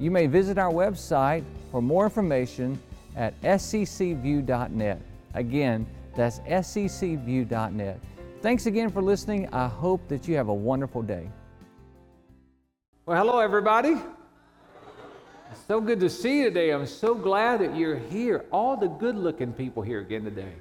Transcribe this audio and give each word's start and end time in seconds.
You 0.00 0.10
may 0.10 0.26
visit 0.26 0.58
our 0.58 0.72
website 0.72 1.44
for 1.70 1.80
more 1.80 2.04
information 2.04 2.80
at 3.16 3.40
sccview.net. 3.42 5.00
Again, 5.34 5.86
that's 6.16 6.40
sccview.net. 6.40 8.00
Thanks 8.42 8.66
again 8.66 8.90
for 8.90 9.02
listening. 9.02 9.48
I 9.52 9.68
hope 9.68 10.06
that 10.08 10.26
you 10.28 10.36
have 10.36 10.48
a 10.48 10.54
wonderful 10.54 11.02
day. 11.02 11.30
Well, 13.06 13.16
hello, 13.16 13.38
everybody. 13.38 13.96
It's 15.50 15.64
so 15.68 15.80
good 15.80 16.00
to 16.00 16.10
see 16.10 16.38
you 16.38 16.44
today. 16.44 16.70
I'm 16.70 16.86
so 16.86 17.14
glad 17.14 17.60
that 17.60 17.76
you're 17.76 17.98
here. 17.98 18.44
All 18.50 18.76
the 18.76 18.88
good 18.88 19.16
looking 19.16 19.52
people 19.52 19.82
here 19.82 20.00
again 20.00 20.24
today. 20.24 20.52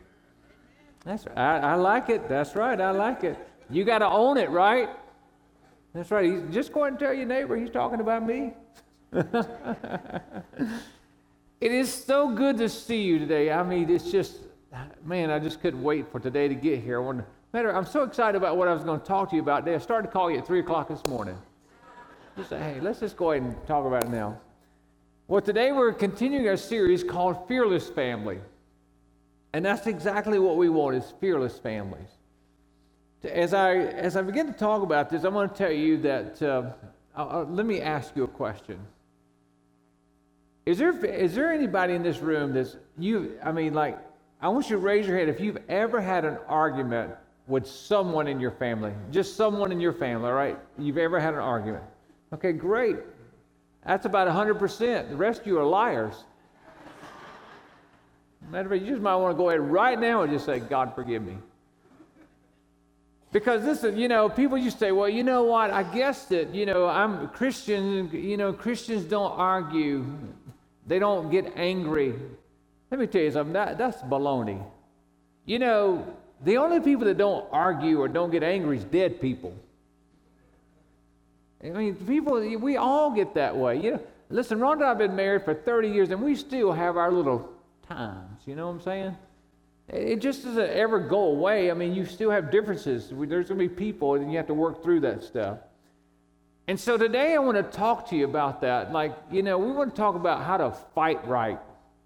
That's 1.03 1.25
right. 1.25 1.37
I, 1.37 1.57
I 1.59 1.75
like 1.75 2.09
it. 2.09 2.29
That's 2.29 2.55
right. 2.55 2.79
I 2.79 2.91
like 2.91 3.23
it. 3.23 3.37
You 3.69 3.83
got 3.83 3.99
to 3.99 4.07
own 4.07 4.37
it, 4.37 4.49
right? 4.49 4.89
That's 5.93 6.11
right. 6.11 6.25
He's, 6.25 6.41
just 6.51 6.71
go 6.71 6.81
ahead 6.81 6.93
and 6.93 6.99
tell 6.99 7.13
your 7.13 7.25
neighbor 7.25 7.57
he's 7.57 7.71
talking 7.71 7.99
about 7.99 8.25
me. 8.25 8.53
it 11.61 11.71
is 11.71 11.93
so 11.93 12.33
good 12.33 12.57
to 12.57 12.67
see 12.67 13.03
you 13.03 13.19
today. 13.19 13.51
I 13.51 13.63
mean, 13.63 13.89
it's 13.89 14.11
just, 14.11 14.37
man, 15.05 15.29
I 15.29 15.39
just 15.39 15.61
couldn't 15.61 15.83
wait 15.83 16.11
for 16.11 16.19
today 16.19 16.47
to 16.47 16.55
get 16.55 16.81
here. 16.81 17.01
Wonder, 17.01 17.25
matter, 17.51 17.75
I'm 17.75 17.85
so 17.85 18.03
excited 18.03 18.35
about 18.35 18.57
what 18.57 18.67
I 18.67 18.73
was 18.73 18.83
going 18.83 18.99
to 18.99 19.05
talk 19.05 19.29
to 19.29 19.35
you 19.35 19.41
about 19.41 19.65
today. 19.65 19.75
I 19.75 19.79
started 19.79 20.07
to 20.07 20.13
call 20.13 20.31
you 20.31 20.39
at 20.39 20.47
3 20.47 20.61
o'clock 20.61 20.87
this 20.87 21.05
morning. 21.07 21.37
Just 22.35 22.49
say, 22.49 22.59
hey, 22.59 22.79
let's 22.79 22.99
just 22.99 23.15
go 23.15 23.31
ahead 23.31 23.43
and 23.43 23.67
talk 23.67 23.85
about 23.85 24.05
it 24.05 24.09
now. 24.09 24.39
Well, 25.27 25.41
today 25.41 25.71
we're 25.71 25.93
continuing 25.93 26.47
our 26.47 26.57
series 26.57 27.03
called 27.03 27.47
Fearless 27.47 27.89
Family. 27.89 28.39
And 29.53 29.63
that's 29.63 29.85
exactly 29.85 30.39
what 30.39 30.57
we 30.57 30.69
want 30.69 30.95
is 30.95 31.13
fearless 31.21 31.59
families. 31.59 32.09
As 33.23 33.53
I, 33.53 33.75
as 33.75 34.17
I 34.17 34.23
begin 34.23 34.47
to 34.47 34.53
talk 34.53 34.81
about 34.81 35.09
this, 35.09 35.23
I 35.23 35.29
want 35.29 35.53
to 35.53 35.57
tell 35.57 35.71
you 35.71 36.01
that, 36.01 36.41
uh, 36.41 36.71
uh, 37.15 37.45
let 37.47 37.67
me 37.67 37.79
ask 37.79 38.15
you 38.15 38.23
a 38.23 38.27
question. 38.27 38.79
Is 40.65 40.77
there, 40.77 40.93
is 41.05 41.35
there 41.35 41.51
anybody 41.51 41.93
in 41.93 42.03
this 42.03 42.19
room 42.19 42.53
that's, 42.53 42.77
you, 42.97 43.37
I 43.43 43.51
mean, 43.51 43.73
like, 43.73 43.99
I 44.41 44.47
want 44.49 44.69
you 44.69 44.77
to 44.77 44.81
raise 44.81 45.07
your 45.07 45.17
hand 45.17 45.29
if 45.29 45.39
you've 45.39 45.59
ever 45.67 45.99
had 45.99 46.25
an 46.25 46.37
argument 46.47 47.13
with 47.47 47.67
someone 47.67 48.27
in 48.27 48.39
your 48.39 48.51
family, 48.51 48.93
just 49.11 49.35
someone 49.35 49.71
in 49.71 49.81
your 49.81 49.93
family, 49.93 50.29
all 50.29 50.35
right? 50.35 50.57
You've 50.77 50.97
ever 50.97 51.19
had 51.19 51.33
an 51.33 51.41
argument. 51.41 51.83
Okay, 52.33 52.53
great. 52.53 52.97
That's 53.85 54.05
about 54.05 54.27
100%. 54.27 55.09
The 55.09 55.15
rest 55.15 55.41
of 55.41 55.47
you 55.47 55.59
are 55.59 55.65
liars. 55.65 56.23
Matter 58.49 58.65
of 58.65 58.71
fact, 58.71 58.83
you 58.83 58.91
just 58.91 59.01
might 59.01 59.15
want 59.15 59.33
to 59.33 59.37
go 59.37 59.49
ahead 59.49 59.61
right 59.61 59.99
now 59.99 60.21
and 60.23 60.31
just 60.31 60.45
say, 60.45 60.59
God, 60.59 60.93
forgive 60.95 61.23
me. 61.23 61.37
Because 63.31 63.63
listen, 63.63 63.97
you 63.97 64.07
know, 64.07 64.29
people 64.29 64.57
used 64.57 64.77
to 64.77 64.85
say, 64.85 64.91
well, 64.91 65.09
you 65.09 65.23
know 65.23 65.43
what? 65.43 65.71
I 65.71 65.83
guess 65.83 66.25
that, 66.25 66.53
you 66.53 66.65
know, 66.65 66.87
I'm 66.87 67.27
Christian, 67.29 68.09
you 68.11 68.37
know, 68.37 68.53
Christians 68.53 69.05
don't 69.05 69.31
argue. 69.31 70.05
They 70.85 70.99
don't 70.99 71.29
get 71.29 71.53
angry. 71.55 72.13
Let 72.91 72.99
me 72.99 73.07
tell 73.07 73.21
you 73.21 73.31
something, 73.31 73.53
that, 73.53 73.77
that's 73.77 74.01
baloney. 74.03 74.61
You 75.45 75.59
know, 75.59 76.05
the 76.43 76.57
only 76.57 76.79
people 76.79 77.05
that 77.05 77.17
don't 77.17 77.45
argue 77.51 77.99
or 78.01 78.07
don't 78.07 78.31
get 78.31 78.43
angry 78.43 78.77
is 78.77 78.83
dead 78.83 79.21
people. 79.21 79.53
I 81.63 81.69
mean, 81.69 81.95
people, 81.95 82.39
we 82.59 82.75
all 82.77 83.11
get 83.11 83.33
that 83.35 83.55
way. 83.55 83.79
You 83.79 83.91
know, 83.91 83.99
listen, 84.29 84.59
Rhonda 84.59 84.73
and 84.73 84.83
I 84.83 84.87
have 84.89 84.97
been 84.97 85.15
married 85.15 85.45
for 85.45 85.53
30 85.53 85.89
years, 85.89 86.09
and 86.09 86.21
we 86.21 86.35
still 86.35 86.73
have 86.73 86.97
our 86.97 87.11
little 87.11 87.49
times. 87.87 88.41
You 88.45 88.55
know 88.55 88.67
what 88.67 88.73
I'm 88.73 88.81
saying? 88.81 89.17
It 89.87 90.17
just 90.17 90.43
doesn't 90.43 90.69
ever 90.69 90.99
go 90.99 91.25
away. 91.25 91.71
I 91.71 91.73
mean, 91.73 91.93
you 91.93 92.05
still 92.05 92.31
have 92.31 92.51
differences. 92.51 93.09
There's 93.09 93.47
going 93.47 93.59
to 93.59 93.67
be 93.67 93.69
people, 93.69 94.15
and 94.15 94.31
you 94.31 94.37
have 94.37 94.47
to 94.47 94.53
work 94.53 94.83
through 94.83 95.01
that 95.01 95.23
stuff. 95.23 95.59
And 96.67 96.79
so 96.79 96.97
today 96.97 97.33
I 97.35 97.39
want 97.39 97.57
to 97.57 97.77
talk 97.77 98.09
to 98.09 98.15
you 98.15 98.25
about 98.25 98.61
that. 98.61 98.93
Like, 98.93 99.13
you 99.29 99.43
know, 99.43 99.57
we 99.57 99.71
want 99.71 99.93
to 99.93 99.97
talk 99.99 100.15
about 100.15 100.43
how 100.43 100.57
to 100.57 100.71
fight 100.95 101.25
right. 101.27 101.59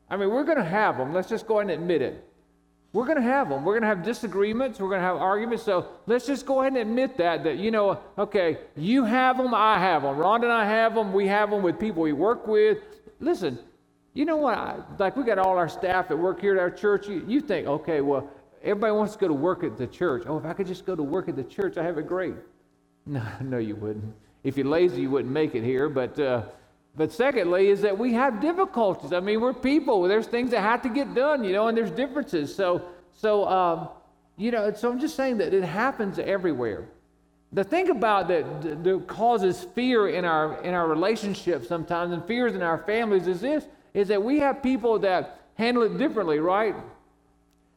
I 0.10 0.18
mean, 0.18 0.30
we're 0.30 0.46
going 0.46 0.58
to 0.58 0.64
have 0.64 0.98
them. 0.98 1.14
Let's 1.14 1.30
just 1.30 1.46
go 1.46 1.60
ahead 1.60 1.72
and 1.72 1.82
admit 1.82 2.02
it. 2.02 2.24
We're 2.94 3.06
going 3.06 3.18
to 3.18 3.24
have 3.24 3.50
them. 3.50 3.64
We're 3.64 3.74
going 3.74 3.84
to 3.84 3.90
have 3.90 4.04
disagreements. 4.04 4.80
We're 4.80 4.90
going 4.90 5.02
to 5.02 5.06
have 5.06 5.18
arguments. 5.18 5.64
So 5.64 5.88
let's 6.08 6.26
just 6.26 6.46
go 6.46 6.62
ahead 6.62 6.74
and 6.74 6.82
admit 6.82 7.18
that, 7.18 7.44
that, 7.44 7.58
you 7.58 7.70
know, 7.70 8.00
okay, 8.18 8.58
you 8.76 9.04
have 9.04 9.38
them, 9.38 9.54
I 9.54 9.78
have 9.78 10.02
them. 10.02 10.16
Rhonda 10.16 10.44
and 10.44 10.52
I 10.52 10.66
have 10.66 10.96
them. 10.96 11.14
We 11.14 11.28
have 11.28 11.52
them 11.52 11.62
with 11.62 11.80
people 11.80 12.02
we 12.02 12.14
work 12.14 12.48
with. 12.48 12.80
Listen, 13.20 13.60
you 14.16 14.26
know 14.26 14.38
what? 14.38 14.58
I, 14.58 14.78
like, 14.98 15.16
we 15.16 15.24
got 15.24 15.38
all 15.38 15.58
our 15.58 15.70
staff 15.70 16.08
that 16.08 16.18
work 16.18 16.42
here 16.42 16.54
at 16.54 16.60
our 16.60 16.72
church. 16.72 17.08
You, 17.08 17.24
you 17.28 17.42
think, 17.42 17.68
okay, 17.68 18.02
well, 18.02 18.28
everybody 18.64 18.94
wants 18.94 19.14
to 19.14 19.20
go 19.20 19.28
to 19.28 19.34
work 19.34 19.64
at 19.64 19.78
the 19.78 19.86
church. 19.86 20.24
Oh, 20.26 20.38
if 20.38 20.46
I 20.46 20.54
could 20.54 20.66
just 20.66 20.86
go 20.86 20.96
to 20.96 21.04
work 21.04 21.30
at 21.30 21.36
the 21.36 21.44
church, 21.44 21.78
I 21.78 21.84
have 21.84 21.98
it 21.98 22.08
great. 22.08 22.34
No, 23.10 23.24
no, 23.40 23.58
you 23.58 23.78
wouldn't. 23.78 24.14
If 24.48 24.56
you're 24.56 24.66
lazy, 24.66 25.02
you 25.02 25.10
wouldn't 25.10 25.34
make 25.34 25.56
it 25.56 25.64
here. 25.64 25.90
But, 25.90 26.18
uh, 26.18 26.44
but 26.96 27.12
secondly, 27.12 27.68
is 27.68 27.82
that 27.82 27.98
we 27.98 28.14
have 28.14 28.40
difficulties. 28.40 29.12
I 29.12 29.20
mean, 29.20 29.42
we're 29.42 29.52
people. 29.52 30.04
There's 30.04 30.26
things 30.26 30.52
that 30.52 30.62
have 30.62 30.82
to 30.84 30.90
get 30.90 31.14
done, 31.14 31.44
you 31.44 31.52
know, 31.52 31.68
and 31.68 31.78
there's 31.78 31.92
differences. 31.92 32.56
So, 32.56 32.82
so 33.12 33.46
um, 33.46 33.90
you 34.38 34.52
know, 34.52 34.72
so 34.72 34.90
I'm 34.90 35.02
just 35.02 35.18
saying 35.18 35.40
that 35.40 35.54
it 35.54 35.66
happens 35.66 36.18
everywhere. 36.18 36.88
The 37.52 37.66
thing 37.66 37.90
about 37.90 38.30
that, 38.30 38.84
that 38.86 39.08
causes 39.08 39.66
fear 39.76 40.08
in 40.08 40.24
our 40.24 40.62
in 40.64 40.74
our 40.74 40.88
relationships 40.88 41.68
sometimes, 41.68 42.14
and 42.14 42.24
fears 42.24 42.56
in 42.56 42.62
our 42.62 42.78
families, 42.78 43.28
is 43.28 43.42
this: 43.42 43.66
is 43.94 44.08
that 44.08 44.24
we 44.24 44.40
have 44.40 44.64
people 44.64 44.98
that 45.00 45.42
handle 45.56 45.84
it 45.84 45.98
differently, 45.98 46.40
right? 46.40 46.76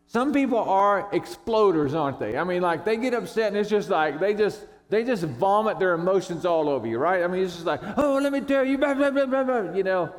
Some 0.06 0.32
people 0.32 0.58
are 0.58 1.10
exploders, 1.12 1.94
aren't 1.94 2.20
they? 2.20 2.37
I 2.37 2.44
mean, 2.44 2.62
like 2.62 2.84
they 2.84 2.97
get 2.97 3.12
upset 3.12 3.48
and 3.48 3.56
it's 3.56 3.70
just 3.70 3.91
like 3.91 4.20
they 4.20 4.34
just 4.34 4.66
they 4.91 5.05
just 5.05 5.23
vomit 5.23 5.78
their 5.78 5.95
emotions 5.95 6.45
all 6.45 6.69
over 6.69 6.87
you, 6.87 6.99
right? 6.99 7.23
I 7.23 7.28
mean, 7.28 7.45
it's 7.45 7.55
just 7.55 7.67
like, 7.67 7.81
oh, 7.97 8.19
let 8.21 8.33
me 8.33 8.41
tell 8.41 8.65
you, 8.65 8.77
blah, 8.77 8.93
blah, 8.93 9.11
blah, 9.11 9.27
blah, 9.27 9.45
blah. 9.45 9.73
You 9.73 9.84
know, 9.84 10.12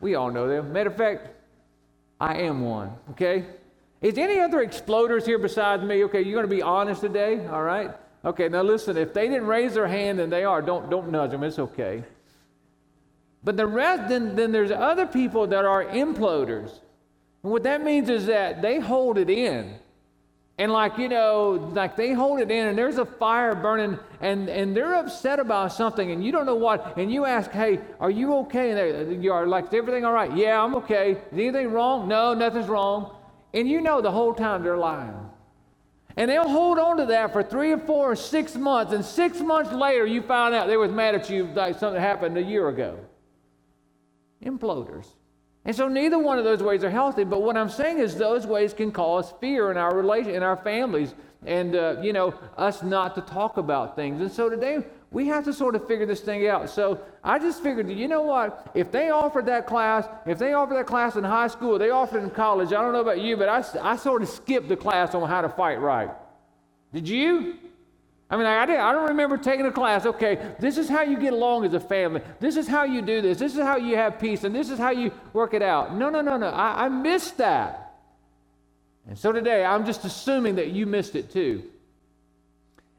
we 0.00 0.16
all 0.16 0.30
know 0.30 0.48
them. 0.48 0.72
Matter 0.72 0.90
of 0.90 0.96
fact, 0.96 1.28
I 2.20 2.38
am 2.38 2.62
one, 2.62 2.90
okay? 3.12 3.46
Is 4.00 4.18
any 4.18 4.40
other 4.40 4.66
exploders 4.66 5.24
here 5.24 5.38
besides 5.38 5.82
me? 5.84 6.04
Okay, 6.04 6.22
you're 6.22 6.34
going 6.34 6.48
to 6.48 6.54
be 6.54 6.62
honest 6.62 7.00
today, 7.00 7.46
all 7.46 7.62
right? 7.62 7.92
Okay, 8.24 8.48
now 8.48 8.62
listen, 8.62 8.96
if 8.96 9.14
they 9.14 9.28
didn't 9.28 9.46
raise 9.46 9.74
their 9.74 9.86
hand, 9.86 10.18
then 10.18 10.28
they 10.28 10.42
are. 10.42 10.60
Don't, 10.60 10.90
don't 10.90 11.10
nudge 11.10 11.30
them, 11.30 11.44
it's 11.44 11.60
okay. 11.60 12.02
But 13.44 13.56
the 13.56 13.66
rest, 13.66 14.08
then, 14.08 14.34
then 14.34 14.50
there's 14.50 14.72
other 14.72 15.06
people 15.06 15.46
that 15.46 15.64
are 15.64 15.84
imploders. 15.84 16.80
And 17.44 17.52
what 17.52 17.62
that 17.62 17.84
means 17.84 18.08
is 18.08 18.26
that 18.26 18.60
they 18.60 18.80
hold 18.80 19.18
it 19.18 19.30
in. 19.30 19.78
And 20.58 20.72
like, 20.72 20.96
you 20.96 21.08
know, 21.08 21.70
like 21.74 21.96
they 21.96 22.14
hold 22.14 22.40
it 22.40 22.50
in 22.50 22.68
and 22.68 22.78
there's 22.78 22.96
a 22.96 23.04
fire 23.04 23.54
burning 23.54 23.98
and, 24.22 24.48
and 24.48 24.74
they're 24.74 24.94
upset 24.94 25.38
about 25.38 25.72
something 25.72 26.10
and 26.10 26.24
you 26.24 26.32
don't 26.32 26.46
know 26.46 26.54
what. 26.54 26.96
And 26.96 27.12
you 27.12 27.26
ask, 27.26 27.50
hey, 27.50 27.80
are 28.00 28.10
you 28.10 28.34
okay? 28.36 28.70
And 28.70 29.10
they, 29.10 29.16
you 29.22 29.32
are 29.32 29.46
like, 29.46 29.66
is 29.66 29.74
everything 29.74 30.06
all 30.06 30.14
right? 30.14 30.34
Yeah, 30.34 30.62
I'm 30.62 30.74
okay. 30.76 31.12
Is 31.12 31.18
anything 31.32 31.72
wrong? 31.72 32.08
No, 32.08 32.32
nothing's 32.32 32.68
wrong. 32.68 33.14
And 33.52 33.68
you 33.68 33.82
know 33.82 34.00
the 34.00 34.10
whole 34.10 34.32
time 34.32 34.62
they're 34.62 34.78
lying. 34.78 35.14
And 36.16 36.30
they'll 36.30 36.48
hold 36.48 36.78
on 36.78 36.96
to 36.96 37.06
that 37.06 37.34
for 37.34 37.42
three 37.42 37.72
or 37.72 37.78
four 37.78 38.12
or 38.12 38.16
six 38.16 38.54
months. 38.54 38.94
And 38.94 39.04
six 39.04 39.40
months 39.40 39.72
later, 39.72 40.06
you 40.06 40.22
found 40.22 40.54
out 40.54 40.68
they 40.68 40.78
was 40.78 40.90
mad 40.90 41.14
at 41.14 41.28
you 41.28 41.44
like 41.54 41.78
something 41.78 42.00
happened 42.00 42.38
a 42.38 42.42
year 42.42 42.70
ago. 42.70 42.98
Imploders. 44.42 45.08
And 45.66 45.74
so 45.74 45.88
neither 45.88 46.16
one 46.16 46.38
of 46.38 46.44
those 46.44 46.62
ways 46.62 46.84
are 46.84 46.90
healthy. 46.90 47.24
But 47.24 47.42
what 47.42 47.56
I'm 47.56 47.68
saying 47.68 47.98
is 47.98 48.14
those 48.14 48.46
ways 48.46 48.72
can 48.72 48.92
cause 48.92 49.34
fear 49.40 49.72
in 49.72 49.76
our 49.76 49.94
relation, 49.94 50.32
in 50.32 50.44
our 50.44 50.56
families, 50.56 51.14
and 51.44 51.74
uh, 51.74 51.96
you 52.00 52.12
know 52.12 52.34
us 52.56 52.84
not 52.84 53.16
to 53.16 53.20
talk 53.20 53.56
about 53.56 53.96
things. 53.96 54.20
And 54.20 54.30
so 54.30 54.48
today 54.48 54.84
we 55.10 55.26
have 55.26 55.44
to 55.44 55.52
sort 55.52 55.74
of 55.74 55.86
figure 55.88 56.06
this 56.06 56.20
thing 56.20 56.46
out. 56.46 56.70
So 56.70 57.00
I 57.24 57.40
just 57.40 57.64
figured, 57.64 57.90
you 57.90 58.06
know 58.06 58.22
what? 58.22 58.70
If 58.74 58.92
they 58.92 59.10
offered 59.10 59.46
that 59.46 59.66
class, 59.66 60.06
if 60.24 60.38
they 60.38 60.52
offered 60.52 60.76
that 60.76 60.86
class 60.86 61.16
in 61.16 61.24
high 61.24 61.48
school, 61.48 61.78
they 61.78 61.90
offered 61.90 62.18
it 62.18 62.24
in 62.24 62.30
college. 62.30 62.68
I 62.68 62.80
don't 62.80 62.92
know 62.92 63.00
about 63.00 63.20
you, 63.20 63.36
but 63.36 63.48
I, 63.48 63.64
I 63.82 63.96
sort 63.96 64.22
of 64.22 64.28
skipped 64.28 64.68
the 64.68 64.76
class 64.76 65.16
on 65.16 65.28
how 65.28 65.40
to 65.40 65.48
fight 65.48 65.80
right. 65.80 66.10
Did 66.92 67.08
you? 67.08 67.56
I 68.28 68.36
mean, 68.36 68.46
I, 68.46 68.62
I 68.62 68.92
don't 68.92 69.08
remember 69.08 69.36
taking 69.36 69.66
a 69.66 69.72
class. 69.72 70.04
Okay, 70.04 70.54
this 70.58 70.78
is 70.78 70.88
how 70.88 71.02
you 71.02 71.16
get 71.18 71.32
along 71.32 71.64
as 71.64 71.74
a 71.74 71.80
family. 71.80 72.22
This 72.40 72.56
is 72.56 72.66
how 72.66 72.84
you 72.84 73.02
do 73.02 73.22
this. 73.22 73.38
This 73.38 73.54
is 73.54 73.60
how 73.60 73.76
you 73.76 73.96
have 73.96 74.18
peace, 74.18 74.44
and 74.44 74.54
this 74.54 74.68
is 74.68 74.78
how 74.78 74.90
you 74.90 75.12
work 75.32 75.54
it 75.54 75.62
out. 75.62 75.94
No, 75.94 76.10
no, 76.10 76.20
no, 76.20 76.36
no. 76.36 76.48
I, 76.48 76.86
I 76.86 76.88
missed 76.88 77.38
that. 77.38 77.94
And 79.08 79.16
so 79.16 79.30
today, 79.30 79.64
I'm 79.64 79.86
just 79.86 80.04
assuming 80.04 80.56
that 80.56 80.72
you 80.72 80.86
missed 80.86 81.14
it 81.14 81.30
too. 81.30 81.62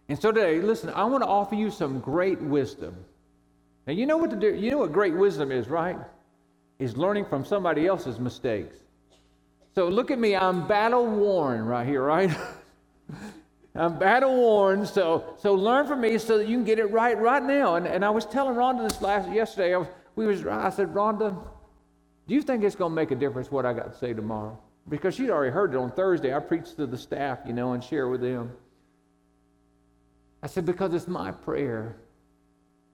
And 0.07 0.17
so 0.17 0.31
today, 0.31 0.61
listen, 0.61 0.89
I 0.91 1.03
want 1.03 1.23
to 1.23 1.27
offer 1.27 1.55
you 1.55 1.69
some 1.69 1.99
great 1.99 2.41
wisdom. 2.41 2.95
Now, 3.85 3.93
you 3.93 4.05
know 4.05 4.15
what 4.15 4.29
to 4.29 4.37
do. 4.37 4.55
You 4.55 4.71
know 4.71 4.77
what 4.77 4.93
great 4.93 5.13
wisdom 5.13 5.51
is, 5.51 5.67
right? 5.67 5.97
is 6.79 6.95
learning 6.95 7.25
from 7.25 7.43
somebody 7.43 7.87
else's 7.87 8.19
mistakes. 8.19 8.75
So 9.73 9.87
look 9.87 10.11
at 10.11 10.19
me, 10.19 10.35
I'm 10.35 10.67
battle 10.67 11.05
worn 11.05 11.65
right 11.65 11.85
here, 11.87 12.03
right? 12.03 12.35
I'm 13.77 13.99
battle 13.99 14.35
worn, 14.35 14.85
so 14.85 15.35
so 15.37 15.53
learn 15.53 15.85
from 15.87 16.01
me 16.01 16.17
so 16.17 16.39
that 16.39 16.47
you 16.47 16.57
can 16.57 16.65
get 16.65 16.79
it 16.79 16.91
right 16.91 17.17
right 17.17 17.43
now. 17.43 17.75
And, 17.75 17.85
and 17.85 18.03
I 18.03 18.09
was 18.09 18.25
telling 18.25 18.55
Rhonda 18.55 18.87
this 18.87 19.01
last 19.01 19.29
yesterday. 19.31 19.75
I 19.75 19.77
was, 19.77 19.87
we 20.15 20.25
was 20.25 20.45
I 20.47 20.69
said, 20.71 20.93
Rhonda, 20.93 21.37
do 22.27 22.33
you 22.33 22.41
think 22.41 22.63
it's 22.63 22.75
going 22.75 22.91
to 22.91 22.95
make 22.95 23.11
a 23.11 23.15
difference 23.15 23.51
what 23.51 23.65
I 23.65 23.73
got 23.73 23.93
to 23.93 23.97
say 23.97 24.13
tomorrow? 24.13 24.57
Because 24.89 25.15
she'd 25.15 25.29
already 25.29 25.51
heard 25.51 25.73
it 25.73 25.77
on 25.77 25.91
Thursday. 25.91 26.33
I 26.33 26.39
preached 26.39 26.75
to 26.77 26.87
the 26.87 26.97
staff, 26.97 27.39
you 27.45 27.53
know, 27.53 27.73
and 27.73 27.83
share 27.83 28.07
with 28.07 28.21
them. 28.21 28.51
I 30.41 30.47
said, 30.47 30.65
because 30.65 30.93
it's 30.93 31.07
my 31.07 31.31
prayer 31.31 31.95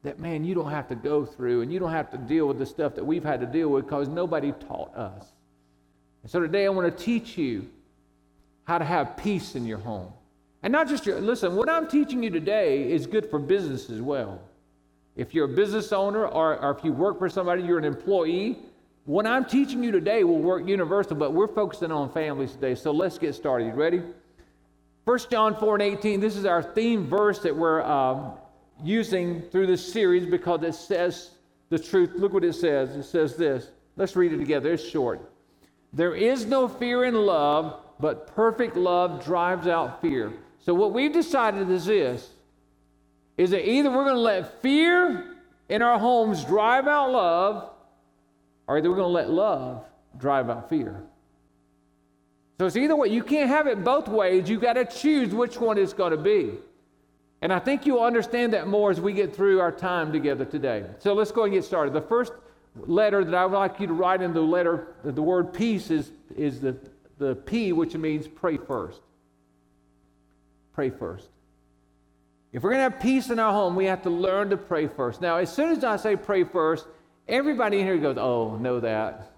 that, 0.03 0.19
man, 0.19 0.43
you 0.43 0.53
don't 0.53 0.69
have 0.69 0.87
to 0.89 0.95
go 0.95 1.25
through 1.25 1.61
and 1.61 1.71
you 1.71 1.79
don't 1.79 1.91
have 1.91 2.11
to 2.11 2.17
deal 2.17 2.47
with 2.47 2.59
the 2.59 2.65
stuff 2.65 2.95
that 2.95 3.05
we've 3.05 3.23
had 3.23 3.39
to 3.39 3.45
deal 3.45 3.69
with 3.69 3.85
because 3.85 4.07
nobody 4.07 4.51
taught 4.67 4.95
us. 4.95 5.25
And 6.23 6.31
so 6.31 6.39
today 6.39 6.65
I 6.65 6.69
want 6.69 6.95
to 6.95 7.03
teach 7.03 7.37
you 7.37 7.69
how 8.65 8.77
to 8.77 8.85
have 8.85 9.17
peace 9.17 9.55
in 9.55 9.65
your 9.65 9.77
home. 9.77 10.11
And 10.63 10.71
not 10.71 10.87
just 10.87 11.05
your, 11.05 11.19
listen, 11.19 11.55
what 11.55 11.69
I'm 11.69 11.87
teaching 11.87 12.23
you 12.23 12.29
today 12.29 12.89
is 12.89 13.05
good 13.05 13.29
for 13.29 13.37
business 13.37 13.89
as 13.89 14.01
well. 14.01 14.41
If 15.17 15.33
you're 15.33 15.45
a 15.45 15.55
business 15.55 15.91
owner 15.91 16.25
or, 16.25 16.57
or 16.57 16.71
if 16.71 16.83
you 16.83 16.93
work 16.93 17.19
for 17.19 17.29
somebody, 17.29 17.63
you're 17.63 17.77
an 17.77 17.85
employee, 17.85 18.57
what 19.05 19.27
I'm 19.27 19.43
teaching 19.43 19.83
you 19.83 19.91
today 19.91 20.23
will 20.23 20.39
work 20.39 20.65
universal, 20.65 21.17
but 21.17 21.33
we're 21.33 21.49
focusing 21.49 21.91
on 21.91 22.09
families 22.09 22.53
today. 22.53 22.75
So 22.75 22.91
let's 22.91 23.17
get 23.17 23.35
started. 23.35 23.75
Ready? 23.75 24.01
1 25.03 25.19
John 25.29 25.57
4 25.57 25.75
and 25.75 25.83
18, 25.83 26.21
this 26.21 26.37
is 26.37 26.45
our 26.45 26.63
theme 26.63 27.07
verse 27.07 27.39
that 27.39 27.53
we're 27.53 27.83
um, 27.83 28.31
using 28.81 29.41
through 29.41 29.67
this 29.67 29.91
series 29.91 30.25
because 30.25 30.63
it 30.63 30.75
says 30.75 31.31
the 31.69 31.77
truth. 31.77 32.11
Look 32.15 32.31
what 32.31 32.45
it 32.45 32.53
says. 32.53 32.95
It 32.95 33.03
says 33.03 33.35
this. 33.35 33.67
Let's 33.97 34.15
read 34.15 34.31
it 34.31 34.37
together. 34.37 34.71
It's 34.71 34.87
short. 34.87 35.29
There 35.91 36.15
is 36.15 36.45
no 36.45 36.69
fear 36.69 37.03
in 37.03 37.15
love, 37.15 37.81
but 37.99 38.33
perfect 38.33 38.77
love 38.77 39.23
drives 39.25 39.67
out 39.67 40.01
fear. 40.01 40.31
So 40.65 40.73
what 40.73 40.93
we've 40.93 41.11
decided 41.11 41.69
is 41.69 41.85
this 41.85 42.29
is 43.37 43.49
that 43.51 43.67
either 43.67 43.89
we're 43.89 44.05
going 44.05 44.15
to 44.15 44.21
let 44.21 44.61
fear 44.61 45.35
in 45.67 45.81
our 45.81 45.99
homes 45.99 46.45
drive 46.45 46.87
out 46.87 47.11
love, 47.11 47.69
or 48.67 48.77
either 48.77 48.89
we're 48.89 48.95
going 48.95 49.09
to 49.09 49.13
let 49.13 49.29
love 49.29 49.83
drive 50.17 50.49
out 50.49 50.69
fear. 50.69 51.03
So 52.59 52.67
it's 52.67 52.77
either 52.77 52.95
way. 52.95 53.09
You 53.09 53.23
can't 53.23 53.49
have 53.49 53.67
it 53.67 53.83
both 53.83 54.07
ways. 54.07 54.47
You've 54.47 54.61
got 54.61 54.73
to 54.73 54.85
choose 54.85 55.33
which 55.33 55.59
one 55.59 55.77
it's 55.77 55.93
going 55.93 56.11
to 56.11 56.17
be. 56.17 56.51
And 57.41 57.51
I 57.51 57.59
think 57.59 57.85
you'll 57.85 58.03
understand 58.03 58.53
that 58.53 58.67
more 58.67 58.89
as 58.89 59.01
we 59.01 59.11
get 59.11 59.35
through 59.35 59.59
our 59.59 59.71
time 59.71 60.13
together 60.13 60.45
today. 60.45 60.85
So 60.99 61.13
let's 61.13 61.31
go 61.31 61.43
and 61.43 61.51
get 61.51 61.65
started. 61.65 61.93
The 61.93 62.01
first 62.01 62.31
letter 62.75 63.25
that 63.25 63.33
I 63.33 63.45
would 63.45 63.57
like 63.57 63.79
you 63.81 63.87
to 63.87 63.93
write 63.93 64.21
in 64.21 64.33
the 64.33 64.41
letter, 64.41 64.95
the 65.03 65.21
word 65.21 65.53
peace 65.53 65.91
is, 65.91 66.11
is 66.37 66.61
the, 66.61 66.77
the 67.17 67.35
P, 67.35 67.73
which 67.73 67.95
means 67.95 68.27
pray 68.27 68.57
first. 68.57 69.01
Pray 70.73 70.89
first. 70.89 71.29
If 72.51 72.61
we're 72.61 72.71
going 72.71 72.79
to 72.85 72.91
have 72.91 73.01
peace 73.01 73.29
in 73.29 73.39
our 73.39 73.51
home, 73.51 73.75
we 73.75 73.85
have 73.85 74.03
to 74.03 74.09
learn 74.09 74.51
to 74.51 74.57
pray 74.57 74.87
first. 74.87 75.21
Now, 75.21 75.37
as 75.37 75.53
soon 75.53 75.71
as 75.71 75.83
I 75.83 75.95
say 75.97 76.15
pray 76.15 76.43
first, 76.43 76.85
everybody 77.27 77.79
in 77.79 77.85
here 77.85 77.97
goes, 77.97 78.17
Oh, 78.17 78.57
know 78.57 78.79
that. 78.79 79.31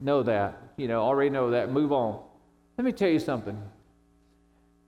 Know 0.00 0.22
that. 0.22 0.58
You 0.76 0.88
know, 0.88 1.02
already 1.02 1.30
know 1.30 1.50
that. 1.50 1.70
Move 1.70 1.92
on. 1.92 2.20
Let 2.78 2.84
me 2.84 2.92
tell 2.92 3.10
you 3.10 3.18
something. 3.18 3.60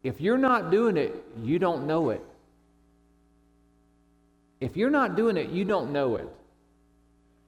If 0.03 0.20
you're 0.20 0.38
not 0.38 0.70
doing 0.70 0.97
it, 0.97 1.14
you 1.43 1.58
don't 1.58 1.87
know 1.87 2.11
it. 2.11 2.25
If 4.61 4.76
you're 4.76 4.91
not 4.91 5.17
doing 5.17 5.37
it, 5.37 5.50
you 5.50 5.64
don't 5.64 5.93
know 5.93 6.17
it. 6.17 6.29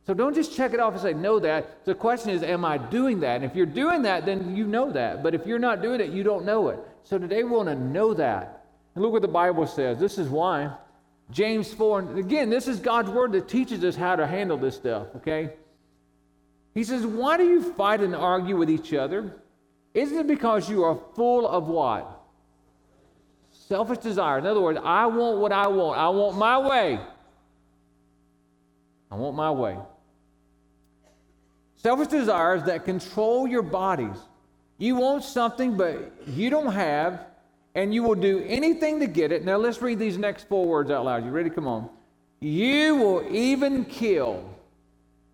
So 0.07 0.15
don't 0.15 0.35
just 0.35 0.55
check 0.57 0.73
it 0.73 0.81
off 0.81 0.93
and 0.95 1.03
say, 1.03 1.13
know 1.13 1.39
that. 1.39 1.85
The 1.85 1.95
question 1.95 2.31
is, 2.31 2.43
am 2.43 2.65
I 2.65 2.79
doing 2.79 3.21
that? 3.21 3.37
And 3.37 3.45
if 3.45 3.55
you're 3.55 3.67
doing 3.67 4.03
that, 4.03 4.27
then 4.27 4.57
you 4.57 4.67
know 4.67 4.91
that. 4.93 5.23
But 5.23 5.35
if 5.35 5.47
you're 5.47 5.59
not 5.59 5.83
doing 5.83 6.01
it, 6.01 6.11
you 6.11 6.23
don't 6.23 6.45
know 6.45 6.69
it. 6.69 6.79
So 7.09 7.17
today 7.17 7.43
we 7.43 7.49
want 7.49 7.71
to 7.71 7.75
know 7.75 8.13
that. 8.13 8.67
And 8.95 9.03
look 9.03 9.13
what 9.13 9.23
the 9.23 9.29
Bible 9.29 9.67
says. 9.67 9.99
This 9.99 10.19
is 10.19 10.29
why. 10.29 10.71
James 11.31 11.73
4, 11.73 12.01
and 12.01 12.19
again, 12.19 12.51
this 12.51 12.69
is 12.69 12.81
God's 12.81 13.09
word 13.09 13.33
that 13.33 13.49
teaches 13.49 13.83
us 13.83 13.97
how 13.97 14.15
to 14.15 14.27
handle 14.27 14.59
this 14.59 14.75
stuff, 14.75 15.07
okay? 15.17 15.55
He 16.75 16.85
says, 16.85 17.07
Why 17.07 17.39
do 17.39 17.47
you 17.47 17.73
fight 17.73 18.01
and 18.01 18.15
argue 18.15 18.59
with 18.59 18.69
each 18.69 18.93
other? 18.93 19.33
Isn't 19.95 20.19
it 20.19 20.27
because 20.27 20.69
you 20.69 20.85
are 20.85 20.99
full 21.17 21.49
of 21.49 21.69
what? 21.69 22.21
Selfish 23.53 23.99
desire. 23.99 24.39
In 24.39 24.47
other 24.47 24.61
words, 24.61 24.79
I 24.85 25.07
want 25.07 25.39
what 25.39 25.53
I 25.53 25.67
want. 25.67 25.99
I 25.99 26.11
want 26.11 26.37
my 26.37 26.59
way. 26.59 27.01
I 29.11 29.15
want 29.15 29.35
my 29.35 29.51
way. 29.51 29.79
Selfish 31.77 32.09
desires 32.09 32.65
that 32.65 32.85
control 32.85 33.49
your 33.49 33.63
bodies. 33.63 34.19
You 34.79 34.95
want 34.95 35.25
something, 35.25 35.77
but 35.77 36.13
you 36.29 36.51
don't 36.51 36.73
have, 36.73 37.27
and 37.75 37.93
you 37.93 38.05
will 38.05 38.15
do 38.15 38.45
anything 38.47 39.01
to 39.01 39.07
get 39.07 39.33
it. 39.33 39.45
Now, 39.45 39.57
let's 39.57 39.83
read 39.83 39.99
these 39.99 40.17
next 40.17 40.49
four 40.49 40.67
words 40.67 40.91
out 40.91 41.05
loud. 41.05 41.25
You 41.25 41.31
ready? 41.31 41.51
Come 41.51 41.67
on. 41.67 41.91
You 42.41 42.95
will 42.95 43.27
even 43.35 43.85
kill. 43.85 44.49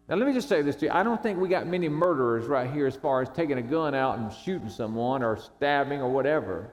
Now, 0.09 0.17
let 0.17 0.27
me 0.27 0.33
just 0.33 0.49
say 0.49 0.63
this 0.63 0.77
to 0.77 0.87
you. 0.87 0.93
I 0.93 1.03
don't 1.03 1.23
think 1.23 1.39
we 1.39 1.49
got 1.49 1.67
many 1.67 1.89
murderers 1.89 2.47
right 2.47 2.71
here 2.71 2.87
as 2.87 2.97
far 2.97 3.21
as 3.21 3.29
taking 3.31 3.59
a 3.59 3.63
gun 3.63 3.95
out 3.95 4.19
and 4.19 4.33
shooting 4.33 4.71
someone 4.71 5.23
or 5.23 5.39
stabbing 5.39 6.01
or 6.01 6.11
whatever. 6.11 6.73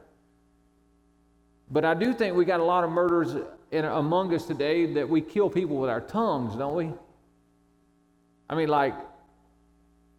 But 1.69 1.85
I 1.85 1.93
do 1.93 2.13
think 2.13 2.35
we 2.35 2.45
got 2.45 2.59
a 2.59 2.65
lot 2.65 2.83
of 2.83 2.89
murderers 2.89 3.35
in, 3.71 3.85
among 3.85 4.33
us 4.33 4.45
today 4.45 4.93
that 4.93 5.07
we 5.07 5.21
kill 5.21 5.49
people 5.49 5.77
with 5.77 5.89
our 5.89 6.01
tongues, 6.01 6.55
don't 6.55 6.75
we? 6.75 6.91
I 8.49 8.55
mean, 8.55 8.67
like, 8.67 8.95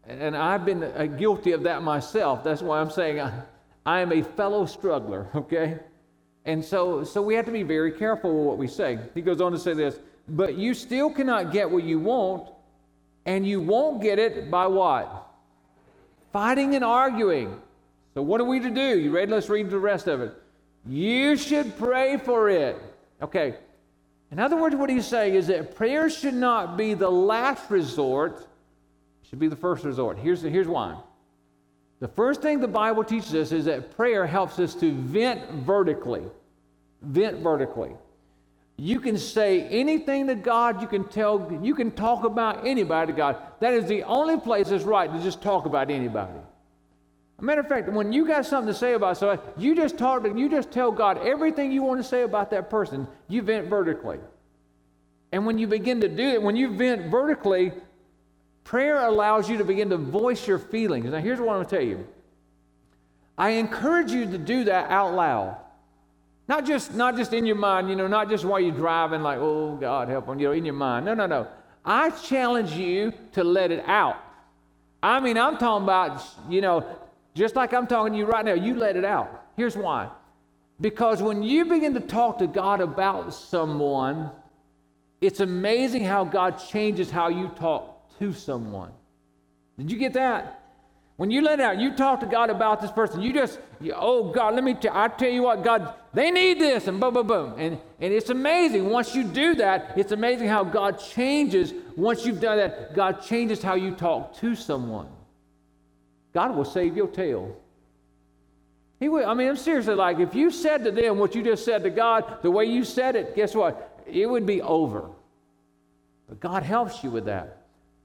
and 0.07 0.37
I've 0.37 0.65
been 0.65 0.83
uh, 0.83 1.07
guilty 1.07 1.53
of 1.53 1.63
that 1.65 1.83
myself. 1.83 2.43
That's 2.43 2.63
why 2.63 2.81
I'm 2.81 2.91
saying 2.91 3.21
I, 3.21 3.33
I 3.87 4.01
am 4.01 4.13
a 4.13 4.23
fellow 4.23 4.67
struggler, 4.67 5.29
okay? 5.35 5.79
And 6.45 6.65
so, 6.65 7.05
so 7.05 7.23
we 7.23 7.35
have 7.35 7.47
to 7.47 7.53
be 7.53 7.63
very 7.63 7.93
careful 7.93 8.37
with 8.37 8.47
what 8.47 8.59
we 8.59 8.67
say. 8.67 8.99
He 9.15 9.23
goes 9.23 9.41
on 9.41 9.53
to 9.53 9.59
say 9.59 9.75
this, 9.75 9.99
but 10.29 10.57
you 10.57 10.75
still 10.75 11.11
cannot 11.11 11.53
get 11.53 11.71
what 11.71 11.85
you 11.85 11.99
want, 11.99 12.49
and 13.27 13.47
you 13.47 13.61
won't 13.61 14.03
get 14.03 14.19
it 14.19 14.51
by 14.51 14.67
what? 14.67 15.29
Fighting 16.33 16.75
and 16.75 16.85
arguing. 16.85 17.61
So, 18.15 18.23
what 18.23 18.41
are 18.41 18.45
we 18.45 18.61
to 18.61 18.71
do? 18.71 18.99
You 18.99 19.11
ready? 19.11 19.31
Let's 19.31 19.49
read 19.49 19.71
the 19.71 19.79
rest 19.79 20.07
of 20.07 20.21
it. 20.21 20.35
You 20.87 21.37
should 21.37 21.77
pray 21.79 22.17
for 22.17 22.51
it. 22.51 22.77
Okay. 23.23 23.55
In 24.31 24.39
other 24.39 24.57
words, 24.57 24.75
what 24.75 24.91
he's 24.91 25.07
saying 25.07 25.35
is 25.35 25.47
that 25.49 25.77
prayer 25.77 26.11
should 26.11 26.35
not 26.35 26.77
be 26.77 26.95
the 26.95 27.11
last 27.11 27.71
resort, 27.71 28.47
should 29.33 29.39
be 29.39 29.49
the 29.49 29.57
first 29.57 29.83
resort. 29.85 30.19
Here's, 30.19 30.43
here's 30.43 30.69
why. 30.69 30.95
The 32.01 32.09
first 32.09 32.43
thing 32.43 32.61
the 32.61 32.69
Bible 32.69 33.03
teaches 33.03 33.35
us 33.35 33.51
is 33.51 33.65
that 33.65 33.97
prayer 33.97 34.27
helps 34.27 34.59
us 34.59 34.75
to 34.75 34.93
vent 34.93 35.51
vertically. 35.65 36.25
Vent 37.01 37.39
vertically. 37.39 37.93
You 38.77 39.01
can 39.01 39.17
say 39.17 39.63
anything 39.69 40.27
to 40.27 40.35
God, 40.35 40.83
you 40.83 40.87
can 40.87 41.09
tell, 41.09 41.51
you 41.63 41.75
can 41.75 41.93
talk 41.93 42.25
about 42.25 42.67
anybody 42.67 43.13
to 43.13 43.17
God. 43.17 43.39
That 43.61 43.73
is 43.73 43.87
the 43.87 44.03
only 44.03 44.39
place 44.39 44.69
that's 44.69 44.85
right 44.85 45.11
to 45.11 45.23
just 45.23 45.41
talk 45.41 45.65
about 45.65 45.91
anybody. 45.91 46.39
Matter 47.41 47.63
of 47.63 47.69
fact, 47.69 47.89
when 47.89 48.13
you 48.13 48.27
got 48.27 48.45
something 48.45 48.73
to 48.73 48.79
say 48.79 48.93
about 48.93 49.17
somebody, 49.17 49.41
you 49.57 49.75
just 49.75 49.97
talk 49.97 50.25
to, 50.25 50.39
you 50.39 50.51
just 50.51 50.71
tell 50.71 50.93
God 50.93 51.17
everything 51.27 51.73
you 51.73 51.83
want 51.83 52.01
to 52.01 52.05
say 52.05 52.23
about 52.23 52.51
that 52.51 52.69
person. 52.69 53.09
You 53.29 53.41
vent 53.41 53.69
vertically. 53.69 54.19
And 55.33 55.47
when 55.47 55.57
you 55.57 55.67
begin 55.67 56.03
to 56.03 56.09
do 56.09 56.23
it, 56.23 56.43
when 56.43 56.55
you 56.55 56.77
vent 56.77 57.11
vertically, 57.11 57.73
prayer 58.65 59.07
allows 59.07 59.49
you 59.49 59.59
to 59.59 59.65
begin 59.65 59.91
to 59.91 59.97
voice 59.97 60.47
your 60.47 60.59
feelings. 60.59 61.07
Now, 61.07 61.19
here's 61.19 61.39
what 61.39 61.51
I'm 61.51 61.57
going 61.57 61.67
to 61.67 61.77
tell 61.77 61.85
you. 61.85 62.07
I 63.37 63.51
encourage 63.51 64.11
you 64.11 64.27
to 64.27 64.39
do 64.39 64.65
that 64.65 64.91
out 64.91 65.15
loud. 65.15 65.57
Not 66.49 66.67
just, 66.67 66.95
not 66.95 67.17
just 67.17 67.33
in 67.33 67.47
your 67.47 67.57
mind, 67.57 67.89
you 67.89 67.97
know, 67.97 68.07
not 68.07 68.29
just 68.29 68.45
while 68.45 68.61
you're 68.61 68.75
driving, 68.75 69.23
like, 69.23 69.39
oh, 69.39 69.77
God, 69.77 70.09
help 70.09 70.27
them, 70.27 70.39
you 70.39 70.49
know, 70.49 70.53
in 70.53 70.65
your 70.65 70.75
mind. 70.75 71.07
No, 71.07 71.15
no, 71.15 71.27
no. 71.27 71.49
I 71.85 72.11
challenge 72.11 72.73
you 72.73 73.13
to 73.33 73.43
let 73.43 73.71
it 73.71 73.85
out. 73.87 74.17
I 75.03 75.19
mean, 75.21 75.37
I'm 75.37 75.57
talking 75.57 75.85
about, 75.85 76.23
you 76.49 76.61
know, 76.61 76.87
just 77.35 77.57
like 77.57 77.73
I'm 77.73 77.87
talking 77.87 78.13
to 78.13 78.19
you 78.19 78.27
right 78.27 78.45
now, 78.45 78.53
you 78.53 78.75
let 78.75 78.97
it 78.97 79.05
out. 79.05 79.47
Here's 79.57 79.77
why. 79.77 80.11
Because 80.81 81.23
when 81.23 81.43
you 81.43 81.65
begin 81.65 81.95
to 81.95 82.01
talk 82.01 82.39
to 82.39 82.47
God 82.47 82.81
about 82.81 83.33
someone, 83.33 84.31
it's 85.21 85.41
amazing 85.41 86.05
how 86.05 86.25
God 86.25 86.59
changes 86.59 87.11
how 87.11 87.29
you 87.29 87.49
talk 87.57 87.92
to 88.19 88.33
someone. 88.33 88.93
Did 89.79 89.91
you 89.91 89.99
get 89.99 90.13
that? 90.15 90.63
When 91.17 91.31
you 91.31 91.43
let 91.43 91.61
out, 91.61 91.79
you 91.79 91.95
talk 91.95 92.21
to 92.21 92.27
God 92.27 92.51
about 92.51 92.81
this 92.81 92.91
person. 92.91 93.21
You 93.21 93.33
just, 93.33 93.61
you, 93.81 93.93
oh 93.95 94.33
God, 94.33 94.55
let 94.55 94.65
me. 94.65 94.75
T- 94.75 94.89
I 94.91 95.09
tell 95.09 95.31
you 95.31 95.43
what, 95.43 95.63
God, 95.63 95.95
they 96.13 96.31
need 96.31 96.59
this, 96.59 96.89
and 96.89 96.99
boom, 96.99 97.15
boom, 97.15 97.27
boom, 97.27 97.55
and 97.59 97.79
and 98.01 98.13
it's 98.13 98.31
amazing. 98.31 98.89
Once 98.89 99.15
you 99.15 99.23
do 99.23 99.55
that, 99.57 99.93
it's 99.97 100.13
amazing 100.13 100.49
how 100.49 100.65
God 100.65 100.99
changes. 100.99 101.73
Once 101.97 102.25
you've 102.27 102.41
done 102.41 102.57
that, 102.57 102.95
God 102.95 103.23
changes 103.23 103.63
how 103.63 103.75
you 103.75 103.93
talk 103.93 104.35
to 104.39 104.57
someone. 104.57 105.09
God 106.33 106.57
will 106.57 106.65
save 106.65 106.97
your 106.97 107.09
tail. 107.09 107.57
He 108.99 109.09
will. 109.09 109.29
I 109.29 109.35
mean, 109.35 109.49
I'm 109.49 109.57
seriously 109.57 109.95
like, 109.95 110.19
if 110.19 110.35
you 110.35 110.51
said 110.51 110.83
to 110.85 110.91
them 110.91 111.19
what 111.19 111.35
you 111.35 111.43
just 111.43 111.65
said 111.65 111.83
to 111.83 111.91
God, 111.91 112.39
the 112.43 112.51
way 112.51 112.65
you 112.65 112.85
said 112.85 113.17
it, 113.17 113.37
guess 113.37 113.55
what? 113.55 114.01
It 114.07 114.27
would 114.27 114.47
be 114.47 114.63
over. 114.63 115.09
But 116.29 116.41
God 116.41 116.63
helps 116.63 117.05
you 117.05 117.11
with 117.11 117.27
that. 117.27 117.62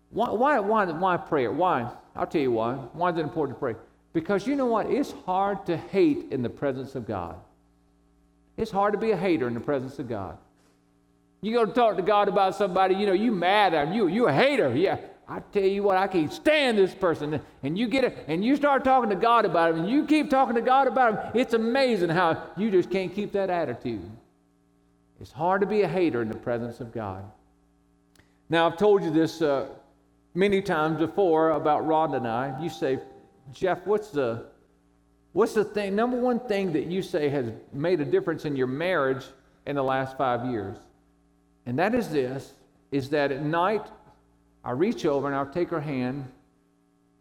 Why, 0.09 0.29
why, 0.31 0.59
why, 0.59 0.85
why 0.85 1.17
prayer? 1.17 1.51
Why? 1.51 1.91
I'll 2.15 2.27
tell 2.27 2.41
you 2.41 2.51
why. 2.51 2.73
Why 2.73 3.11
is 3.11 3.17
it 3.17 3.21
important 3.21 3.57
to 3.57 3.59
pray? 3.59 3.75
Because 4.13 4.47
you 4.47 4.55
know 4.55 4.65
what? 4.65 4.87
It's 4.87 5.13
hard 5.25 5.65
to 5.67 5.77
hate 5.77 6.27
in 6.31 6.41
the 6.41 6.49
presence 6.49 6.95
of 6.95 7.05
God. 7.05 7.35
It's 8.55 8.71
hard 8.71 8.93
to 8.93 8.99
be 8.99 9.11
a 9.11 9.17
hater 9.17 9.47
in 9.47 9.53
the 9.53 9.59
presence 9.59 9.99
of 9.99 10.09
God. 10.09 10.37
You 11.41 11.53
go 11.53 11.65
to 11.65 11.71
talk 11.71 11.97
to 11.97 12.01
God 12.01 12.27
about 12.27 12.55
somebody, 12.55 12.95
you 12.95 13.05
know, 13.05 13.13
you 13.13 13.31
mad 13.31 13.73
at 13.75 13.87
him, 13.87 13.93
you, 13.93 14.07
you 14.07 14.27
a 14.27 14.33
hater. 14.33 14.75
Yeah, 14.75 14.97
I 15.29 15.39
tell 15.51 15.61
you 15.61 15.83
what, 15.83 15.97
I 15.97 16.07
can't 16.07 16.33
stand 16.33 16.79
this 16.79 16.95
person. 16.95 17.39
And 17.61 17.77
you 17.77 17.87
get 17.87 18.03
it, 18.03 18.25
and 18.27 18.43
you 18.43 18.55
start 18.55 18.83
talking 18.83 19.11
to 19.11 19.15
God 19.15 19.45
about 19.45 19.71
him, 19.71 19.81
and 19.81 19.89
you 19.89 20.05
keep 20.05 20.31
talking 20.31 20.55
to 20.55 20.61
God 20.61 20.87
about 20.87 21.13
him. 21.13 21.31
It's 21.35 21.53
amazing 21.53 22.09
how 22.09 22.41
you 22.57 22.71
just 22.71 22.89
can't 22.89 23.13
keep 23.13 23.33
that 23.33 23.51
attitude. 23.51 24.09
It's 25.21 25.31
hard 25.31 25.61
to 25.61 25.67
be 25.67 25.83
a 25.83 25.87
hater 25.87 26.23
in 26.23 26.29
the 26.29 26.37
presence 26.37 26.79
of 26.79 26.91
God. 26.91 27.23
Now, 28.49 28.67
I've 28.67 28.77
told 28.77 29.03
you 29.03 29.11
this 29.11 29.41
uh, 29.41 29.67
many 30.37 30.61
times 30.61 30.99
before 30.99 31.49
about 31.49 31.81
Rhonda 31.87 32.17
and 32.17 32.27
I. 32.27 32.61
You 32.61 32.69
say, 32.69 32.99
Jeff, 33.51 33.85
what's 33.85 34.11
the 34.11 34.45
what's 35.33 35.53
the 35.53 35.63
thing, 35.63 35.95
number 35.95 36.17
one 36.17 36.39
thing 36.39 36.73
that 36.73 36.85
you 36.85 37.01
say 37.01 37.27
has 37.29 37.51
made 37.73 37.99
a 38.01 38.05
difference 38.05 38.45
in 38.45 38.55
your 38.55 38.67
marriage 38.67 39.25
in 39.65 39.75
the 39.75 39.83
last 39.83 40.15
five 40.17 40.45
years? 40.45 40.77
And 41.65 41.77
that 41.79 41.95
is 41.95 42.09
this, 42.09 42.53
is 42.91 43.09
that 43.09 43.31
at 43.31 43.43
night 43.43 43.87
I 44.63 44.71
reach 44.71 45.05
over 45.05 45.27
and 45.27 45.35
I'll 45.35 45.51
take 45.51 45.69
her 45.69 45.81
hand, 45.81 46.31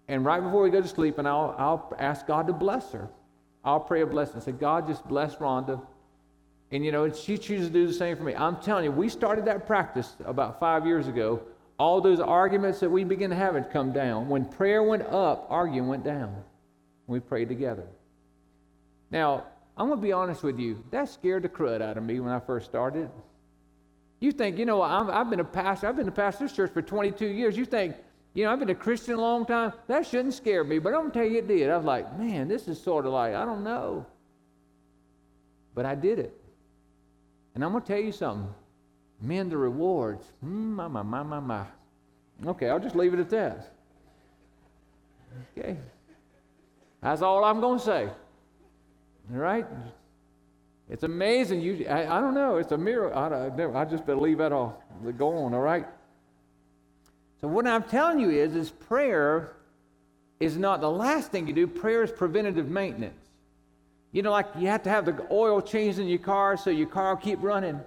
and 0.09 0.25
right 0.25 0.43
before 0.43 0.63
we 0.63 0.71
go 0.71 0.81
to 0.81 0.89
sleep, 0.89 1.19
and 1.19 1.27
I'll, 1.27 1.55
I'll 1.59 1.95
ask 1.99 2.27
God 2.27 2.47
to 2.47 2.53
bless 2.53 2.93
her. 2.93 3.09
I'll 3.65 3.81
pray 3.81 4.03
a 4.03 4.07
blessing. 4.07 4.41
Say, 4.41 4.53
God, 4.53 4.87
just 4.87 5.07
bless 5.09 5.37
Rhonda. 5.37 5.81
And 6.71 6.85
you 6.85 6.93
know, 6.93 7.11
she 7.11 7.39
chooses 7.39 7.69
to 7.69 7.73
do 7.73 7.87
the 7.87 7.93
same 7.93 8.17
for 8.17 8.23
me. 8.25 8.35
I'm 8.35 8.57
telling 8.57 8.85
you, 8.85 8.93
we 8.93 9.09
started 9.09 9.47
that 9.47 9.67
practice 9.67 10.15
about 10.25 10.61
five 10.61 10.87
years 10.87 11.09
ago. 11.09 11.41
All 11.79 12.01
those 12.01 12.21
arguments 12.21 12.81
that 12.81 12.91
we 12.91 13.05
begin 13.05 13.31
to 13.31 13.37
have 13.37 13.55
had 13.55 13.71
come 13.71 13.93
down. 13.93 14.29
When 14.29 14.45
prayer 14.45 14.83
went 14.83 15.03
up, 15.03 15.47
arguing 15.51 15.89
went 15.89 16.05
down. 16.05 16.43
We 17.07 17.21
prayed 17.21 17.49
together. 17.49 17.87
Now, 19.11 19.45
I'm 19.77 19.89
going 19.89 19.99
to 19.99 20.03
be 20.03 20.13
honest 20.13 20.43
with 20.43 20.59
you. 20.59 20.83
That 20.91 21.09
scared 21.09 21.43
the 21.43 21.49
crud 21.49 21.83
out 21.83 21.99
of 21.99 22.05
me 22.05 22.19
when 22.21 22.33
I 22.33 22.41
first 22.41 22.67
started. 22.67 23.11
You 24.21 24.33
think, 24.33 24.59
you 24.59 24.65
know, 24.65 24.81
i 24.81 25.05
have 25.05 25.29
been 25.29 25.41
a 25.41 25.45
pastor, 25.45 25.89
I've 25.89 25.97
been 25.97 26.09
a 26.09 26.13
pastor 26.13 26.45
of 26.45 26.51
this 26.51 26.57
church 26.57 26.73
for 26.73 26.81
22 26.81 27.27
years. 27.27 27.57
You 27.57 27.67
think, 27.67 27.97
you 28.33 28.45
know, 28.45 28.53
I've 28.53 28.59
been 28.59 28.71
a 28.71 28.75
Christian 28.75 29.15
a 29.15 29.21
long 29.21 29.45
time. 29.45 29.73
That 29.87 30.07
shouldn't 30.07 30.35
scare 30.35 30.65
me, 30.65 30.79
but 30.79 30.95
I'm 30.95 31.01
going 31.01 31.13
to 31.13 31.19
tell 31.19 31.29
you 31.29 31.39
it 31.39 31.49
did. 31.49 31.71
I 31.71 31.77
was 31.77 31.85
like, 31.85 32.19
man, 32.19 32.49
this 32.49 32.69
is 32.69 32.81
sort 32.81 33.05
of 33.05 33.13
like, 33.13 33.35
I 33.35 33.45
don't 33.45 33.63
know. 33.63 34.07
But 35.75 35.85
I 35.85 35.95
did 35.95 36.19
it. 36.19 36.39
And 37.55 37.63
I'm 37.63 37.73
going 37.73 37.83
to 37.83 37.89
tell 37.89 38.01
you 38.01 38.13
something. 38.13 38.53
Men, 39.21 39.49
the 39.49 39.57
rewards. 39.57 40.25
Mm, 40.45 40.75
my, 40.75 40.89
my, 40.89 41.03
my, 41.03 41.23
my, 41.23 41.41
my. 41.41 41.65
Okay, 42.47 42.69
I'll 42.69 42.81
just 42.81 42.97
leave 42.97 43.15
it 43.15 43.21
at 43.21 43.31
that. 43.31 43.73
Okay. 45.57 45.77
That's 47.03 47.23
all 47.23 47.45
I'm 47.45 47.61
going 47.61 47.79
to 47.79 47.85
say. 47.85 48.09
All 49.33 49.39
right? 49.39 49.67
It's 50.89 51.03
amazing. 51.03 51.61
You, 51.61 51.87
I, 51.89 52.19
I 52.19 52.21
don't 52.21 52.35
know. 52.35 52.57
It's 52.59 52.73
a 52.73 52.79
miracle. 52.79 53.19
I, 53.19 53.81
I 53.81 53.85
just 53.85 54.07
believe 54.07 54.39
that 54.39 54.53
all. 54.53 54.83
Go 55.17 55.37
on, 55.37 55.55
all 55.55 55.61
right? 55.61 55.87
So 57.41 57.49
what 57.49 57.67
I'm 57.67 57.83
telling 57.83 58.21
you 58.21 58.31
is, 58.31 58.55
is 58.55 58.71
prayer 58.71 59.53
is 60.41 60.57
not 60.57 60.81
the 60.81 60.91
last 60.91 61.33
thing 61.33 61.47
you 61.47 61.53
do. 61.53 61.67
Prayer 61.67 62.03
is 62.03 62.13
preventative 62.13 62.69
maintenance. 62.69 63.19
You 64.13 64.23
know, 64.23 64.31
like 64.31 64.47
you 64.59 64.69
have 64.69 64.83
to 64.85 64.91
have 64.91 65.05
the 65.05 65.27
oil 65.31 65.61
changed 65.61 65.99
in 65.99 66.07
your 66.07 66.19
car 66.19 66.57
so 66.57 66.71
your 66.71 66.87
car 66.87 67.15
will 67.15 67.21
keep 67.21 67.43
running. 67.43 67.81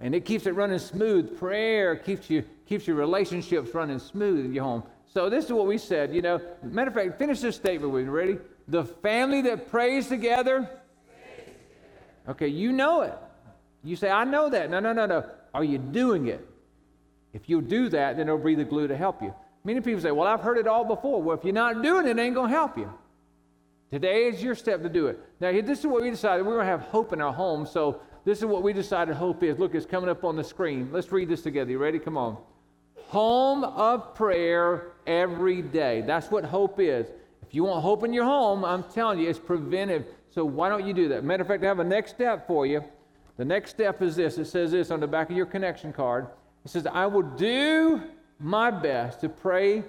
And 0.00 0.14
it 0.14 0.24
keeps 0.24 0.46
it 0.46 0.54
running 0.54 0.78
smooth. 0.78 1.38
Prayer 1.38 1.96
keeps 1.96 2.30
you 2.30 2.44
keeps 2.66 2.86
your 2.86 2.96
relationships 2.96 3.74
running 3.74 3.98
smooth 3.98 4.44
in 4.46 4.54
your 4.54 4.64
home. 4.64 4.82
So 5.06 5.28
this 5.28 5.44
is 5.44 5.52
what 5.52 5.66
we 5.66 5.76
said, 5.76 6.14
you 6.14 6.22
know. 6.22 6.40
Matter 6.62 6.88
of 6.88 6.94
fact, 6.94 7.18
finish 7.18 7.40
this 7.40 7.56
statement 7.56 7.92
with 7.92 8.04
me. 8.04 8.10
Ready? 8.10 8.38
The 8.68 8.84
family 8.84 9.42
that 9.42 9.68
prays 9.68 10.06
together 10.06 10.68
Okay, 12.30 12.48
you 12.48 12.72
know 12.72 13.02
it. 13.02 13.14
You 13.82 13.96
say, 13.96 14.10
I 14.10 14.24
know 14.24 14.50
that. 14.50 14.70
No, 14.70 14.78
no, 14.78 14.92
no, 14.92 15.06
no. 15.06 15.24
Are 15.52 15.64
you 15.64 15.78
doing 15.78 16.28
it? 16.28 16.46
If 17.32 17.48
you 17.48 17.60
do 17.60 17.88
that, 17.88 18.16
then 18.16 18.28
it'll 18.28 18.38
be 18.38 18.54
the 18.54 18.64
glue 18.64 18.86
to 18.88 18.96
help 18.96 19.22
you. 19.22 19.34
Many 19.64 19.80
people 19.80 20.00
say, 20.00 20.10
Well, 20.10 20.26
I've 20.26 20.40
heard 20.40 20.58
it 20.58 20.66
all 20.66 20.84
before. 20.84 21.22
Well, 21.22 21.36
if 21.36 21.44
you're 21.44 21.52
not 21.52 21.82
doing 21.82 22.06
it, 22.06 22.18
it 22.18 22.20
ain't 22.20 22.34
going 22.34 22.50
to 22.50 22.56
help 22.56 22.76
you. 22.76 22.92
Today 23.90 24.28
is 24.28 24.42
your 24.42 24.54
step 24.54 24.82
to 24.82 24.88
do 24.88 25.08
it. 25.08 25.18
Now, 25.40 25.50
this 25.50 25.80
is 25.80 25.86
what 25.86 26.02
we 26.02 26.10
decided. 26.10 26.46
We're 26.46 26.54
going 26.54 26.66
to 26.66 26.70
have 26.70 26.82
hope 26.82 27.12
in 27.12 27.20
our 27.20 27.32
home. 27.32 27.66
So, 27.66 28.00
this 28.24 28.38
is 28.38 28.44
what 28.44 28.62
we 28.62 28.72
decided 28.72 29.16
hope 29.16 29.42
is. 29.42 29.58
Look, 29.58 29.74
it's 29.74 29.86
coming 29.86 30.10
up 30.10 30.24
on 30.24 30.36
the 30.36 30.44
screen. 30.44 30.90
Let's 30.92 31.10
read 31.10 31.28
this 31.28 31.42
together. 31.42 31.70
You 31.70 31.78
ready? 31.78 31.98
Come 31.98 32.16
on. 32.16 32.36
Home 33.08 33.64
of 33.64 34.14
prayer 34.14 34.92
every 35.06 35.62
day. 35.62 36.02
That's 36.06 36.30
what 36.30 36.44
hope 36.44 36.78
is. 36.78 37.06
If 37.42 37.54
you 37.54 37.64
want 37.64 37.82
hope 37.82 38.04
in 38.04 38.12
your 38.12 38.24
home, 38.24 38.64
I'm 38.64 38.84
telling 38.84 39.18
you, 39.18 39.28
it's 39.28 39.38
preventive. 39.38 40.04
So 40.30 40.44
why 40.44 40.68
don't 40.68 40.86
you 40.86 40.92
do 40.92 41.08
that? 41.08 41.24
Matter 41.24 41.42
of 41.42 41.48
fact, 41.48 41.64
I 41.64 41.66
have 41.66 41.80
a 41.80 41.84
next 41.84 42.12
step 42.12 42.46
for 42.46 42.66
you. 42.66 42.84
The 43.36 43.44
next 43.44 43.70
step 43.70 44.02
is 44.02 44.16
this 44.16 44.38
it 44.38 44.44
says 44.44 44.70
this 44.70 44.90
on 44.90 45.00
the 45.00 45.06
back 45.06 45.30
of 45.30 45.36
your 45.36 45.46
connection 45.46 45.92
card. 45.92 46.28
It 46.64 46.70
says, 46.70 46.86
I 46.86 47.06
will 47.06 47.22
do 47.22 48.02
my 48.38 48.70
best 48.70 49.20
to 49.22 49.28
pray 49.28 49.82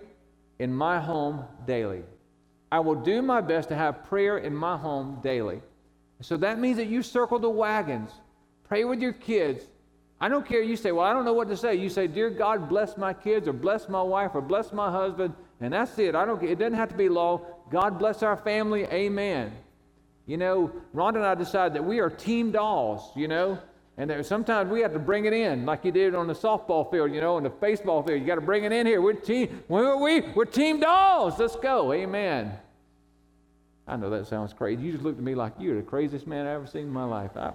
in 0.60 0.74
my 0.74 1.00
home 1.00 1.44
daily. 1.68 2.04
I 2.72 2.80
will 2.80 2.96
do 2.96 3.22
my 3.22 3.42
best 3.42 3.68
to 3.70 3.76
have 3.76 4.06
prayer 4.06 4.38
in 4.38 4.56
my 4.56 4.78
home 4.78 5.20
daily. 5.22 5.62
So 6.22 6.38
that 6.38 6.60
means 6.60 6.78
that 6.78 6.88
you 6.88 7.02
circle 7.02 7.40
the 7.40 7.50
wagons, 7.50 8.12
pray 8.64 8.84
with 8.84 9.02
your 9.02 9.14
kids. 9.14 9.66
I 10.20 10.30
don't 10.30 10.46
care. 10.46 10.62
You 10.62 10.76
say, 10.76 10.92
Well, 10.92 11.06
I 11.06 11.14
don't 11.14 11.26
know 11.26 11.34
what 11.34 11.50
to 11.50 11.58
say. 11.58 11.76
You 11.76 11.90
say, 11.90 12.08
Dear 12.08 12.30
God, 12.30 12.70
bless 12.70 12.96
my 12.96 13.14
kids, 13.14 13.48
or 13.48 13.54
bless 13.54 13.90
my 13.90 14.02
wife, 14.02 14.32
or 14.36 14.42
bless 14.42 14.72
my 14.72 14.92
husband, 14.92 15.34
and 15.60 15.74
that's 15.74 15.98
it. 15.98 16.14
I 16.14 16.26
don't. 16.26 16.42
It 16.44 16.60
doesn't 16.60 16.76
have 16.76 16.90
to 16.90 16.96
be 16.96 17.10
law. 17.10 17.42
God 17.72 17.98
bless 17.98 18.22
our 18.22 18.38
family. 18.38 18.84
Amen. 18.86 19.52
You 20.28 20.38
know, 20.38 20.72
Rhonda 20.96 21.16
and 21.16 21.26
I 21.26 21.36
decided 21.36 21.74
that 21.74 21.84
we 21.84 22.00
are 22.00 22.10
team 22.10 22.52
Dawes, 22.52 23.02
you 23.16 23.28
know, 23.28 23.58
and 23.98 24.10
that 24.10 24.24
sometimes 24.26 24.72
we 24.72 24.82
have 24.82 24.94
to 24.94 25.00
bring 25.00 25.26
it 25.26 25.34
in 25.34 25.66
like 25.66 25.84
you 25.84 25.92
did 25.92 26.14
on 26.14 26.28
the 26.28 26.36
softball 26.36 26.90
field, 26.92 27.12
you 27.12 27.20
know, 27.20 27.36
on 27.36 27.44
the 27.44 27.50
baseball 27.50 28.04
field. 28.04 28.22
You 28.22 28.28
got 28.28 28.36
to 28.36 28.42
bring 28.42 28.64
it 28.64 28.72
in 28.72 28.86
here. 28.86 29.02
We're 29.02 29.14
team, 29.14 29.64
where 29.68 29.86
are 29.86 29.98
we? 29.98 30.22
We're 30.22 30.46
team 30.46 30.80
Dawes. 30.80 31.40
Let's 31.40 31.56
go. 31.56 31.92
Amen. 31.92 32.54
I 33.88 33.96
know 33.96 34.10
that 34.10 34.28
sounds 34.28 34.54
crazy. 34.54 34.84
You 34.84 34.92
just 34.92 35.04
looked 35.04 35.18
at 35.18 35.24
me 35.24 35.36
like 35.36 35.54
you're 35.60 35.76
the 35.76 35.82
craziest 35.82 36.28
man 36.28 36.46
I've 36.46 36.56
ever 36.56 36.68
seen 36.68 36.84
in 36.84 36.94
my 36.94 37.04
life. 37.04 37.36
I, 37.36 37.54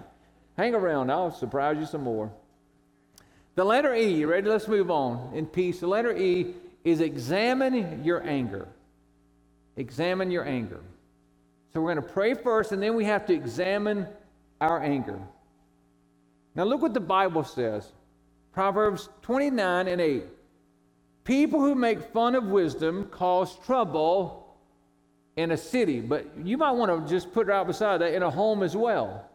hang 0.57 0.75
around. 0.75 1.09
I'll 1.09 1.31
surprise 1.31 1.77
you 1.79 1.85
some 1.85 2.03
more. 2.03 2.31
The 3.55 3.63
letter 3.63 3.95
E, 3.95 4.13
you 4.13 4.27
ready? 4.27 4.47
Let's 4.47 4.67
move 4.67 4.91
on 4.91 5.31
in 5.33 5.47
peace. 5.47 5.79
The 5.79 5.87
letter 5.87 6.15
E 6.15 6.53
is 6.83 7.01
examine 7.01 8.03
your 8.03 8.23
anger. 8.23 8.67
Examine 9.77 10.29
your 10.31 10.45
anger. 10.45 10.81
So 11.73 11.81
we're 11.81 11.93
going 11.93 12.07
to 12.07 12.13
pray 12.13 12.33
first, 12.33 12.71
and 12.71 12.81
then 12.81 12.95
we 12.95 13.05
have 13.05 13.25
to 13.27 13.33
examine 13.33 14.07
our 14.61 14.81
anger. 14.81 15.19
Now, 16.55 16.63
look 16.63 16.81
what 16.81 16.93
the 16.93 16.99
Bible 16.99 17.43
says 17.43 17.91
Proverbs 18.51 19.09
29 19.21 19.87
and 19.87 20.01
8. 20.01 20.23
People 21.23 21.59
who 21.59 21.75
make 21.75 22.01
fun 22.13 22.35
of 22.35 22.45
wisdom 22.45 23.05
cause 23.11 23.57
trouble 23.65 24.46
in 25.37 25.51
a 25.51 25.57
city, 25.57 26.01
but 26.01 26.25
you 26.43 26.57
might 26.57 26.71
want 26.71 26.91
to 26.91 27.09
just 27.09 27.31
put 27.31 27.47
it 27.47 27.53
out 27.53 27.67
beside 27.67 28.01
that 28.01 28.13
in 28.13 28.23
a 28.23 28.29
home 28.29 28.63
as 28.63 28.75
well. 28.75 29.29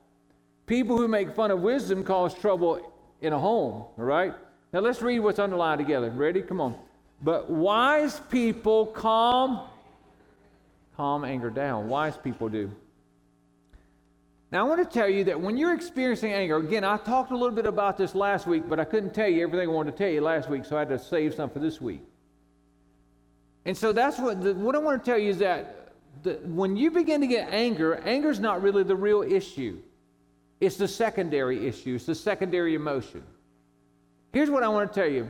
People 0.66 0.96
who 0.98 1.08
make 1.08 1.34
fun 1.34 1.50
of 1.50 1.60
wisdom 1.60 2.04
cause 2.04 2.34
trouble 2.34 2.92
in 3.20 3.32
a 3.32 3.38
home, 3.38 3.84
all 3.96 4.04
right? 4.04 4.34
Now 4.72 4.80
let's 4.80 5.00
read 5.00 5.20
what's 5.20 5.38
underlined 5.38 5.78
together. 5.78 6.10
Ready? 6.10 6.42
Come 6.42 6.60
on. 6.60 6.76
But 7.22 7.48
wise 7.48 8.20
people 8.30 8.86
calm 8.86 9.60
calm 10.96 11.24
anger 11.24 11.50
down. 11.50 11.88
Wise 11.88 12.16
people 12.16 12.48
do. 12.48 12.70
Now, 14.50 14.66
I 14.66 14.68
want 14.68 14.88
to 14.88 14.98
tell 14.98 15.08
you 15.08 15.24
that 15.24 15.40
when 15.40 15.56
you're 15.56 15.72
experiencing 15.72 16.32
anger, 16.32 16.58
again, 16.58 16.84
I 16.84 16.98
talked 16.98 17.30
a 17.30 17.34
little 17.34 17.54
bit 17.56 17.64
about 17.64 17.96
this 17.96 18.14
last 18.14 18.46
week, 18.46 18.68
but 18.68 18.78
I 18.78 18.84
couldn't 18.84 19.14
tell 19.14 19.26
you 19.26 19.42
everything 19.42 19.70
I 19.70 19.72
wanted 19.72 19.92
to 19.92 19.96
tell 19.96 20.10
you 20.10 20.20
last 20.20 20.50
week, 20.50 20.66
so 20.66 20.76
I 20.76 20.80
had 20.80 20.90
to 20.90 20.98
save 20.98 21.34
some 21.34 21.48
for 21.48 21.58
this 21.58 21.80
week. 21.80 22.02
And 23.64 23.74
so 23.74 23.92
that's 23.92 24.18
what, 24.18 24.42
the, 24.42 24.52
what 24.54 24.74
I 24.74 24.78
want 24.78 25.02
to 25.02 25.10
tell 25.10 25.18
you 25.18 25.30
is 25.30 25.38
that 25.38 25.81
the, 26.22 26.34
when 26.44 26.76
you 26.76 26.90
begin 26.90 27.20
to 27.20 27.26
get 27.26 27.48
anger, 27.52 27.94
anger 28.04 28.30
is 28.30 28.40
not 28.40 28.62
really 28.62 28.82
the 28.82 28.96
real 28.96 29.22
issue. 29.22 29.78
It's 30.60 30.76
the 30.76 30.88
secondary 30.88 31.66
issue, 31.66 31.96
it's 31.96 32.06
the 32.06 32.14
secondary 32.14 32.74
emotion. 32.74 33.22
Here's 34.32 34.50
what 34.50 34.62
I 34.62 34.68
want 34.68 34.92
to 34.92 35.00
tell 35.00 35.10
you. 35.10 35.28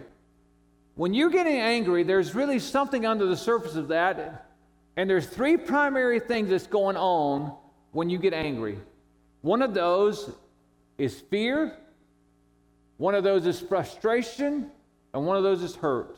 When 0.95 1.15
you're 1.15 1.31
getting 1.31 1.57
angry, 1.57 2.03
there's 2.03 2.35
really 2.35 2.59
something 2.59 3.07
under 3.07 3.27
the 3.27 3.37
surface 3.37 3.77
of 3.77 3.89
that 3.89 4.47
and 4.97 5.09
there's 5.09 5.27
three 5.27 5.57
primary 5.57 6.21
things 6.21 6.51
that's 6.51 6.67
going 6.67 6.97
on 6.97 7.55
when 7.93 8.11
you 8.11 8.19
get 8.19 8.35
angry. 8.35 8.79
One 9.41 9.63
of 9.63 9.75
those 9.75 10.31
is 10.99 11.21
fear, 11.21 11.77
one 12.99 13.15
of 13.15 13.25
those 13.25 13.47
is 13.47 13.59
frustration, 13.59 14.71
and 15.15 15.27
one 15.27 15.37
of 15.37 15.43
those 15.43 15.63
is 15.63 15.75
hurt. 15.75 16.17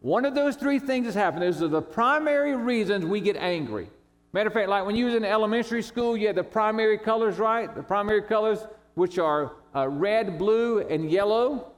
One 0.00 0.24
of 0.24 0.34
those 0.34 0.56
three 0.56 0.78
things 0.78 1.06
has 1.06 1.14
happened. 1.14 1.42
Those 1.42 1.62
are 1.62 1.68
the 1.68 1.82
primary 1.82 2.56
reasons 2.56 3.04
we 3.04 3.20
get 3.20 3.36
angry. 3.36 3.88
Matter 4.32 4.48
of 4.48 4.54
fact, 4.54 4.68
like 4.68 4.86
when 4.86 4.96
you 4.96 5.06
was 5.06 5.14
in 5.14 5.24
elementary 5.24 5.82
school, 5.82 6.16
you 6.16 6.26
had 6.26 6.36
the 6.36 6.44
primary 6.44 6.96
colors, 6.96 7.38
right? 7.38 7.74
The 7.74 7.82
primary 7.82 8.22
colors, 8.22 8.60
which 8.94 9.18
are 9.18 9.52
uh, 9.74 9.88
red, 9.88 10.38
blue, 10.38 10.80
and 10.80 11.10
yellow. 11.10 11.72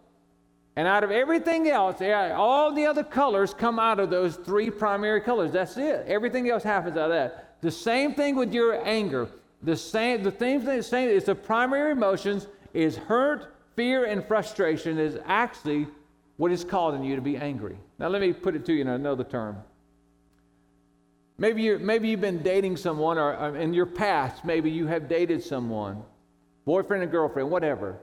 And 0.76 0.87
out 0.87 1.02
of 1.02 1.11
everything 1.11 1.69
else, 1.69 2.00
all 2.00 2.73
the 2.73 2.87
other 2.87 3.05
colors 3.05 3.52
come 3.52 3.79
out 3.79 3.99
of 3.99 4.09
those 4.11 4.37
three 4.37 4.71
primary 4.71 5.21
colors. 5.21 5.52
That's 5.52 5.76
it. 5.76 6.05
Everything 6.07 6.49
else 6.49 6.62
happens 6.62 6.97
out 6.97 7.11
of 7.11 7.11
that. 7.11 7.61
The 7.61 7.71
same 7.71 8.14
thing 8.14 8.37
with 8.37 8.55
your 8.55 8.87
anger. 8.87 9.29
The 9.62 9.76
same, 9.76 10.23
the 10.23 10.31
thing 10.31 10.64
the 10.64 10.83
same 10.83 11.09
it's 11.09 11.26
the 11.26 11.35
primary 11.35 11.93
emotions 11.93 12.49
is 12.73 12.97
hurt, 12.97 13.55
fear, 13.76 14.07
and 14.07 14.25
frustration 14.26 14.99
is 14.99 15.19
actually 15.26 15.87
what 16.37 16.51
is 16.51 16.65
causing 16.65 17.05
you 17.05 17.17
to 17.17 17.23
be 17.23 17.37
angry. 17.37 17.77
Now 17.99 18.09
let 18.09 18.21
me 18.21 18.33
put 18.33 18.55
it 18.55 18.65
to 18.67 18.73
you 18.73 18.81
in 18.81 18.89
another 18.89 19.25
term. 19.25 19.57
Maybe, 21.39 21.62
you 21.62 21.79
maybe 21.79 22.09
you've 22.09 22.21
been 22.21 22.43
dating 22.43 22.77
someone, 22.77 23.19
or, 23.19 23.37
or 23.37 23.57
in 23.57 23.75
your 23.75 23.87
past, 23.87 24.45
maybe 24.45 24.71
you 24.71 24.87
have 24.87 25.09
dated 25.09 25.43
someone, 25.43 26.03
boyfriend 26.65 27.03
and 27.03 27.11
girlfriend, 27.11 27.51
whatever. 27.51 27.99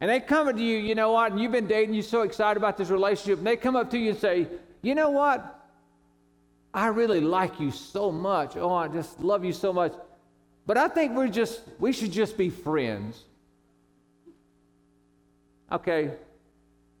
And 0.00 0.10
they 0.10 0.20
come 0.20 0.54
to 0.54 0.62
you, 0.62 0.78
you 0.78 0.94
know 0.94 1.12
what, 1.12 1.32
and 1.32 1.40
you've 1.40 1.52
been 1.52 1.66
dating, 1.66 1.94
you're 1.94 2.02
so 2.02 2.22
excited 2.22 2.56
about 2.56 2.76
this 2.76 2.90
relationship, 2.90 3.38
and 3.38 3.46
they 3.46 3.56
come 3.56 3.76
up 3.76 3.90
to 3.90 3.98
you 3.98 4.10
and 4.10 4.18
say, 4.18 4.48
you 4.82 4.94
know 4.94 5.10
what, 5.10 5.60
I 6.74 6.88
really 6.88 7.20
like 7.20 7.60
you 7.60 7.70
so 7.70 8.10
much. 8.10 8.56
Oh, 8.56 8.74
I 8.74 8.88
just 8.88 9.20
love 9.20 9.44
you 9.44 9.52
so 9.52 9.72
much. 9.72 9.92
But 10.66 10.76
I 10.78 10.88
think 10.88 11.16
we're 11.16 11.28
just, 11.28 11.60
we 11.78 11.92
should 11.92 12.12
just 12.12 12.36
be 12.36 12.50
friends. 12.50 13.24
Okay, 15.70 16.12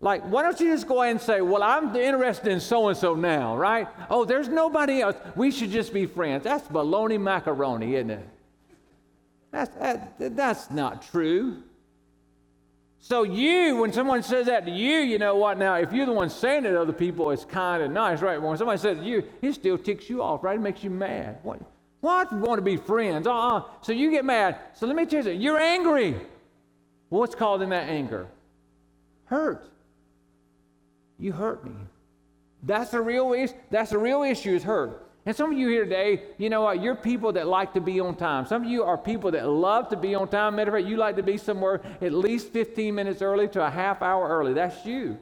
like, 0.02 0.24
why 0.24 0.42
don't 0.42 0.58
you 0.58 0.66
just 0.66 0.88
go 0.88 1.00
ahead 1.00 1.12
and 1.12 1.20
say, 1.20 1.40
Well, 1.40 1.62
I'm 1.62 1.94
interested 1.94 2.50
in 2.50 2.58
so 2.58 2.88
and 2.88 2.98
so 2.98 3.14
now, 3.14 3.56
right? 3.56 3.86
Oh, 4.10 4.24
there's 4.24 4.48
nobody 4.48 5.00
else. 5.00 5.16
We 5.36 5.52
should 5.52 5.70
just 5.70 5.94
be 5.94 6.06
friends. 6.06 6.42
That's 6.42 6.66
baloney 6.66 7.20
macaroni, 7.20 7.94
isn't 7.94 8.10
it? 8.10 8.28
That's, 9.52 9.70
that, 9.76 10.36
that's 10.36 10.70
not 10.70 11.02
true. 11.02 11.62
So, 12.98 13.22
you, 13.22 13.76
when 13.76 13.92
someone 13.92 14.24
says 14.24 14.46
that 14.46 14.64
to 14.66 14.72
you, 14.72 14.98
you 14.98 15.18
know 15.18 15.36
what? 15.36 15.56
Now, 15.56 15.74
if 15.76 15.92
you're 15.92 16.06
the 16.06 16.12
one 16.12 16.30
saying 16.30 16.64
it 16.64 16.70
to 16.70 16.80
other 16.80 16.92
people, 16.92 17.30
it's 17.30 17.44
kind 17.44 17.82
of 17.82 17.90
nice, 17.90 18.22
right? 18.22 18.40
When 18.40 18.56
somebody 18.56 18.78
says 18.78 18.98
to 18.98 19.04
you, 19.04 19.24
it 19.40 19.52
still 19.52 19.78
ticks 19.78 20.10
you 20.10 20.20
off, 20.22 20.42
right? 20.42 20.56
It 20.56 20.62
makes 20.62 20.82
you 20.82 20.90
mad. 20.90 21.38
What? 21.42 21.60
What? 22.00 22.32
We 22.32 22.40
want 22.40 22.58
to 22.58 22.62
be 22.62 22.76
friends. 22.76 23.28
Uh 23.28 23.34
uh 23.34 23.62
So, 23.82 23.92
you 23.92 24.10
get 24.10 24.24
mad. 24.24 24.58
So, 24.74 24.86
let 24.86 24.96
me 24.96 25.06
tell 25.06 25.24
you. 25.24 25.32
You're 25.32 25.60
angry. 25.60 26.16
What's 27.08 27.36
causing 27.36 27.68
that 27.68 27.88
anger? 27.88 28.26
Hurt. 29.26 29.71
You 31.18 31.32
hurt 31.32 31.64
me. 31.64 31.72
That's 32.62 32.90
the 32.90 33.00
real 33.00 33.32
issue. 33.32 33.54
That's 33.70 33.90
the 33.90 33.98
real 33.98 34.22
issue 34.22 34.54
is 34.54 34.62
hurt. 34.62 35.08
And 35.24 35.36
some 35.36 35.52
of 35.52 35.58
you 35.58 35.68
here 35.68 35.84
today, 35.84 36.22
you 36.36 36.50
know 36.50 36.62
what? 36.62 36.82
You're 36.82 36.96
people 36.96 37.32
that 37.34 37.46
like 37.46 37.74
to 37.74 37.80
be 37.80 38.00
on 38.00 38.16
time. 38.16 38.44
Some 38.44 38.64
of 38.64 38.68
you 38.68 38.82
are 38.82 38.98
people 38.98 39.30
that 39.30 39.48
love 39.48 39.88
to 39.90 39.96
be 39.96 40.16
on 40.16 40.28
time. 40.28 40.56
Matter 40.56 40.76
of 40.76 40.82
fact, 40.82 40.90
you 40.90 40.96
like 40.96 41.14
to 41.16 41.22
be 41.22 41.36
somewhere 41.36 41.80
at 42.00 42.12
least 42.12 42.48
15 42.48 42.92
minutes 42.92 43.22
early 43.22 43.46
to 43.48 43.64
a 43.64 43.70
half 43.70 44.02
hour 44.02 44.28
early. 44.28 44.52
That's 44.52 44.84
you. 44.84 45.18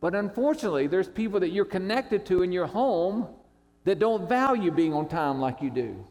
But 0.00 0.14
unfortunately, 0.14 0.86
there's 0.88 1.08
people 1.08 1.40
that 1.40 1.50
you're 1.50 1.64
connected 1.64 2.26
to 2.26 2.42
in 2.42 2.52
your 2.52 2.66
home 2.66 3.28
that 3.84 3.98
don't 3.98 4.28
value 4.28 4.70
being 4.70 4.92
on 4.92 5.08
time 5.08 5.40
like 5.40 5.62
you 5.62 5.70
do. 5.70 6.04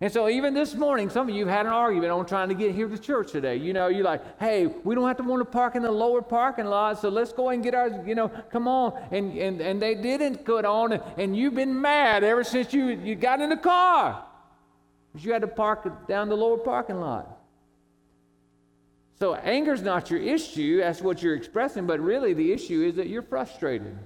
And 0.00 0.12
so 0.12 0.28
even 0.28 0.54
this 0.54 0.74
morning, 0.74 1.08
some 1.08 1.28
of 1.28 1.34
you 1.34 1.46
had 1.46 1.66
an 1.66 1.72
argument 1.72 2.10
on 2.10 2.26
trying 2.26 2.48
to 2.48 2.54
get 2.54 2.74
here 2.74 2.88
to 2.88 2.98
church 2.98 3.30
today. 3.30 3.56
You 3.56 3.72
know, 3.72 3.86
you're 3.86 4.04
like, 4.04 4.40
hey, 4.40 4.66
we 4.66 4.94
don't 4.94 5.06
have 5.06 5.16
to 5.18 5.22
want 5.22 5.40
to 5.40 5.44
park 5.44 5.76
in 5.76 5.82
the 5.82 5.90
lower 5.90 6.20
parking 6.20 6.66
lot, 6.66 7.00
so 7.00 7.08
let's 7.08 7.32
go 7.32 7.50
and 7.50 7.62
get 7.62 7.74
our, 7.74 8.02
you 8.04 8.14
know, 8.14 8.28
come 8.50 8.66
on. 8.66 9.00
And 9.12 9.36
and, 9.38 9.60
and 9.60 9.80
they 9.80 9.94
didn't 9.94 10.44
get 10.44 10.64
on, 10.64 10.92
and, 10.92 11.02
and 11.16 11.36
you've 11.36 11.54
been 11.54 11.80
mad 11.80 12.24
ever 12.24 12.42
since 12.42 12.74
you, 12.74 12.86
you 12.88 13.14
got 13.14 13.40
in 13.40 13.50
the 13.50 13.56
car. 13.56 14.24
Because 15.12 15.24
you 15.24 15.32
had 15.32 15.42
to 15.42 15.48
park 15.48 16.08
down 16.08 16.28
the 16.28 16.36
lower 16.36 16.58
parking 16.58 16.98
lot. 16.98 17.38
So 19.20 19.36
anger's 19.36 19.80
not 19.80 20.10
your 20.10 20.20
issue, 20.20 20.80
that's 20.80 21.00
what 21.00 21.22
you're 21.22 21.36
expressing, 21.36 21.86
but 21.86 22.00
really 22.00 22.34
the 22.34 22.52
issue 22.52 22.82
is 22.82 22.96
that 22.96 23.06
you're 23.06 23.22
frustrated. 23.22 23.96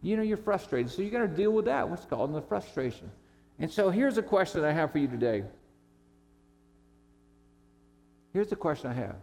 You 0.00 0.16
know 0.16 0.22
you're 0.22 0.38
frustrated, 0.38 0.90
so 0.90 1.02
you 1.02 1.10
got 1.10 1.20
to 1.20 1.28
deal 1.28 1.50
with 1.50 1.66
that, 1.66 1.86
what's 1.86 2.06
called 2.06 2.34
the 2.34 2.40
frustration. 2.40 3.10
And 3.58 3.70
so 3.70 3.90
here's 3.90 4.18
a 4.18 4.22
question 4.22 4.64
I 4.64 4.72
have 4.72 4.92
for 4.92 4.98
you 4.98 5.08
today. 5.08 5.44
Here's 8.32 8.48
the 8.48 8.56
question 8.56 8.90
I 8.90 8.94
have 8.94 9.16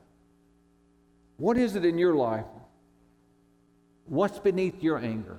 What 1.37 1.57
is 1.57 1.75
it 1.75 1.85
in 1.85 1.97
your 1.97 2.15
life? 2.15 2.45
What's 4.05 4.39
beneath 4.39 4.81
your 4.81 4.97
anger? 4.97 5.37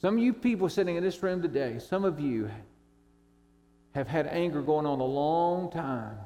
Some 0.00 0.18
of 0.18 0.22
you 0.22 0.32
people 0.32 0.68
sitting 0.68 0.96
in 0.96 1.02
this 1.02 1.22
room 1.22 1.40
today, 1.42 1.78
some 1.78 2.04
of 2.04 2.20
you 2.20 2.50
have 3.94 4.08
had 4.08 4.26
anger 4.26 4.60
going 4.60 4.84
on 4.84 5.00
a 5.00 5.04
long 5.04 5.70
time. 5.70 6.18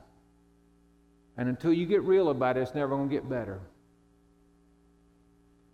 And 1.37 1.48
until 1.48 1.72
you 1.72 1.87
get 1.87 2.02
real 2.02 2.30
about 2.30 2.56
it, 2.56 2.61
it's 2.61 2.74
never 2.74 2.96
going 2.96 3.09
to 3.09 3.14
get 3.14 3.28
better. 3.28 3.61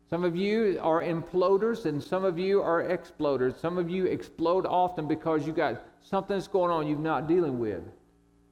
Some 0.09 0.23
of 0.23 0.37
you 0.37 0.79
are 0.81 1.03
imploders 1.03 1.85
and 1.87 2.03
some 2.03 2.25
of 2.25 2.39
you 2.39 2.63
are 2.63 2.85
exploders. 2.85 3.59
Some 3.61 3.77
of 3.77 3.91
you 3.91 4.07
explode 4.07 4.65
often 4.65 5.09
because 5.09 5.47
you 5.47 5.53
got 5.53 5.83
something 6.03 6.37
that's 6.37 6.47
going 6.47 6.71
on 6.71 6.87
you're 6.87 6.99
not 6.99 7.27
dealing 7.27 7.59
with. 7.59 7.83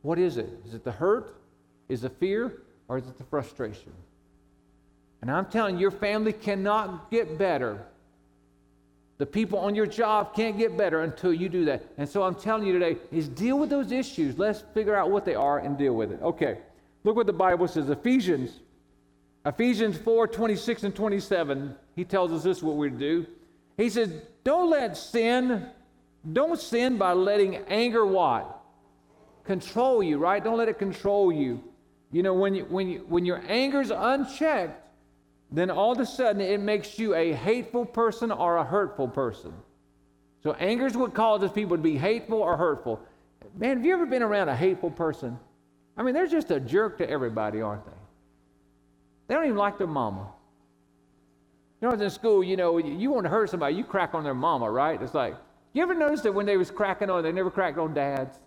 What 0.02 0.18
is 0.18 0.36
it? 0.36 0.50
Is 0.66 0.74
it 0.74 0.82
the 0.82 0.92
hurt? 0.92 1.36
Is 1.88 2.02
it 2.02 2.12
fear? 2.18 2.62
Or 2.88 2.98
is 2.98 3.06
it 3.06 3.16
the 3.18 3.24
frustration? 3.24 3.92
And 5.22 5.30
I'm 5.30 5.46
telling 5.46 5.76
you, 5.76 5.82
your 5.82 5.90
family 5.90 6.32
cannot 6.32 7.10
get 7.10 7.38
better. 7.38 7.86
The 9.18 9.24
people 9.24 9.60
on 9.60 9.76
your 9.76 9.86
job 9.86 10.34
can't 10.34 10.58
get 10.58 10.76
better 10.76 11.02
until 11.02 11.32
you 11.32 11.48
do 11.48 11.64
that. 11.66 11.84
And 11.96 12.08
so 12.08 12.24
I'm 12.24 12.34
telling 12.34 12.66
you 12.66 12.72
today 12.72 12.98
is 13.12 13.28
deal 13.28 13.58
with 13.58 13.70
those 13.70 13.92
issues. 13.92 14.36
Let's 14.38 14.62
figure 14.74 14.94
out 14.94 15.10
what 15.10 15.24
they 15.24 15.36
are 15.36 15.60
and 15.60 15.78
deal 15.78 15.94
with 15.94 16.10
it. 16.10 16.20
Okay. 16.20 16.58
Look 17.04 17.14
what 17.14 17.26
the 17.26 17.32
Bible 17.32 17.68
says. 17.68 17.88
Ephesians 17.90 18.60
Ephesians 19.46 19.98
4 19.98 20.26
26 20.28 20.84
and 20.84 20.94
27, 20.94 21.74
he 21.94 22.04
tells 22.04 22.32
us 22.32 22.42
this 22.42 22.58
is 22.58 22.62
what 22.62 22.76
we 22.76 22.88
do. 22.88 23.26
He 23.76 23.90
says, 23.90 24.10
Don't 24.42 24.70
let 24.70 24.96
sin, 24.96 25.66
don't 26.32 26.58
sin 26.58 26.96
by 26.96 27.12
letting 27.12 27.56
anger 27.68 28.06
what? 28.06 28.62
Control 29.44 30.02
you, 30.02 30.18
right? 30.18 30.42
Don't 30.42 30.56
let 30.56 30.68
it 30.68 30.78
control 30.78 31.30
you. 31.30 31.62
You 32.10 32.22
know, 32.22 32.32
when, 32.32 32.54
you, 32.54 32.64
when, 32.64 32.88
you, 32.88 33.04
when 33.08 33.26
your 33.26 33.42
anger's 33.48 33.90
unchecked, 33.90 34.80
then 35.50 35.70
all 35.70 35.92
of 35.92 35.98
a 35.98 36.06
sudden 36.06 36.40
it 36.40 36.60
makes 36.60 36.98
you 36.98 37.14
a 37.14 37.32
hateful 37.32 37.84
person 37.84 38.30
or 38.30 38.56
a 38.56 38.64
hurtful 38.64 39.08
person. 39.08 39.52
So 40.42 40.52
anger 40.54 40.86
is 40.86 40.96
what 40.96 41.14
causes 41.14 41.50
people 41.50 41.76
to 41.76 41.82
be 41.82 41.96
hateful 41.96 42.38
or 42.38 42.56
hurtful. 42.56 43.00
Man, 43.56 43.76
have 43.76 43.84
you 43.84 43.92
ever 43.92 44.06
been 44.06 44.22
around 44.22 44.48
a 44.48 44.56
hateful 44.56 44.90
person? 44.90 45.38
I 45.96 46.02
mean, 46.02 46.14
they're 46.14 46.26
just 46.26 46.50
a 46.50 46.60
jerk 46.60 46.98
to 46.98 47.08
everybody, 47.08 47.60
aren't 47.60 47.84
they? 47.84 47.92
They 49.26 49.34
don't 49.34 49.44
even 49.44 49.56
like 49.56 49.78
their 49.78 49.86
mama. 49.86 50.28
You 51.80 51.88
know, 51.88 51.94
in 51.94 52.10
school, 52.10 52.42
you 52.42 52.56
know, 52.56 52.78
you 52.78 53.10
want 53.10 53.24
to 53.24 53.30
hurt 53.30 53.50
somebody, 53.50 53.74
you 53.74 53.84
crack 53.84 54.14
on 54.14 54.24
their 54.24 54.34
mama, 54.34 54.70
right? 54.70 55.00
It's 55.00 55.14
like, 55.14 55.34
you 55.72 55.82
ever 55.82 55.94
notice 55.94 56.22
that 56.22 56.32
when 56.32 56.46
they 56.46 56.56
was 56.56 56.70
cracking 56.70 57.10
on, 57.10 57.22
they 57.22 57.32
never 57.32 57.50
cracked 57.50 57.78
on 57.78 57.92
dads? 57.92 58.38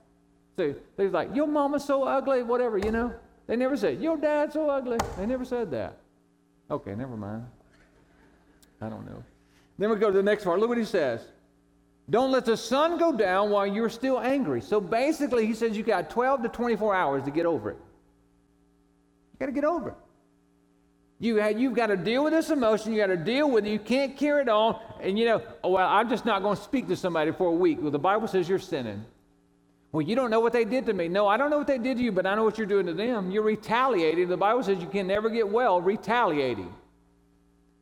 So 0.57 0.73
they 0.95 1.03
was 1.03 1.13
like, 1.13 1.35
your 1.35 1.45
mama's 1.45 1.83
so 1.83 2.03
ugly, 2.03 2.41
whatever, 2.41 2.77
you 2.77 2.91
know? 2.91 3.13
They 3.45 3.55
never 3.55 3.77
said, 3.77 4.01
your 4.01 4.17
dad's 4.17 4.53
so 4.53 4.69
ugly. 4.69 4.97
They 5.17 5.25
never 5.25 5.45
said 5.45 5.69
that. 5.71 5.97
Okay, 6.71 6.95
never 6.95 7.15
mind. 7.15 7.45
I 8.81 8.89
don't 8.89 9.05
know. 9.05 9.23
Then 9.77 9.89
we 9.89 9.95
go 9.97 10.09
to 10.09 10.17
the 10.17 10.23
next 10.23 10.43
part. 10.43 10.59
Look 10.59 10.69
what 10.69 10.77
he 10.77 10.85
says. 10.85 11.21
Don't 12.09 12.31
let 12.31 12.45
the 12.45 12.57
sun 12.57 12.97
go 12.97 13.11
down 13.11 13.49
while 13.49 13.67
you're 13.67 13.89
still 13.89 14.19
angry. 14.19 14.61
So 14.61 14.79
basically, 14.79 15.45
he 15.45 15.53
says 15.53 15.75
you 15.75 15.83
got 15.83 16.09
12 16.09 16.43
to 16.43 16.49
24 16.49 16.95
hours 16.95 17.23
to 17.23 17.31
get 17.31 17.45
over 17.45 17.71
it. 17.71 17.77
You 19.33 19.39
got 19.39 19.45
to 19.47 19.51
get 19.51 19.65
over 19.65 19.89
it. 19.89 19.95
You 21.19 21.37
have, 21.37 21.59
you've 21.59 21.73
got 21.73 21.87
to 21.87 21.97
deal 21.97 22.23
with 22.23 22.33
this 22.33 22.49
emotion. 22.49 22.93
You've 22.93 23.07
got 23.07 23.07
to 23.07 23.17
deal 23.17 23.49
with 23.49 23.65
it. 23.65 23.69
You 23.69 23.79
can't 23.79 24.15
carry 24.15 24.41
it 24.41 24.49
on. 24.49 24.79
And 25.01 25.17
you 25.17 25.25
know, 25.25 25.41
oh, 25.63 25.71
well, 25.71 25.87
I'm 25.87 26.09
just 26.09 26.25
not 26.25 26.43
going 26.43 26.55
to 26.55 26.61
speak 26.61 26.87
to 26.89 26.95
somebody 26.95 27.31
for 27.31 27.47
a 27.47 27.51
week. 27.51 27.79
Well, 27.81 27.91
the 27.91 27.99
Bible 27.99 28.27
says 28.27 28.47
you're 28.47 28.59
sinning. 28.59 29.03
Well, 29.91 30.01
you 30.03 30.15
don't 30.15 30.29
know 30.29 30.41
what 30.41 30.53
they 30.53 30.65
did 30.65 30.85
to 30.87 30.93
me. 30.93 31.07
No, 31.07 31.27
I 31.27 31.37
don't 31.37 31.49
know 31.49 31.57
what 31.57 31.67
they 31.67 31.79
did 31.79 31.97
to 31.97 32.03
you, 32.03 32.11
but 32.11 32.27
I 32.27 32.35
know 32.35 32.43
what 32.43 32.57
you're 32.57 32.67
doing 32.67 32.85
to 32.85 32.93
them. 32.93 33.31
You're 33.31 33.43
retaliating. 33.43 34.27
The 34.27 34.37
Bible 34.37 34.61
says 34.61 34.79
you 34.79 34.87
can 34.87 35.07
never 35.07 35.29
get 35.29 35.47
well 35.47 35.81
retaliating. 35.81 36.71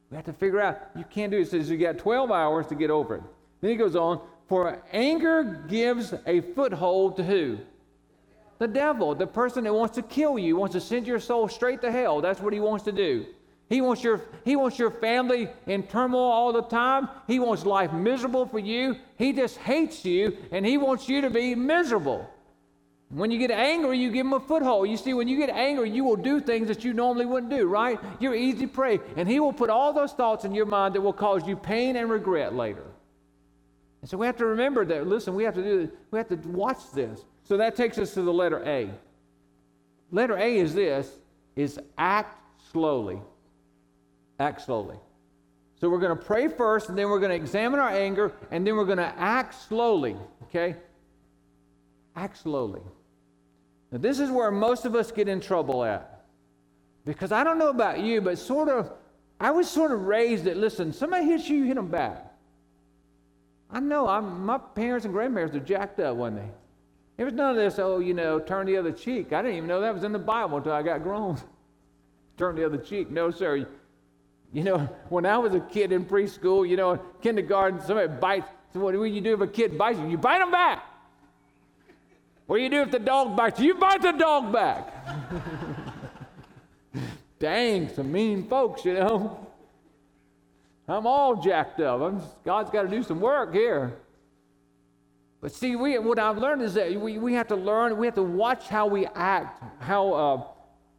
We 0.09 0.15
have 0.15 0.25
to 0.25 0.33
figure 0.33 0.61
out 0.61 0.79
you 0.95 1.03
can't 1.09 1.31
do 1.31 1.37
it. 1.37 1.41
It 1.41 1.49
says 1.49 1.69
you 1.69 1.77
got 1.77 1.97
12 1.97 2.31
hours 2.31 2.67
to 2.67 2.75
get 2.75 2.89
over 2.89 3.15
it. 3.15 3.23
Then 3.59 3.71
he 3.71 3.75
goes 3.75 3.95
on, 3.95 4.21
for 4.47 4.81
anger 4.93 5.65
gives 5.67 6.13
a 6.25 6.41
foothold 6.41 7.17
to 7.17 7.23
who? 7.23 7.57
The 8.57 8.67
devil, 8.67 9.13
the 9.15 9.27
person 9.27 9.65
that 9.65 9.73
wants 9.73 9.95
to 9.95 10.01
kill 10.01 10.39
you, 10.39 10.55
wants 10.55 10.73
to 10.73 10.81
send 10.81 11.05
your 11.05 11.19
soul 11.19 11.47
straight 11.47 11.81
to 11.81 11.91
hell. 11.91 12.21
That's 12.21 12.39
what 12.39 12.53
he 12.53 12.59
wants 12.59 12.85
to 12.85 12.91
do. 12.91 13.25
He 13.67 13.81
wants 13.81 14.03
your 14.03 14.21
he 14.43 14.55
wants 14.55 14.77
your 14.77 14.91
family 14.91 15.49
in 15.65 15.83
turmoil 15.83 16.21
all 16.21 16.53
the 16.53 16.61
time. 16.61 17.09
He 17.27 17.39
wants 17.39 17.65
life 17.65 17.91
miserable 17.91 18.45
for 18.45 18.59
you. 18.59 18.95
He 19.17 19.33
just 19.33 19.57
hates 19.57 20.05
you 20.05 20.37
and 20.51 20.65
he 20.65 20.77
wants 20.77 21.09
you 21.09 21.21
to 21.21 21.29
be 21.29 21.55
miserable. 21.55 22.29
When 23.09 23.31
you 23.31 23.39
get 23.39 23.51
angry, 23.51 23.99
you 23.99 24.11
give 24.11 24.25
him 24.25 24.33
a 24.33 24.39
foothold. 24.39 24.89
You 24.89 24.97
see, 24.97 25.13
when 25.13 25.27
you 25.27 25.37
get 25.37 25.49
angry, 25.49 25.89
you 25.89 26.03
will 26.03 26.15
do 26.15 26.39
things 26.39 26.67
that 26.67 26.83
you 26.83 26.93
normally 26.93 27.25
wouldn't 27.25 27.51
do, 27.51 27.65
right? 27.65 27.99
You're 28.19 28.35
easy 28.35 28.67
prey. 28.67 28.99
And 29.15 29.27
he 29.29 29.39
will 29.39 29.53
put 29.53 29.69
all 29.69 29.93
those 29.93 30.13
thoughts 30.13 30.43
in 30.43 30.53
your 30.53 30.65
mind 30.65 30.95
that 30.95 31.01
will 31.01 31.13
cause 31.13 31.47
you 31.47 31.55
pain 31.55 31.95
and 31.95 32.09
regret 32.09 32.55
later. 32.55 32.85
And 34.01 34.09
so 34.09 34.17
we 34.17 34.25
have 34.25 34.37
to 34.37 34.45
remember 34.45 34.85
that, 34.85 35.07
listen, 35.07 35.33
we 35.33 35.43
have 35.43 35.55
to 35.55 35.63
do 35.63 35.91
we 36.11 36.19
have 36.19 36.27
to 36.29 36.35
watch 36.49 36.91
this. 36.93 37.25
So 37.45 37.57
that 37.57 37.75
takes 37.75 37.97
us 37.97 38.13
to 38.15 38.23
the 38.23 38.33
letter 38.33 38.61
A. 38.65 38.89
Letter 40.11 40.37
A 40.37 40.57
is 40.57 40.73
this 40.73 41.09
is 41.55 41.79
act 41.97 42.37
slowly. 42.71 43.21
Act 44.39 44.61
slowly. 44.61 44.97
So 45.79 45.89
we're 45.89 45.99
going 45.99 46.17
to 46.17 46.23
pray 46.23 46.47
first, 46.47 46.89
and 46.89 46.97
then 46.97 47.09
we're 47.09 47.19
going 47.19 47.29
to 47.29 47.35
examine 47.35 47.79
our 47.79 47.89
anger, 47.89 48.31
and 48.51 48.65
then 48.65 48.75
we're 48.75 48.85
going 48.85 48.97
to 48.97 49.13
act 49.17 49.53
slowly. 49.67 50.17
Okay? 50.43 50.75
Act 52.15 52.37
slowly. 52.37 52.81
Now, 53.91 53.99
this 53.99 54.19
is 54.19 54.31
where 54.31 54.51
most 54.51 54.85
of 54.85 54.95
us 54.95 55.11
get 55.11 55.27
in 55.27 55.39
trouble 55.39 55.83
at. 55.83 56.25
Because 57.05 57.31
I 57.31 57.43
don't 57.43 57.59
know 57.59 57.69
about 57.69 57.99
you, 57.99 58.19
but 58.21 58.37
sort 58.37 58.67
of, 58.67 58.91
I 59.39 59.51
was 59.51 59.69
sort 59.69 59.91
of 59.91 60.01
raised 60.01 60.45
that, 60.45 60.57
listen, 60.57 60.91
somebody 60.91 61.25
hits 61.25 61.47
you, 61.47 61.57
you 61.57 61.65
hit 61.65 61.75
them 61.75 61.89
back. 61.89 62.33
I 63.69 63.79
know, 63.79 64.07
I'm, 64.07 64.45
my 64.45 64.57
parents 64.57 65.05
and 65.05 65.13
grandparents 65.13 65.55
are 65.55 65.59
jacked 65.59 65.99
up, 65.99 66.15
weren't 66.15 66.37
they? 66.37 66.49
There 67.17 67.25
was 67.25 67.33
none 67.33 67.51
of 67.51 67.55
this, 67.55 67.79
oh, 67.79 67.99
you 67.99 68.13
know, 68.13 68.39
turn 68.39 68.65
the 68.65 68.77
other 68.77 68.91
cheek. 68.91 69.31
I 69.31 69.41
didn't 69.41 69.57
even 69.57 69.67
know 69.67 69.81
that 69.81 69.93
was 69.93 70.03
in 70.03 70.11
the 70.11 70.19
Bible 70.19 70.57
until 70.57 70.73
I 70.73 70.83
got 70.83 71.01
grown. 71.01 71.37
turn 72.37 72.55
the 72.55 72.65
other 72.65 72.77
cheek. 72.77 73.09
No, 73.09 73.31
sir. 73.31 73.65
You 74.51 74.63
know, 74.63 74.89
when 75.09 75.25
I 75.25 75.37
was 75.37 75.53
a 75.53 75.59
kid 75.59 75.91
in 75.91 76.05
preschool, 76.05 76.67
you 76.67 76.77
know, 76.77 76.97
kindergarten, 77.21 77.81
somebody 77.81 78.07
bites. 78.07 78.47
So 78.73 78.79
what 78.81 78.91
do 78.91 79.03
you 79.05 79.21
do 79.21 79.33
if 79.33 79.41
a 79.41 79.47
kid 79.47 79.77
bites 79.77 79.99
you? 79.99 80.09
You 80.09 80.17
bite 80.17 80.39
them 80.39 80.51
back. 80.51 80.83
What 82.47 82.57
do 82.57 82.63
you 82.63 82.69
do 82.69 82.81
if 82.81 82.91
the 82.91 82.99
dog 82.99 83.35
bites 83.35 83.59
you? 83.59 83.67
You 83.67 83.75
bite 83.75 84.01
the 84.01 84.11
dog 84.11 84.51
back. 84.51 84.93
Dang, 87.39 87.89
some 87.89 88.11
mean 88.11 88.47
folks, 88.47 88.85
you 88.85 88.93
know. 88.93 89.47
I'm 90.87 91.07
all 91.07 91.35
jacked 91.41 91.79
up. 91.79 92.01
I'm, 92.01 92.21
God's 92.43 92.69
got 92.69 92.83
to 92.83 92.87
do 92.89 93.01
some 93.01 93.19
work 93.19 93.53
here. 93.53 93.93
But 95.41 95.53
see, 95.53 95.75
we, 95.75 95.97
what 95.99 96.17
I've 96.17 96.37
learned 96.37 96.61
is 96.61 96.73
that 96.73 96.99
we, 96.99 97.17
we 97.17 97.33
have 97.33 97.47
to 97.49 97.55
learn, 97.55 97.97
we 97.97 98.07
have 98.07 98.15
to 98.15 98.23
watch 98.23 98.67
how 98.67 98.87
we 98.87 99.05
act, 99.05 99.63
how 99.81 100.13
uh, 100.13 100.43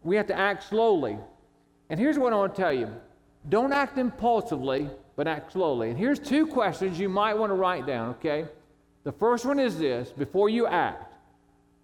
we 0.02 0.16
have 0.16 0.26
to 0.28 0.38
act 0.38 0.64
slowly. 0.64 1.18
And 1.90 1.98
here's 1.98 2.18
what 2.18 2.32
I 2.32 2.36
want 2.36 2.54
to 2.54 2.62
tell 2.62 2.72
you 2.72 2.90
don't 3.48 3.72
act 3.72 3.98
impulsively, 3.98 4.90
but 5.14 5.26
act 5.26 5.52
slowly. 5.52 5.90
And 5.90 5.98
here's 5.98 6.18
two 6.18 6.46
questions 6.46 6.98
you 6.98 7.08
might 7.08 7.34
want 7.34 7.50
to 7.50 7.54
write 7.54 7.86
down, 7.86 8.10
okay? 8.10 8.46
The 9.04 9.12
first 9.12 9.44
one 9.44 9.58
is 9.58 9.78
this 9.78 10.10
before 10.10 10.48
you 10.48 10.66
act, 10.66 11.14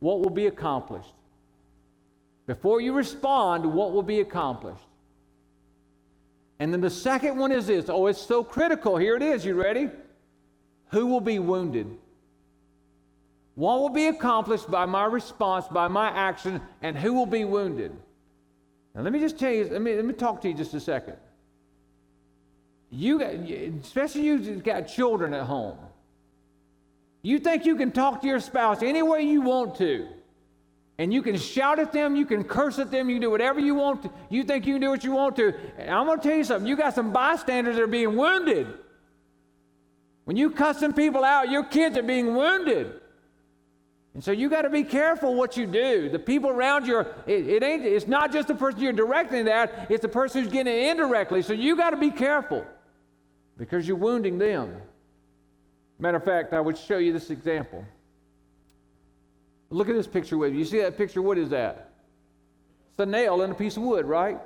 what 0.00 0.20
will 0.20 0.30
be 0.30 0.46
accomplished? 0.46 1.12
Before 2.46 2.80
you 2.80 2.92
respond, 2.92 3.64
what 3.64 3.92
will 3.92 4.02
be 4.02 4.20
accomplished? 4.20 4.84
And 6.58 6.72
then 6.72 6.80
the 6.80 6.90
second 6.90 7.38
one 7.38 7.52
is 7.52 7.66
this 7.66 7.86
oh, 7.88 8.06
it's 8.06 8.20
so 8.20 8.44
critical. 8.44 8.96
Here 8.96 9.16
it 9.16 9.22
is. 9.22 9.44
You 9.44 9.60
ready? 9.60 9.88
Who 10.90 11.06
will 11.06 11.20
be 11.20 11.38
wounded? 11.38 11.86
What 13.54 13.80
will 13.80 13.90
be 13.90 14.06
accomplished 14.06 14.70
by 14.70 14.86
my 14.86 15.04
response, 15.04 15.66
by 15.68 15.88
my 15.88 16.08
action, 16.08 16.60
and 16.80 16.96
who 16.96 17.12
will 17.12 17.26
be 17.26 17.44
wounded? 17.44 17.92
Now, 18.94 19.02
let 19.02 19.12
me 19.12 19.20
just 19.20 19.38
tell 19.38 19.52
you, 19.52 19.68
let 19.70 19.82
me, 19.82 19.94
let 19.94 20.04
me 20.04 20.14
talk 20.14 20.40
to 20.42 20.48
you 20.48 20.54
just 20.54 20.74
a 20.74 20.80
second. 20.80 21.16
You, 22.90 23.20
especially 23.82 24.22
you 24.22 24.38
have 24.38 24.64
got 24.64 24.82
children 24.82 25.32
at 25.34 25.44
home. 25.44 25.78
You 27.22 27.38
think 27.38 27.64
you 27.64 27.76
can 27.76 27.90
talk 27.92 28.20
to 28.22 28.26
your 28.26 28.40
spouse 28.40 28.82
any 28.82 29.02
way 29.02 29.22
you 29.22 29.40
want 29.40 29.76
to. 29.76 30.08
And 30.98 31.12
you 31.12 31.22
can 31.22 31.36
shout 31.36 31.78
at 31.78 31.92
them, 31.92 32.16
you 32.16 32.26
can 32.26 32.44
curse 32.44 32.78
at 32.78 32.90
them, 32.90 33.08
you 33.08 33.16
can 33.16 33.22
do 33.22 33.30
whatever 33.30 33.60
you 33.60 33.74
want 33.74 34.02
to. 34.02 34.10
You 34.28 34.44
think 34.44 34.66
you 34.66 34.74
can 34.74 34.82
do 34.82 34.90
what 34.90 35.04
you 35.04 35.12
want 35.12 35.36
to. 35.36 35.54
And 35.78 35.90
I'm 35.90 36.06
going 36.06 36.20
to 36.20 36.28
tell 36.28 36.36
you 36.36 36.44
something. 36.44 36.68
You 36.68 36.76
got 36.76 36.94
some 36.94 37.12
bystanders 37.12 37.76
that 37.76 37.82
are 37.82 37.86
being 37.86 38.16
wounded. 38.16 38.66
When 40.24 40.36
you 40.36 40.50
cussing 40.50 40.92
people 40.92 41.24
out, 41.24 41.50
your 41.50 41.64
kids 41.64 41.96
are 41.96 42.02
being 42.02 42.34
wounded. 42.34 43.00
And 44.14 44.22
so 44.22 44.30
you 44.30 44.50
got 44.50 44.62
to 44.62 44.70
be 44.70 44.84
careful 44.84 45.34
what 45.34 45.56
you 45.56 45.66
do. 45.66 46.10
The 46.10 46.18
people 46.18 46.50
around 46.50 46.86
you, 46.86 46.96
are, 46.96 47.06
it, 47.26 47.62
ain't, 47.62 47.84
it's 47.84 48.06
not 48.06 48.30
just 48.30 48.48
the 48.48 48.54
person 48.54 48.80
you're 48.80 48.92
directing 48.92 49.46
that, 49.46 49.86
it's 49.90 50.02
the 50.02 50.08
person 50.08 50.42
who's 50.42 50.52
getting 50.52 50.72
it 50.72 50.90
indirectly. 50.90 51.40
So 51.40 51.54
you 51.54 51.76
got 51.76 51.90
to 51.90 51.96
be 51.96 52.10
careful 52.10 52.66
because 53.56 53.88
you're 53.88 53.96
wounding 53.96 54.38
them. 54.38 54.76
Matter 55.98 56.18
of 56.18 56.24
fact, 56.24 56.52
I 56.52 56.60
would 56.60 56.76
show 56.76 56.98
you 56.98 57.12
this 57.12 57.30
example. 57.30 57.84
Look 59.70 59.88
at 59.88 59.94
this 59.94 60.06
picture 60.06 60.36
with 60.36 60.52
you. 60.52 60.58
You 60.58 60.64
see 60.66 60.80
that 60.80 60.98
picture? 60.98 61.22
What 61.22 61.38
is 61.38 61.48
that? 61.50 61.92
It's 62.90 63.00
a 63.00 63.06
nail 63.06 63.40
in 63.42 63.50
a 63.50 63.54
piece 63.54 63.78
of 63.78 63.82
wood, 63.82 64.04
right? 64.04 64.38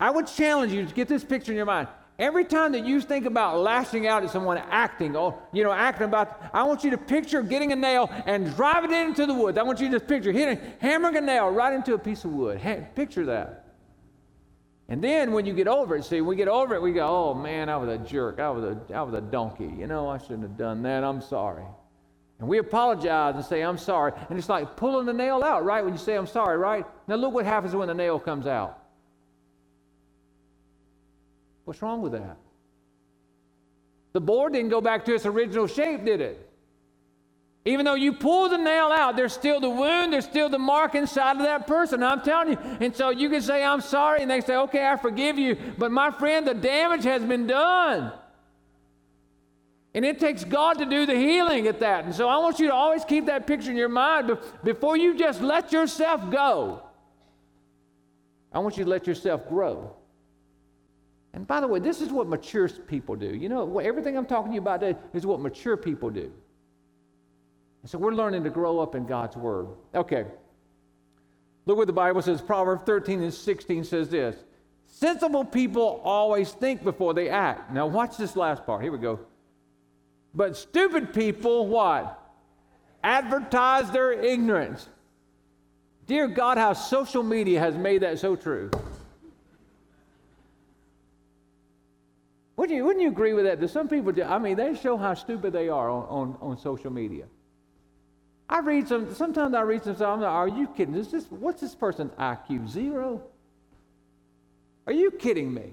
I 0.00 0.10
would 0.10 0.26
challenge 0.26 0.72
you 0.72 0.84
to 0.84 0.94
get 0.94 1.06
this 1.06 1.22
picture 1.22 1.52
in 1.52 1.56
your 1.56 1.66
mind. 1.66 1.86
Every 2.18 2.44
time 2.44 2.72
that 2.72 2.84
you 2.84 3.00
think 3.00 3.26
about 3.26 3.60
lashing 3.60 4.08
out 4.08 4.24
at 4.24 4.30
someone, 4.30 4.58
acting, 4.58 5.14
or 5.14 5.38
you 5.52 5.62
know, 5.62 5.70
acting 5.70 6.06
about, 6.06 6.40
I 6.52 6.64
want 6.64 6.82
you 6.82 6.90
to 6.90 6.98
picture 6.98 7.42
getting 7.42 7.70
a 7.70 7.76
nail 7.76 8.10
and 8.26 8.54
driving 8.56 8.90
it 8.90 9.06
into 9.06 9.24
the 9.24 9.34
woods. 9.34 9.56
I 9.56 9.62
want 9.62 9.80
you 9.80 9.88
to 9.90 10.00
picture 10.00 10.32
hitting, 10.32 10.58
hammering 10.80 11.16
a 11.16 11.20
nail 11.20 11.48
right 11.48 11.72
into 11.72 11.94
a 11.94 11.98
piece 11.98 12.24
of 12.24 12.32
wood. 12.32 12.60
Picture 12.96 13.26
that. 13.26 13.66
And 14.88 15.04
then 15.04 15.32
when 15.32 15.46
you 15.46 15.54
get 15.54 15.68
over 15.68 15.94
it, 15.96 16.04
see, 16.04 16.20
we 16.20 16.34
get 16.34 16.48
over 16.48 16.74
it, 16.74 16.82
we 16.82 16.92
go, 16.92 17.06
oh 17.06 17.34
man, 17.34 17.68
I 17.68 17.76
was 17.76 17.88
a 17.88 17.98
jerk. 17.98 18.40
I 18.40 18.50
was 18.50 18.64
a, 18.64 18.94
I 18.94 19.02
was 19.02 19.14
a 19.14 19.20
donkey. 19.20 19.72
You 19.78 19.86
know, 19.86 20.08
I 20.08 20.18
shouldn't 20.18 20.42
have 20.42 20.56
done 20.56 20.82
that. 20.82 21.04
I'm 21.04 21.20
sorry. 21.20 21.66
And 22.40 22.48
we 22.48 22.58
apologize 22.58 23.36
and 23.36 23.44
say, 23.44 23.62
I'm 23.62 23.78
sorry. 23.78 24.12
And 24.28 24.38
it's 24.38 24.48
like 24.48 24.76
pulling 24.76 25.06
the 25.06 25.12
nail 25.12 25.44
out, 25.44 25.64
right? 25.64 25.84
When 25.84 25.92
you 25.92 25.98
say, 25.98 26.16
I'm 26.16 26.26
sorry, 26.26 26.56
right? 26.56 26.86
Now 27.06 27.16
look 27.16 27.34
what 27.34 27.44
happens 27.44 27.76
when 27.76 27.88
the 27.88 27.94
nail 27.94 28.18
comes 28.18 28.46
out. 28.46 28.82
What's 31.68 31.82
wrong 31.82 32.00
with 32.00 32.12
that? 32.12 32.38
The 34.14 34.22
board 34.22 34.54
didn't 34.54 34.70
go 34.70 34.80
back 34.80 35.04
to 35.04 35.14
its 35.14 35.26
original 35.26 35.66
shape, 35.66 36.02
did 36.02 36.22
it? 36.22 36.50
Even 37.66 37.84
though 37.84 37.94
you 37.94 38.14
pull 38.14 38.48
the 38.48 38.56
nail 38.56 38.86
out, 38.86 39.16
there's 39.16 39.34
still 39.34 39.60
the 39.60 39.68
wound, 39.68 40.14
there's 40.14 40.24
still 40.24 40.48
the 40.48 40.58
mark 40.58 40.94
inside 40.94 41.36
of 41.36 41.42
that 41.42 41.66
person. 41.66 42.02
I'm 42.02 42.22
telling 42.22 42.52
you. 42.52 42.58
And 42.80 42.96
so 42.96 43.10
you 43.10 43.28
can 43.28 43.42
say, 43.42 43.62
I'm 43.62 43.82
sorry, 43.82 44.22
and 44.22 44.30
they 44.30 44.40
say, 44.40 44.56
okay, 44.56 44.86
I 44.86 44.96
forgive 44.96 45.38
you. 45.38 45.58
But 45.76 45.92
my 45.92 46.10
friend, 46.10 46.46
the 46.46 46.54
damage 46.54 47.04
has 47.04 47.22
been 47.22 47.46
done. 47.46 48.12
And 49.92 50.06
it 50.06 50.18
takes 50.18 50.44
God 50.44 50.78
to 50.78 50.86
do 50.86 51.04
the 51.04 51.16
healing 51.16 51.66
at 51.66 51.80
that. 51.80 52.06
And 52.06 52.14
so 52.14 52.30
I 52.30 52.38
want 52.38 52.60
you 52.60 52.68
to 52.68 52.74
always 52.74 53.04
keep 53.04 53.26
that 53.26 53.46
picture 53.46 53.70
in 53.70 53.76
your 53.76 53.90
mind 53.90 54.38
before 54.64 54.96
you 54.96 55.18
just 55.18 55.42
let 55.42 55.70
yourself 55.70 56.30
go. 56.30 56.82
I 58.54 58.60
want 58.60 58.78
you 58.78 58.84
to 58.84 58.90
let 58.90 59.06
yourself 59.06 59.46
grow. 59.50 59.97
And 61.34 61.46
by 61.46 61.60
the 61.60 61.68
way, 61.68 61.78
this 61.78 62.00
is 62.00 62.10
what 62.10 62.26
mature 62.26 62.68
people 62.68 63.16
do. 63.16 63.34
You 63.34 63.48
know, 63.48 63.78
everything 63.78 64.16
I'm 64.16 64.26
talking 64.26 64.50
to 64.52 64.54
you 64.54 64.60
about 64.60 64.80
today 64.80 64.98
is 65.12 65.26
what 65.26 65.40
mature 65.40 65.76
people 65.76 66.10
do. 66.10 66.32
And 67.82 67.90
so 67.90 67.98
we're 67.98 68.12
learning 68.12 68.44
to 68.44 68.50
grow 68.50 68.80
up 68.80 68.94
in 68.94 69.06
God's 69.06 69.36
Word. 69.36 69.68
Okay. 69.94 70.26
Look 71.66 71.76
what 71.76 71.86
the 71.86 71.92
Bible 71.92 72.22
says. 72.22 72.40
Proverbs 72.40 72.82
13 72.86 73.22
and 73.22 73.32
16 73.32 73.84
says 73.84 74.08
this 74.08 74.36
Sensible 74.86 75.44
people 75.44 76.00
always 76.02 76.50
think 76.52 76.82
before 76.82 77.14
they 77.14 77.28
act. 77.28 77.70
Now, 77.72 77.86
watch 77.86 78.16
this 78.16 78.36
last 78.36 78.64
part. 78.64 78.82
Here 78.82 78.90
we 78.90 78.98
go. 78.98 79.20
But 80.34 80.56
stupid 80.56 81.12
people, 81.12 81.66
what? 81.66 82.20
Advertise 83.04 83.90
their 83.90 84.12
ignorance. 84.12 84.88
Dear 86.06 86.26
God, 86.26 86.56
how 86.58 86.72
social 86.72 87.22
media 87.22 87.60
has 87.60 87.76
made 87.76 88.02
that 88.02 88.18
so 88.18 88.34
true. 88.34 88.70
Wouldn't 92.58 92.76
you, 92.76 92.84
wouldn't 92.84 93.02
you 93.04 93.08
agree 93.08 93.34
with 93.34 93.44
that? 93.44 93.60
That 93.60 93.68
some 93.68 93.86
people 93.86 94.10
do, 94.10 94.24
I 94.24 94.36
mean, 94.40 94.56
they 94.56 94.74
show 94.74 94.96
how 94.96 95.14
stupid 95.14 95.52
they 95.52 95.68
are 95.68 95.88
on, 95.88 96.06
on, 96.08 96.38
on 96.40 96.58
social 96.58 96.90
media. 96.90 97.26
I 98.48 98.58
read 98.58 98.88
some, 98.88 99.14
sometimes 99.14 99.54
I 99.54 99.60
read 99.60 99.84
some 99.84 99.94
stuff, 99.94 100.14
I'm 100.14 100.20
like, 100.20 100.28
are 100.28 100.48
you 100.48 100.66
kidding? 100.66 100.96
Is 100.96 101.08
this, 101.08 101.26
what's 101.30 101.60
this 101.60 101.76
person's 101.76 102.10
IQ? 102.14 102.68
Zero? 102.68 103.22
Are 104.88 104.92
you 104.92 105.12
kidding 105.12 105.54
me? 105.54 105.70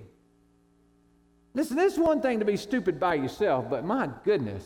Listen, 1.56 1.76
this 1.76 1.94
is 1.94 2.00
one 2.00 2.22
thing 2.22 2.38
to 2.38 2.46
be 2.46 2.56
stupid 2.56 3.00
by 3.00 3.16
yourself, 3.16 3.68
but 3.68 3.84
my 3.84 4.08
goodness, 4.24 4.64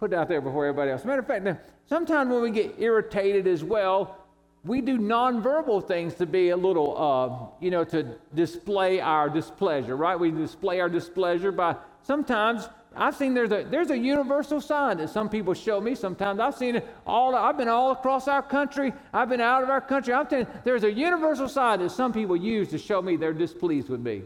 put 0.00 0.12
it 0.12 0.16
out 0.16 0.26
there 0.26 0.40
before 0.40 0.66
everybody 0.66 0.90
else. 0.90 1.04
Matter 1.04 1.20
of 1.20 1.28
fact, 1.28 1.44
now, 1.44 1.56
sometimes 1.86 2.32
when 2.32 2.42
we 2.42 2.50
get 2.50 2.74
irritated 2.80 3.46
as 3.46 3.62
well, 3.62 4.21
we 4.64 4.80
do 4.80 4.98
nonverbal 4.98 5.86
things 5.86 6.14
to 6.14 6.26
be 6.26 6.50
a 6.50 6.56
little, 6.56 6.96
uh, 6.96 7.60
you 7.60 7.70
know, 7.70 7.84
to 7.84 8.16
display 8.34 9.00
our 9.00 9.28
displeasure, 9.28 9.96
right? 9.96 10.18
We 10.18 10.30
display 10.30 10.80
our 10.80 10.88
displeasure 10.88 11.50
by 11.50 11.76
sometimes 12.02 12.68
I've 12.94 13.16
seen 13.16 13.34
there's 13.34 13.50
a 13.50 13.64
there's 13.64 13.90
a 13.90 13.98
universal 13.98 14.60
sign 14.60 14.98
that 14.98 15.08
some 15.10 15.28
people 15.28 15.54
show 15.54 15.80
me. 15.80 15.94
Sometimes 15.94 16.38
I've 16.38 16.54
seen 16.54 16.76
it 16.76 16.86
all. 17.06 17.34
I've 17.34 17.56
been 17.56 17.68
all 17.68 17.92
across 17.92 18.28
our 18.28 18.42
country. 18.42 18.92
I've 19.12 19.28
been 19.28 19.40
out 19.40 19.62
of 19.62 19.70
our 19.70 19.80
country. 19.80 20.12
I'm 20.12 20.26
telling 20.26 20.46
you, 20.46 20.52
there's 20.62 20.84
a 20.84 20.92
universal 20.92 21.48
sign 21.48 21.80
that 21.80 21.90
some 21.90 22.12
people 22.12 22.36
use 22.36 22.68
to 22.68 22.78
show 22.78 23.00
me 23.00 23.16
they're 23.16 23.32
displeased 23.32 23.88
with 23.88 24.00
me. 24.00 24.22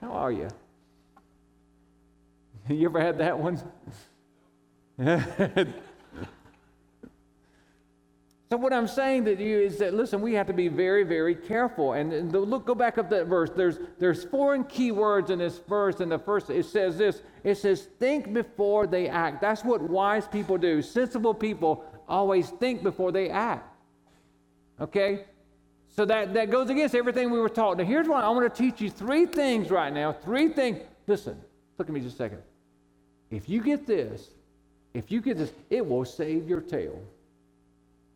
How 0.00 0.12
are 0.12 0.32
you? 0.32 0.48
you 2.68 2.88
ever 2.88 3.00
had 3.00 3.18
that 3.18 3.38
one? 3.38 3.60
So 5.00 5.66
what 8.56 8.72
I'm 8.72 8.88
saying 8.88 9.26
to 9.26 9.42
you 9.42 9.60
is 9.60 9.78
that 9.78 9.94
listen, 9.94 10.20
we 10.20 10.34
have 10.34 10.48
to 10.48 10.52
be 10.52 10.68
very, 10.68 11.04
very 11.04 11.36
careful. 11.36 11.92
And, 11.92 12.32
the, 12.32 12.40
look, 12.40 12.66
go 12.66 12.74
back 12.74 12.98
up 12.98 13.08
that 13.10 13.26
verse. 13.26 13.50
There's 13.54 13.78
there's 13.98 14.24
foreign 14.24 14.64
key 14.64 14.90
words 14.90 15.30
in 15.30 15.38
this 15.38 15.60
verse. 15.68 16.00
And 16.00 16.10
the 16.10 16.18
first 16.18 16.50
it 16.50 16.66
says 16.66 16.98
this. 16.98 17.22
It 17.44 17.56
says, 17.56 17.88
"Think 17.98 18.32
before 18.32 18.86
they 18.86 19.08
act." 19.08 19.40
That's 19.40 19.64
what 19.64 19.82
wise 19.82 20.26
people 20.26 20.58
do. 20.58 20.82
Sensible 20.82 21.34
people 21.34 21.84
always 22.08 22.50
think 22.50 22.82
before 22.82 23.12
they 23.12 23.30
act. 23.30 23.76
Okay? 24.80 25.24
So 25.88 26.04
that, 26.04 26.34
that 26.34 26.50
goes 26.50 26.70
against 26.70 26.94
everything 26.94 27.30
we 27.30 27.40
were 27.40 27.48
taught. 27.48 27.78
Now, 27.78 27.84
here's 27.84 28.06
what 28.06 28.22
I 28.22 28.28
want 28.28 28.52
to 28.52 28.62
teach 28.62 28.80
you 28.80 28.90
three 28.90 29.26
things 29.26 29.70
right 29.70 29.92
now. 29.92 30.12
Three 30.12 30.48
things. 30.48 30.80
Listen, 31.06 31.40
look 31.76 31.88
at 31.88 31.94
me 31.94 32.00
just 32.00 32.14
a 32.14 32.18
second. 32.18 32.42
If 33.30 33.48
you 33.48 33.60
get 33.60 33.86
this, 33.86 34.28
if 34.98 35.12
you 35.12 35.20
get 35.20 35.38
this, 35.38 35.52
it 35.70 35.86
will 35.86 36.04
save 36.04 36.48
your 36.48 36.60
tail. 36.60 37.00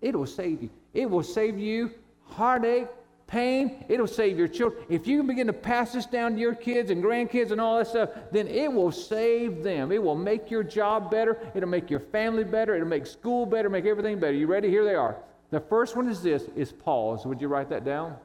It 0.00 0.16
will 0.16 0.26
save 0.26 0.62
you. 0.62 0.70
It 0.92 1.08
will 1.08 1.22
save 1.22 1.56
you 1.56 1.92
heartache, 2.26 2.88
pain. 3.28 3.84
It'll 3.88 4.08
save 4.08 4.36
your 4.36 4.48
children. 4.48 4.84
If 4.88 5.06
you 5.06 5.18
can 5.18 5.28
begin 5.28 5.46
to 5.46 5.52
pass 5.52 5.92
this 5.92 6.06
down 6.06 6.34
to 6.34 6.40
your 6.40 6.56
kids 6.56 6.90
and 6.90 7.02
grandkids 7.02 7.52
and 7.52 7.60
all 7.60 7.78
that 7.78 7.86
stuff, 7.86 8.10
then 8.32 8.48
it 8.48 8.72
will 8.72 8.90
save 8.90 9.62
them. 9.62 9.92
It 9.92 10.02
will 10.02 10.16
make 10.16 10.50
your 10.50 10.64
job 10.64 11.08
better. 11.08 11.38
It'll 11.54 11.68
make 11.68 11.88
your 11.88 12.00
family 12.00 12.42
better. 12.42 12.74
It'll 12.74 12.88
make 12.88 13.06
school 13.06 13.46
better, 13.46 13.70
make 13.70 13.86
everything 13.86 14.18
better. 14.18 14.34
You 14.34 14.48
ready? 14.48 14.68
Here 14.68 14.84
they 14.84 14.96
are. 14.96 15.16
The 15.50 15.60
first 15.60 15.94
one 15.94 16.08
is 16.08 16.20
this 16.20 16.44
is 16.56 16.72
pause. 16.72 17.24
Would 17.26 17.40
you 17.40 17.46
write 17.46 17.68
that 17.70 17.84
down? 17.84 18.16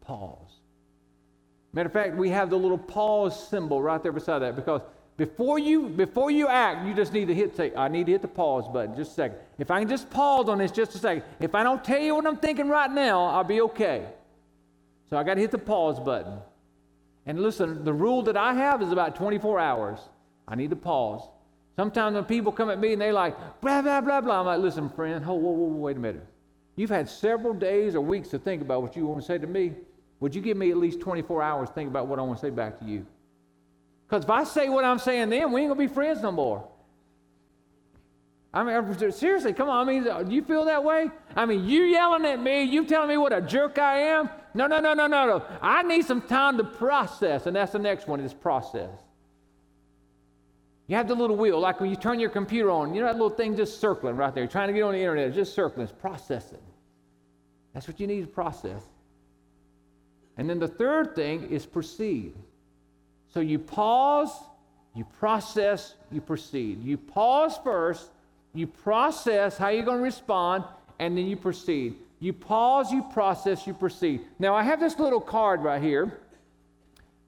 Pause. 0.00 0.38
Matter 1.74 1.88
of 1.88 1.92
fact, 1.92 2.16
we 2.16 2.30
have 2.30 2.48
the 2.48 2.56
little 2.56 2.78
pause 2.78 3.48
symbol 3.48 3.82
right 3.82 4.02
there 4.02 4.12
beside 4.12 4.38
that 4.38 4.56
because 4.56 4.80
before 5.16 5.58
you 5.58 5.88
before 5.88 6.30
you 6.30 6.48
act, 6.48 6.86
you 6.86 6.94
just 6.94 7.12
need 7.12 7.28
to 7.28 7.34
hit 7.34 7.56
say, 7.56 7.72
I 7.76 7.88
need 7.88 8.06
to 8.06 8.12
hit 8.12 8.22
the 8.22 8.28
pause 8.28 8.66
button 8.72 8.96
just 8.96 9.12
a 9.12 9.14
second. 9.14 9.38
If 9.58 9.70
I 9.70 9.80
can 9.80 9.88
just 9.88 10.10
pause 10.10 10.48
on 10.48 10.58
this 10.58 10.70
just 10.70 10.94
a 10.94 10.98
second. 10.98 11.24
If 11.40 11.54
I 11.54 11.62
don't 11.62 11.84
tell 11.84 12.00
you 12.00 12.14
what 12.14 12.26
I'm 12.26 12.38
thinking 12.38 12.68
right 12.68 12.90
now, 12.90 13.26
I'll 13.26 13.44
be 13.44 13.60
okay. 13.62 14.06
So 15.10 15.16
I 15.18 15.22
got 15.22 15.34
to 15.34 15.40
hit 15.40 15.50
the 15.50 15.58
pause 15.58 16.00
button. 16.00 16.38
And 17.26 17.40
listen, 17.40 17.84
the 17.84 17.92
rule 17.92 18.22
that 18.22 18.36
I 18.36 18.54
have 18.54 18.82
is 18.82 18.90
about 18.90 19.14
24 19.14 19.60
hours. 19.60 20.00
I 20.48 20.54
need 20.54 20.70
to 20.70 20.76
pause. 20.76 21.22
Sometimes 21.76 22.14
when 22.14 22.24
people 22.24 22.52
come 22.52 22.70
at 22.70 22.80
me 22.80 22.94
and 22.94 23.00
they 23.00 23.12
like, 23.12 23.36
blah, 23.60 23.80
blah, 23.82 24.00
blah, 24.00 24.20
blah, 24.20 24.40
I'm 24.40 24.46
like, 24.46 24.60
listen, 24.60 24.88
friend, 24.88 25.24
hold, 25.24 25.42
whoa, 25.42 25.50
whoa, 25.50 25.66
whoa, 25.66 25.76
wait 25.76 25.96
a 25.96 26.00
minute. 26.00 26.26
You've 26.76 26.90
had 26.90 27.08
several 27.08 27.54
days 27.54 27.94
or 27.94 28.00
weeks 28.00 28.28
to 28.30 28.38
think 28.38 28.62
about 28.62 28.82
what 28.82 28.96
you 28.96 29.06
want 29.06 29.20
to 29.20 29.26
say 29.26 29.38
to 29.38 29.46
me. 29.46 29.72
Would 30.20 30.34
you 30.34 30.40
give 30.40 30.56
me 30.56 30.70
at 30.70 30.76
least 30.76 31.00
24 31.00 31.42
hours 31.42 31.68
to 31.68 31.74
think 31.74 31.88
about 31.88 32.06
what 32.06 32.18
I 32.18 32.22
want 32.22 32.38
to 32.38 32.46
say 32.46 32.50
back 32.50 32.78
to 32.80 32.84
you? 32.84 33.06
Because 34.12 34.24
if 34.24 34.30
I 34.30 34.44
say 34.44 34.68
what 34.68 34.84
I'm 34.84 34.98
saying 34.98 35.30
then, 35.30 35.52
we 35.52 35.62
ain't 35.62 35.70
going 35.70 35.88
to 35.88 35.88
be 35.88 35.94
friends 35.94 36.20
no 36.20 36.30
more. 36.30 36.68
I 38.52 38.62
mean, 38.62 39.10
seriously, 39.10 39.54
come 39.54 39.70
on. 39.70 39.88
I 39.88 39.90
mean, 39.90 40.04
do 40.28 40.34
you 40.34 40.42
feel 40.42 40.66
that 40.66 40.84
way? 40.84 41.10
I 41.34 41.46
mean, 41.46 41.64
you 41.64 41.84
yelling 41.84 42.26
at 42.26 42.38
me, 42.38 42.62
you 42.64 42.84
telling 42.84 43.08
me 43.08 43.16
what 43.16 43.32
a 43.32 43.40
jerk 43.40 43.78
I 43.78 44.00
am? 44.00 44.28
No, 44.52 44.66
no, 44.66 44.80
no, 44.80 44.92
no, 44.92 45.06
no, 45.06 45.26
no. 45.26 45.42
I 45.62 45.82
need 45.82 46.04
some 46.04 46.20
time 46.20 46.58
to 46.58 46.64
process, 46.64 47.46
and 47.46 47.56
that's 47.56 47.72
the 47.72 47.78
next 47.78 48.06
one 48.06 48.20
is 48.20 48.34
process. 48.34 48.90
You 50.88 50.96
have 50.96 51.08
the 51.08 51.14
little 51.14 51.36
wheel, 51.36 51.58
like 51.58 51.80
when 51.80 51.88
you 51.88 51.96
turn 51.96 52.20
your 52.20 52.28
computer 52.28 52.70
on, 52.70 52.94
you 52.94 53.00
know 53.00 53.06
that 53.06 53.14
little 53.14 53.30
thing 53.30 53.56
just 53.56 53.80
circling 53.80 54.16
right 54.16 54.34
there, 54.34 54.46
trying 54.46 54.68
to 54.68 54.74
get 54.74 54.82
on 54.82 54.92
the 54.92 54.98
internet, 54.98 55.28
it's 55.28 55.36
just 55.36 55.54
circling, 55.54 55.84
it's 55.84 55.98
processing. 55.98 56.60
That's 57.72 57.88
what 57.88 57.98
you 57.98 58.06
need 58.06 58.20
to 58.20 58.26
process. 58.26 58.82
And 60.36 60.50
then 60.50 60.58
the 60.58 60.68
third 60.68 61.14
thing 61.14 61.48
is 61.48 61.64
proceed. 61.64 62.34
So 63.32 63.40
you 63.40 63.58
pause, 63.58 64.30
you 64.94 65.04
process, 65.18 65.94
you 66.10 66.20
proceed. 66.20 66.84
You 66.84 66.98
pause 66.98 67.58
first, 67.64 68.10
you 68.54 68.66
process 68.66 69.56
how 69.56 69.68
you're 69.68 69.84
going 69.84 69.98
to 69.98 70.04
respond, 70.04 70.64
and 70.98 71.16
then 71.16 71.26
you 71.26 71.36
proceed. 71.36 71.96
You 72.20 72.32
pause, 72.32 72.92
you 72.92 73.02
process, 73.12 73.66
you 73.66 73.74
proceed. 73.74 74.20
Now, 74.38 74.54
I 74.54 74.62
have 74.62 74.80
this 74.80 74.98
little 74.98 75.20
card 75.20 75.62
right 75.62 75.82
here 75.82 76.20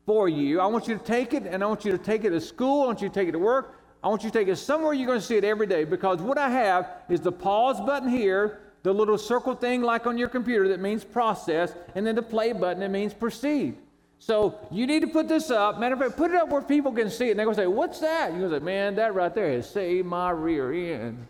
for 0.04 0.28
you. 0.28 0.60
I 0.60 0.66
want 0.66 0.86
you 0.86 0.98
to 0.98 1.04
take 1.04 1.32
it, 1.32 1.44
and 1.44 1.64
I 1.64 1.66
want 1.66 1.84
you 1.84 1.92
to 1.92 1.98
take 1.98 2.24
it 2.24 2.30
to 2.30 2.40
school. 2.40 2.82
I 2.82 2.86
want 2.86 3.00
you 3.00 3.08
to 3.08 3.14
take 3.14 3.28
it 3.28 3.32
to 3.32 3.38
work. 3.38 3.80
I 4.02 4.08
want 4.08 4.22
you 4.22 4.30
to 4.30 4.38
take 4.38 4.48
it 4.48 4.56
somewhere 4.56 4.92
you're 4.92 5.06
going 5.06 5.20
to 5.20 5.24
see 5.24 5.36
it 5.36 5.44
every 5.44 5.66
day 5.66 5.84
because 5.84 6.20
what 6.20 6.36
I 6.36 6.50
have 6.50 6.90
is 7.08 7.22
the 7.22 7.32
pause 7.32 7.80
button 7.80 8.10
here, 8.10 8.60
the 8.82 8.92
little 8.92 9.16
circle 9.16 9.54
thing 9.54 9.80
like 9.80 10.06
on 10.06 10.18
your 10.18 10.28
computer 10.28 10.68
that 10.68 10.80
means 10.80 11.02
process, 11.02 11.72
and 11.94 12.06
then 12.06 12.14
the 12.14 12.22
play 12.22 12.52
button 12.52 12.80
that 12.80 12.90
means 12.90 13.14
proceed. 13.14 13.78
So 14.26 14.58
you 14.70 14.87
need 14.87 15.00
to 15.00 15.06
put 15.06 15.28
this 15.28 15.50
up. 15.50 15.78
Matter 15.78 15.96
of 15.96 16.00
fact, 16.00 16.16
put 16.16 16.30
it 16.30 16.37
up 16.38 16.48
where 16.48 16.62
people 16.62 16.92
can 16.92 17.10
see 17.10 17.26
it. 17.26 17.32
And 17.32 17.38
they're 17.38 17.44
going 17.44 17.56
to 17.56 17.62
say, 17.62 17.66
What's 17.66 18.00
that? 18.00 18.30
You're 18.30 18.48
going 18.48 18.52
to 18.52 18.58
say, 18.58 18.64
Man, 18.64 18.94
that 18.94 19.14
right 19.14 19.34
there 19.34 19.52
has 19.52 19.68
saved 19.68 20.06
my 20.06 20.30
rear 20.30 20.72
end. 20.72 21.26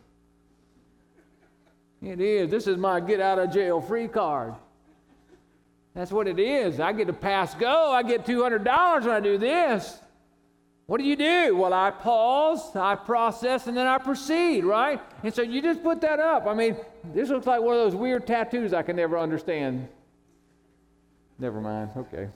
It 2.00 2.20
is. 2.20 2.50
This 2.50 2.68
is 2.68 2.76
my 2.76 3.00
get 3.00 3.18
out 3.18 3.40
of 3.40 3.52
jail 3.52 3.80
free 3.80 4.06
card. 4.06 4.54
That's 5.92 6.12
what 6.12 6.28
it 6.28 6.38
is. 6.38 6.78
I 6.78 6.92
get 6.92 7.08
to 7.08 7.12
pass 7.12 7.52
go. 7.56 7.90
I 7.90 8.04
get 8.04 8.26
$200 8.26 9.02
when 9.02 9.10
I 9.10 9.18
do 9.18 9.38
this. 9.38 9.98
What 10.86 10.98
do 10.98 11.04
you 11.04 11.16
do? 11.16 11.56
Well, 11.56 11.72
I 11.72 11.90
pause, 11.90 12.76
I 12.76 12.94
process, 12.94 13.66
and 13.66 13.76
then 13.76 13.88
I 13.88 13.98
proceed, 13.98 14.64
right? 14.64 15.00
And 15.24 15.34
so 15.34 15.42
you 15.42 15.62
just 15.62 15.82
put 15.82 16.00
that 16.02 16.20
up. 16.20 16.46
I 16.46 16.54
mean, 16.54 16.76
this 17.12 17.28
looks 17.28 17.46
like 17.46 17.60
one 17.60 17.74
of 17.74 17.80
those 17.80 17.96
weird 17.96 18.24
tattoos 18.24 18.72
I 18.72 18.82
can 18.82 18.94
never 18.94 19.18
understand. 19.18 19.88
Never 21.40 21.60
mind. 21.60 21.90
Okay. 21.96 22.28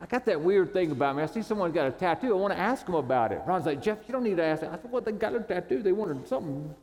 I 0.00 0.06
got 0.06 0.26
that 0.26 0.40
weird 0.40 0.72
thing 0.72 0.90
about 0.90 1.16
me. 1.16 1.22
I 1.22 1.26
see 1.26 1.42
someone's 1.42 1.74
got 1.74 1.86
a 1.86 1.90
tattoo. 1.90 2.32
I 2.32 2.36
want 2.36 2.52
to 2.52 2.58
ask 2.58 2.84
them 2.84 2.96
about 2.96 3.32
it. 3.32 3.40
Ron's 3.46 3.64
like, 3.64 3.80
Jeff, 3.80 3.98
you 4.06 4.12
don't 4.12 4.24
need 4.24 4.36
to 4.36 4.44
ask. 4.44 4.60
Them. 4.60 4.72
I 4.72 4.76
said, 4.76 4.90
well, 4.90 5.00
they 5.00 5.12
got 5.12 5.34
a 5.34 5.40
tattoo. 5.40 5.82
They 5.82 5.92
wanted 5.92 6.28
something. 6.28 6.74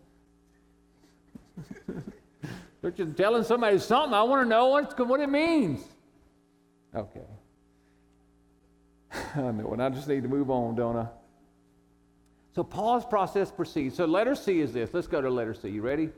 They're 2.81 2.91
just 2.91 3.15
telling 3.15 3.43
somebody 3.43 3.77
something. 3.79 4.13
I 4.13 4.23
want 4.23 4.43
to 4.43 4.49
know 4.49 4.67
what, 4.67 5.19
it 5.19 5.29
means. 5.29 5.81
Okay. 6.95 7.21
I 9.35 9.51
know, 9.51 9.71
and 9.73 9.81
I 9.81 9.89
just 9.89 10.07
need 10.07 10.23
to 10.23 10.29
move 10.29 10.49
on, 10.49 10.75
don't 10.75 10.97
I? 10.97 11.07
So 12.55 12.63
pause, 12.63 13.05
process, 13.05 13.51
proceed. 13.51 13.93
So 13.93 14.05
letter 14.05 14.35
C 14.35 14.59
is 14.59 14.73
this. 14.73 14.89
Let's 14.91 15.07
go 15.07 15.21
to 15.21 15.29
letter 15.29 15.53
C. 15.53 15.69
You 15.69 15.81
ready? 15.81 16.09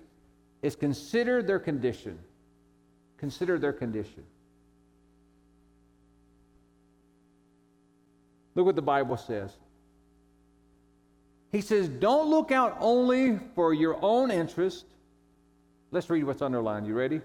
It's 0.62 0.76
consider 0.76 1.44
their 1.44 1.60
condition. 1.60 2.18
Consider 3.18 3.60
their 3.60 3.74
condition. 3.74 4.24
Look 8.56 8.66
what 8.66 8.76
the 8.76 8.82
Bible 8.82 9.18
says. 9.18 9.52
He 11.52 11.62
says, 11.62 11.88
Don't 11.88 12.30
look 12.30 12.52
out 12.52 12.78
only 12.80 13.40
for 13.54 13.74
your 13.74 13.98
own 14.02 14.32
interest. 14.32 14.86
Let's 15.92 16.10
read 16.10 16.24
what's 16.24 16.42
underlined. 16.42 16.88
You 16.88 16.96
ready? 16.96 17.22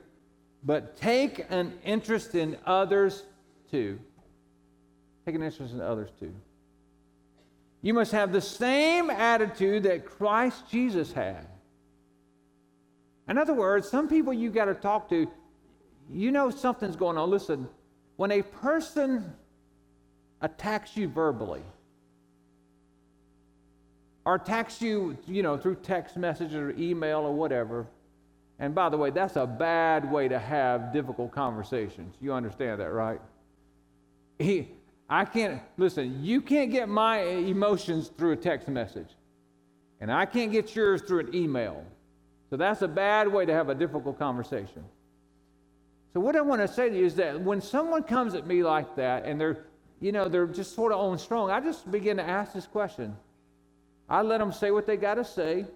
But 0.63 0.97
take 0.97 1.47
an 1.51 1.73
interest 1.85 2.35
in 2.35 2.57
others 2.67 3.25
too. 3.71 3.99
Take 5.25 5.35
an 5.35 5.43
interest 5.43 5.73
in 5.73 5.81
others 5.81 6.11
too. 6.19 6.35
You 7.83 7.95
must 7.95 8.13
have 8.13 8.33
the 8.33 8.41
same 8.41 9.09
attitude 9.09 9.85
that 9.85 10.05
Christ 10.05 10.69
Jesus 10.71 11.13
had. 11.13 11.47
In 13.29 13.39
other 13.39 13.55
words, 13.55 13.89
some 13.89 14.09
people 14.09 14.33
you 14.33 14.51
got 14.51 14.67
to 14.67 14.75
talk 14.75 15.09
to, 15.11 15.27
you 16.13 16.31
know 16.31 16.51
something's 16.51 16.97
going 16.97 17.17
on. 17.17 17.31
Listen, 17.31 17.69
when 18.17 18.33
a 18.33 18.43
person 18.43 19.33
attacks 20.41 20.97
you 20.97 21.09
verbally 21.09 21.63
or 24.25 24.35
attacks 24.35 24.81
you, 24.81 25.17
you 25.27 25.43
know, 25.43 25.57
through 25.57 25.77
text 25.77 26.17
message 26.17 26.55
or 26.55 26.71
email 26.79 27.21
or 27.21 27.33
whatever. 27.33 27.87
And 28.59 28.75
by 28.75 28.89
the 28.89 28.97
way, 28.97 29.11
that's 29.11 29.37
a 29.37 29.47
bad 29.47 30.11
way 30.11 30.29
to 30.29 30.39
have 30.39 30.93
difficult 30.93 31.33
conversations. 31.33 32.15
You 32.21 32.33
understand 32.33 32.81
that, 32.81 32.93
right? 32.93 33.21
He, 34.39 34.69
I 35.09 35.25
can't, 35.25 35.63
listen, 35.77 36.23
you 36.23 36.41
can't 36.41 36.71
get 36.71 36.89
my 36.89 37.23
emotions 37.23 38.11
through 38.17 38.33
a 38.33 38.37
text 38.37 38.69
message. 38.69 39.09
And 40.01 40.13
I 40.13 40.27
can't 40.27 40.53
get 40.53 40.75
yours 40.75 41.03
through 41.03 41.21
an 41.21 41.35
email. 41.35 41.85
So 42.51 42.57
that's 42.57 42.83
a 42.83 42.89
bad 42.89 43.29
way 43.29 43.47
to 43.47 43.53
have 43.53 43.69
a 43.69 43.75
difficult 43.75 44.19
conversation. 44.19 44.85
So, 46.13 46.19
what 46.19 46.35
I 46.35 46.41
want 46.41 46.61
to 46.61 46.69
say 46.69 46.91
to 46.91 46.97
you 46.97 47.05
is 47.05 47.15
that 47.17 47.41
when 47.41 47.61
someone 47.61 48.03
comes 48.03 48.35
at 48.35 48.47
me 48.47 48.65
like 48.65 48.97
that 48.97 49.25
and 49.25 49.41
they're 49.41 49.65
you 50.01 50.13
know, 50.13 50.29
they're 50.29 50.47
just 50.47 50.75
sort 50.75 50.93
of 50.93 50.99
on 50.99 51.19
strong. 51.19 51.51
I 51.51 51.61
just 51.61 51.91
begin 51.91 52.17
to 52.17 52.23
ask 52.23 52.53
this 52.53 52.67
question. 52.67 53.17
I 54.09 54.23
let 54.23 54.39
them 54.39 54.53
say 54.53 54.71
what 54.71 54.87
they 54.87 54.97
got 54.97 55.15
to 55.15 55.25
say. 55.25 55.67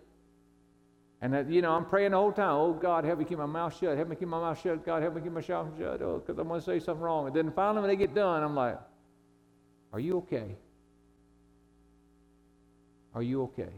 And, 1.21 1.33
that, 1.33 1.49
you 1.51 1.63
know, 1.63 1.73
I'm 1.73 1.85
praying 1.85 2.11
the 2.11 2.17
whole 2.17 2.33
time, 2.33 2.51
oh, 2.51 2.73
God, 2.73 3.05
help 3.05 3.19
me 3.19 3.25
keep 3.25 3.39
my 3.39 3.47
mouth 3.47 3.79
shut. 3.79 3.97
Help 3.97 4.09
me 4.09 4.17
keep 4.17 4.29
my 4.29 4.41
mouth 4.41 4.61
shut. 4.61 4.85
God, 4.85 5.03
help 5.03 5.15
me 5.15 5.23
keep 5.23 5.33
my 5.33 5.41
mouth 5.41 5.73
shut. 5.79 6.03
Oh, 6.03 6.23
because 6.25 6.39
I'm 6.39 6.49
going 6.49 6.61
to 6.61 6.67
say 6.67 6.81
something 6.81 7.03
wrong. 7.03 7.29
And 7.29 7.37
then 7.37 7.53
finally, 7.53 7.81
when 7.81 7.89
they 7.89 7.97
get 7.97 8.15
done, 8.15 8.43
I'm 8.43 8.55
like, 8.55 8.79
are 9.93 10.01
you 10.01 10.19
okay? 10.19 10.57
Are 13.15 13.23
you 13.23 13.45
okay? 13.45 13.73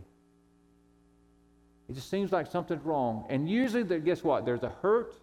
It 1.89 1.95
just 1.95 2.11
seems 2.11 2.33
like 2.33 2.47
something's 2.47 2.85
wrong. 2.85 3.27
And 3.29 3.49
usually, 3.49 3.85
guess 4.01 4.25
what? 4.25 4.45
There's 4.45 4.63
a 4.63 4.71
hurt, 4.83 5.15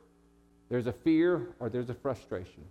there's 0.70 0.88
a 0.88 0.94
fear, 0.94 1.50
or 1.60 1.70
there's 1.70 1.90
a 1.90 1.94
frustration. 1.94 2.64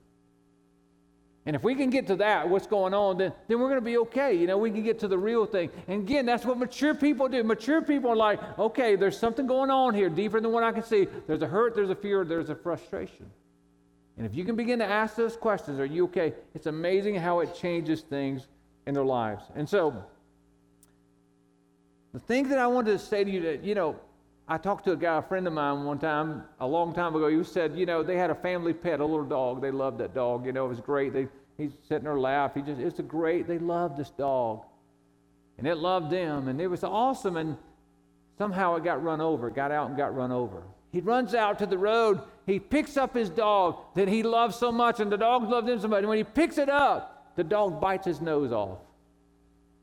And 1.45 1.57
if 1.57 1.65
we 1.65 1.75
can 1.75 1.91
get 1.91 2.07
to 2.07 2.17
that, 2.17 2.49
what's 2.49 2.69
going 2.69 2.95
on, 2.95 3.19
then, 3.19 3.33
then 3.49 3.59
we're 3.59 3.69
going 3.69 3.81
to 3.81 3.85
be 3.85 3.99
okay. 3.99 4.33
You 4.35 4.47
know, 4.47 4.59
we 4.59 4.71
can 4.71 4.85
get 4.85 5.01
to 5.01 5.09
the 5.09 5.19
real 5.19 5.45
thing. 5.45 5.71
And 5.89 6.03
again, 6.03 6.25
that's 6.25 6.45
what 6.45 6.57
mature 6.57 6.95
people 6.95 7.29
do. 7.29 7.43
Mature 7.43 7.83
people 7.83 8.11
are 8.11 8.17
like, 8.17 8.59
okay, 8.61 8.95
there's 8.95 9.19
something 9.19 9.49
going 9.49 9.71
on 9.71 9.93
here 9.93 10.09
deeper 10.09 10.41
than 10.41 10.53
what 10.53 10.63
I 10.63 10.71
can 10.71 10.85
see. 10.85 11.09
There's 11.27 11.43
a 11.43 11.49
hurt, 11.49 11.75
there's 11.75 11.91
a 11.91 11.97
fear, 11.97 12.25
there's 12.25 12.49
a 12.49 12.55
frustration. 12.55 13.29
And 14.17 14.25
if 14.25 14.37
you 14.37 14.45
can 14.45 14.55
begin 14.55 14.79
to 14.79 14.85
ask 14.85 15.17
those 15.17 15.37
questions, 15.37 15.81
are 15.81 15.87
you 15.87 16.05
okay? 16.05 16.33
It's 16.55 16.67
amazing 16.67 17.17
how 17.17 17.41
it 17.41 17.55
changes 17.57 18.03
things 18.03 18.47
in 18.87 18.95
their 18.95 19.05
lives. 19.05 19.43
And 19.57 19.69
so, 19.69 20.05
the 22.13 22.21
thing 22.21 22.49
that 22.51 22.59
I 22.59 22.67
wanted 22.69 22.93
to 22.93 22.99
say 22.99 23.25
to 23.25 23.31
you 23.31 23.41
that, 23.43 23.65
you 23.65 23.75
know, 23.75 23.97
I 24.49 24.59
talked 24.59 24.85
to 24.87 24.93
a 24.93 24.97
guy, 24.97 25.19
a 25.19 25.23
friend 25.23 25.47
of 25.47 25.53
mine, 25.53 25.85
one 25.85 25.99
time, 25.99 26.43
a 26.61 26.67
long 26.67 26.95
time 26.95 27.15
ago. 27.15 27.29
He 27.29 27.43
said, 27.45 27.77
you 27.77 27.87
know, 27.87 28.03
they 28.03 28.17
had 28.17 28.31
a 28.31 28.35
family 28.35 28.73
pet, 28.73 29.01
a 29.01 29.05
little 29.05 29.25
dog. 29.25 29.63
They 29.63 29.71
loved 29.71 29.99
that 29.99 30.15
dog. 30.15 30.45
You 30.45 30.53
know, 30.53 30.67
it 30.67 30.69
was 30.69 30.81
great. 30.81 31.13
They, 31.13 31.29
he's 31.57 31.73
sitting 31.89 32.05
there 32.05 32.19
laugh. 32.19 32.55
He 32.55 32.63
just, 32.63 32.81
it's 32.81 32.99
a 32.99 33.05
great. 33.05 33.47
They 33.47 33.59
loved 33.59 33.97
this 33.97 34.11
dog, 34.11 34.65
and 35.59 35.67
it 35.67 35.77
loved 35.77 36.11
them, 36.11 36.49
and 36.49 36.61
it 36.61 36.67
was 36.67 36.83
awesome. 36.83 37.37
And 37.37 37.57
somehow 38.37 38.75
it 38.77 38.85
got 38.85 39.03
run 39.03 39.21
over. 39.21 39.49
Got 39.49 39.71
out 39.71 39.89
and 39.89 39.97
got 39.97 40.15
run 40.15 40.33
over. 40.33 40.63
He 40.91 41.01
runs 41.01 41.35
out 41.35 41.59
to 41.61 41.67
the 41.67 41.79
road. 41.79 42.21
He 42.45 42.59
picks 42.59 42.97
up 42.97 43.15
his 43.15 43.31
dog 43.31 43.79
that 43.95 44.09
he 44.09 44.23
loves 44.23 44.57
so 44.57 44.73
much, 44.73 45.01
and 45.01 45.11
the 45.11 45.17
dog 45.17 45.49
loved 45.49 45.69
him 45.69 45.81
so 45.81 45.89
much. 45.89 46.01
And 46.01 46.09
when 46.09 46.19
he 46.19 46.25
picks 46.25 46.59
it 46.59 46.69
up, 46.69 47.33
the 47.37 47.45
dog 47.45 47.81
bites 47.81 48.07
his 48.07 48.21
nose 48.21 48.53
off. 48.53 48.79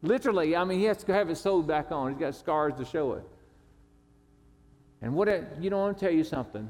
Literally, 0.02 0.56
I 0.56 0.64
mean, 0.66 0.80
he 0.80 0.86
has 0.86 1.04
to 1.06 1.14
have 1.14 1.30
it 1.30 1.38
sewed 1.38 1.66
back 1.66 1.92
on. 1.92 2.12
He's 2.12 2.20
got 2.20 2.36
scars 2.36 2.74
to 2.78 2.86
show 2.86 3.14
it. 3.14 3.24
And 5.02 5.14
what 5.14 5.28
it, 5.28 5.48
you 5.60 5.70
know, 5.70 5.80
I 5.80 5.86
want 5.86 5.98
to 5.98 6.06
tell 6.06 6.14
you 6.14 6.24
something. 6.24 6.68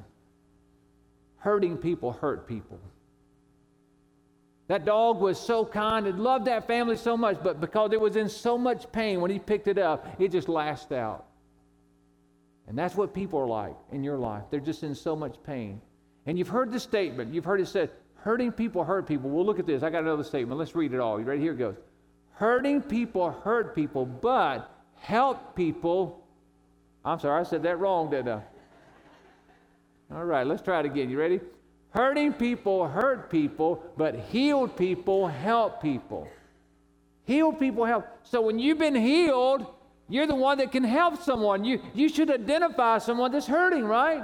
Hurting 1.37 1.77
people 1.77 2.11
hurt 2.11 2.47
people. 2.47 2.79
That 4.67 4.85
dog 4.85 5.19
was 5.19 5.39
so 5.39 5.65
kind 5.65 6.05
and 6.05 6.19
loved 6.19 6.45
that 6.45 6.67
family 6.67 6.95
so 6.95 7.17
much, 7.17 7.37
but 7.43 7.59
because 7.59 7.91
it 7.91 7.99
was 7.99 8.15
in 8.15 8.29
so 8.29 8.55
much 8.55 8.91
pain 8.91 9.19
when 9.19 9.31
he 9.31 9.39
picked 9.39 9.67
it 9.67 9.79
up, 9.79 10.07
it 10.19 10.31
just 10.31 10.47
lashed 10.47 10.91
out. 10.91 11.25
And 12.67 12.77
that's 12.77 12.95
what 12.95 13.11
people 13.11 13.39
are 13.39 13.47
like 13.47 13.75
in 13.91 14.03
your 14.03 14.19
life. 14.19 14.43
They're 14.51 14.59
just 14.59 14.83
in 14.83 14.93
so 14.93 15.15
much 15.15 15.41
pain. 15.43 15.81
And 16.27 16.37
you've 16.37 16.49
heard 16.49 16.71
the 16.71 16.79
statement, 16.79 17.33
you've 17.33 17.45
heard 17.45 17.59
it 17.59 17.67
said, 17.67 17.89
hurting 18.13 18.51
people 18.51 18.83
hurt 18.83 19.07
people. 19.07 19.31
Well, 19.31 19.43
look 19.43 19.57
at 19.57 19.65
this. 19.65 19.81
I 19.81 19.89
got 19.89 20.03
another 20.03 20.23
statement. 20.23 20.59
Let's 20.59 20.75
read 20.75 20.93
it 20.93 20.99
all. 20.99 21.17
Ready? 21.17 21.41
Here 21.41 21.53
it 21.53 21.57
goes. 21.57 21.77
Hurting 22.33 22.83
people 22.83 23.31
hurt 23.31 23.73
people, 23.73 24.05
but 24.05 24.71
help 24.97 25.55
people 25.55 26.23
I'm 27.03 27.19
sorry, 27.19 27.39
I 27.39 27.43
said 27.43 27.63
that 27.63 27.79
wrong, 27.79 28.09
didn't 28.09 28.29
I? 28.29 30.15
All 30.15 30.25
right, 30.25 30.45
let's 30.45 30.61
try 30.61 30.79
it 30.79 30.85
again. 30.85 31.09
You 31.09 31.19
ready? 31.19 31.39
Hurting 31.91 32.33
people 32.33 32.87
hurt 32.87 33.29
people, 33.29 33.83
but 33.97 34.15
healed 34.15 34.75
people 34.75 35.27
help 35.27 35.81
people. 35.81 36.27
Healed 37.25 37.59
people 37.59 37.85
help. 37.85 38.05
So 38.23 38.41
when 38.41 38.59
you've 38.59 38.79
been 38.79 38.95
healed, 38.95 39.65
you're 40.07 40.27
the 40.27 40.35
one 40.35 40.57
that 40.57 40.71
can 40.71 40.83
help 40.83 41.21
someone. 41.21 41.63
You, 41.63 41.81
you 41.93 42.09
should 42.09 42.31
identify 42.31 42.97
someone 42.97 43.31
that's 43.31 43.47
hurting, 43.47 43.85
right? 43.85 44.23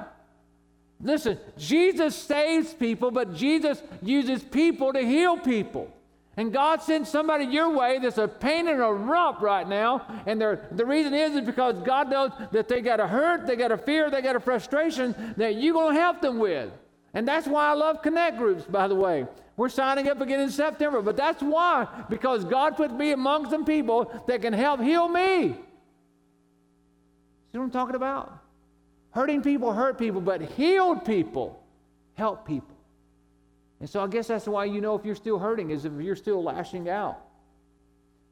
Listen, 1.02 1.38
Jesus 1.58 2.16
saves 2.16 2.74
people, 2.74 3.12
but 3.12 3.36
Jesus 3.36 3.82
uses 4.02 4.44
people 4.44 4.94
to 4.94 5.02
heal 5.02 5.38
people. 5.38 5.92
And 6.38 6.52
God 6.52 6.82
sent 6.82 7.08
somebody 7.08 7.46
your 7.46 7.70
way 7.70 7.98
that's 7.98 8.18
a 8.18 8.28
pain 8.28 8.68
in 8.68 8.82
a 8.82 8.94
rump 8.94 9.40
right 9.40 9.68
now. 9.68 10.06
And 10.26 10.42
the 10.42 10.86
reason 10.86 11.14
is, 11.14 11.36
is 11.36 11.46
because 11.46 11.80
God 11.82 12.10
knows 12.10 12.32
that 12.52 12.68
they 12.68 12.82
got 12.82 13.00
a 13.00 13.08
hurt, 13.08 13.48
they 13.48 13.56
got 13.56 13.72
a 13.72 13.78
fear, 13.78 14.10
they 14.10 14.22
got 14.22 14.36
a 14.36 14.42
frustration 14.42 15.16
that 15.38 15.56
you're 15.56 15.74
going 15.74 15.96
to 15.96 16.02
help 16.02 16.22
them 16.22 16.38
with. 16.38 16.72
And 17.14 17.26
that's 17.26 17.48
why 17.48 17.70
I 17.70 17.74
love 17.74 18.02
connect 18.02 18.38
groups, 18.38 18.66
by 18.66 18.90
the 18.90 18.96
way. 18.96 19.26
We're 19.56 19.70
signing 19.70 20.10
up 20.10 20.20
again 20.20 20.42
in 20.42 20.50
September, 20.50 21.02
but 21.02 21.16
that's 21.16 21.42
why, 21.42 21.88
because 22.10 22.44
God 22.44 22.76
put 22.76 22.94
me 22.94 23.14
among 23.14 23.50
some 23.50 23.64
people 23.64 24.12
that 24.28 24.42
can 24.42 24.52
help 24.52 24.82
heal 24.82 25.08
me. 25.08 25.54
See 25.54 27.58
what 27.58 27.64
I'm 27.64 27.72
talking 27.72 27.96
about? 27.96 28.38
Hurting 29.12 29.42
people 29.42 29.72
hurt 29.72 29.98
people, 29.98 30.20
but 30.20 30.42
healed 30.42 31.06
people 31.06 31.64
help 32.16 32.46
people. 32.46 32.75
And 33.80 33.90
so 33.90 34.02
I 34.02 34.08
guess 34.08 34.28
that's 34.28 34.48
why 34.48 34.66
you 34.66 34.82
know 34.82 34.96
if 34.96 35.06
you're 35.06 35.16
still 35.16 35.38
hurting, 35.38 35.72
is 35.72 35.86
if 35.86 35.94
you're 36.00 36.16
still 36.16 36.44
lashing 36.44 36.90
out. 36.90 37.20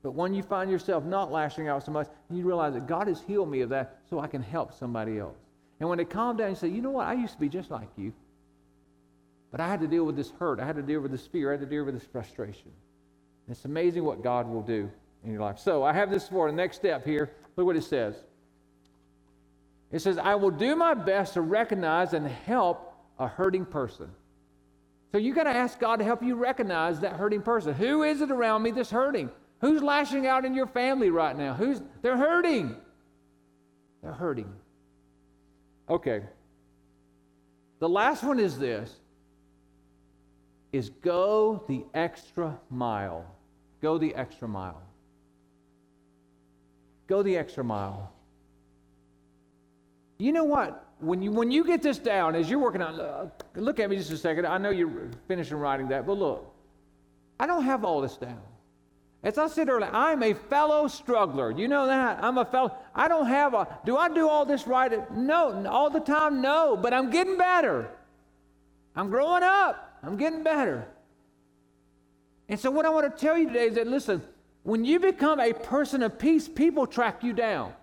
But 0.02 0.12
when 0.12 0.34
you 0.34 0.44
find 0.44 0.70
yourself 0.70 1.06
not 1.06 1.32
lashing 1.32 1.68
out 1.68 1.86
so 1.86 1.92
much, 1.92 2.08
you 2.30 2.46
realize 2.46 2.74
that 2.74 2.88
God 2.88 3.08
has 3.08 3.22
healed 3.22 3.50
me 3.50 3.62
of 3.62 3.70
that 3.70 4.00
so 4.10 4.20
I 4.20 4.28
can 4.28 4.42
help 4.42 4.74
somebody 4.74 5.18
else. 5.18 5.38
And 5.80 5.90
when 5.90 5.98
they 5.98 6.06
calm 6.06 6.38
down, 6.38 6.50
you 6.50 6.56
say, 6.56 6.68
you 6.68 6.82
know 6.82 6.92
what, 6.92 7.08
I 7.08 7.14
used 7.14 7.34
to 7.34 7.40
be 7.40 7.50
just 7.50 7.72
like 7.72 7.88
you. 7.98 8.14
But 9.52 9.62
I 9.62 9.68
had 9.68 9.80
to 9.82 9.88
deal 9.88 10.04
with 10.04 10.16
this 10.16 10.32
hurt. 10.32 10.60
I 10.60 10.66
had 10.66 10.76
to 10.78 10.82
deal 10.82 11.00
with 11.00 11.12
this 11.12 11.28
fear. 11.28 11.50
I 11.50 11.54
had 11.54 11.60
to 11.62 11.66
deal 11.66 11.84
with 11.84 11.94
this 11.94 12.08
frustration. 12.12 12.72
And 13.46 13.56
it's 13.56 13.66
amazing 13.66 14.04
what 14.04 14.24
God 14.24 14.48
will 14.50 14.62
do 14.62 14.90
in 15.24 15.32
your 15.32 15.42
life. 15.42 15.60
So 15.60 15.84
I 15.84 15.94
have 15.94 16.10
this 16.10 16.28
for 16.28 16.50
the 16.50 16.56
next 16.56 16.78
step 16.78 17.06
here. 17.06 17.32
Look 17.56 17.66
what 17.66 17.76
it 17.76 17.84
says. 17.84 18.16
It 19.92 20.00
says, 20.00 20.18
I 20.18 20.36
will 20.36 20.52
do 20.52 20.76
my 20.76 20.96
best 20.96 21.36
to 21.36 21.42
recognize 21.42 22.14
and 22.14 22.28
help 22.28 22.94
a 23.20 23.28
hurting 23.28 23.66
person. 23.66 24.10
So 25.14 25.20
you 25.20 25.36
got 25.36 25.44
to 25.44 25.52
ask 25.52 25.80
God 25.80 25.98
to 25.98 26.04
help 26.04 26.24
you 26.24 26.34
recognize 26.34 27.00
that 27.02 27.14
hurting 27.14 27.44
person. 27.44 27.76
Who 27.76 28.02
is 28.02 28.22
it 28.22 28.32
around 28.32 28.64
me 28.64 28.72
that's 28.72 28.90
hurting? 28.90 29.30
Who's 29.62 29.84
lashing 29.84 30.26
out 30.26 30.44
in 30.44 30.56
your 30.56 30.66
family 30.66 31.12
right 31.12 31.38
now? 31.38 31.54
Who's 31.54 31.82
they're 32.02 32.18
hurting. 32.18 32.76
They're 34.02 34.12
hurting. 34.12 34.52
Okay. 35.88 36.24
The 37.78 37.88
last 37.88 38.24
one 38.24 38.40
is 38.40 38.58
this 38.58 38.92
is 40.72 40.90
go 40.90 41.64
the 41.68 41.86
extra 41.94 42.60
mile. 42.72 43.24
Go 43.84 44.00
the 44.00 44.16
extra 44.16 44.48
mile. 44.48 44.82
Go 47.06 47.22
the 47.22 47.38
extra 47.38 47.64
mile. 47.64 48.12
You 50.18 50.32
know 50.32 50.46
what? 50.46 50.83
When 51.04 51.22
you 51.22 51.32
when 51.32 51.52
you 51.52 51.64
get 51.64 51.82
this 51.82 51.98
down 51.98 52.36
as 52.36 52.50
you're 52.50 52.60
working 52.60 52.82
on 52.82 53.00
uh, 53.00 53.30
look 53.56 53.80
at 53.80 53.90
me 53.90 53.98
just 53.98 54.12
a 54.12 54.18
second. 54.18 54.46
I 54.46 54.58
know 54.58 54.70
you're 54.70 55.10
finishing 55.28 55.58
writing 55.58 55.90
that 55.90 56.06
but 56.06 56.18
look. 56.18 56.54
I 57.40 57.46
don't 57.46 57.64
have 57.64 57.84
all 57.84 58.02
this 58.02 58.18
down. 58.18 58.42
As 59.24 59.38
i 59.38 59.48
said 59.48 59.70
earlier 59.70 59.90
i'm 59.94 60.24
a 60.24 60.34
fellow 60.34 60.88
struggler. 60.88 61.52
You 61.52 61.68
know 61.68 61.88
that? 61.88 62.24
I'm 62.24 62.38
a 62.38 62.46
fellow 62.46 62.76
i 62.96 63.08
don't 63.08 63.28
have 63.28 63.54
a 63.54 63.80
do 63.86 63.98
i 63.98 64.10
do 64.10 64.28
all 64.28 64.46
this 64.46 64.66
right 64.68 65.12
no 65.12 65.66
all 65.68 65.90
the 65.90 66.00
time 66.00 66.42
no 66.42 66.78
but 66.78 66.94
i'm 66.94 67.10
getting 67.10 67.38
better. 67.38 67.90
I'm 68.96 69.10
growing 69.10 69.44
up. 69.44 69.98
I'm 70.04 70.18
getting 70.18 70.44
better. 70.44 70.88
And 72.50 72.60
so 72.60 72.72
what 72.72 72.86
i 72.86 72.90
want 72.90 73.16
to 73.16 73.22
tell 73.22 73.38
you 73.38 73.48
today 73.48 73.68
is 73.68 73.76
that 73.76 73.88
listen 73.88 74.22
when 74.64 74.86
you 74.86 75.00
become 75.00 75.40
a 75.40 75.54
person 75.54 76.04
of 76.04 76.18
peace 76.18 76.48
people 76.48 76.88
track 76.88 77.24
you 77.24 77.34
down 77.34 77.74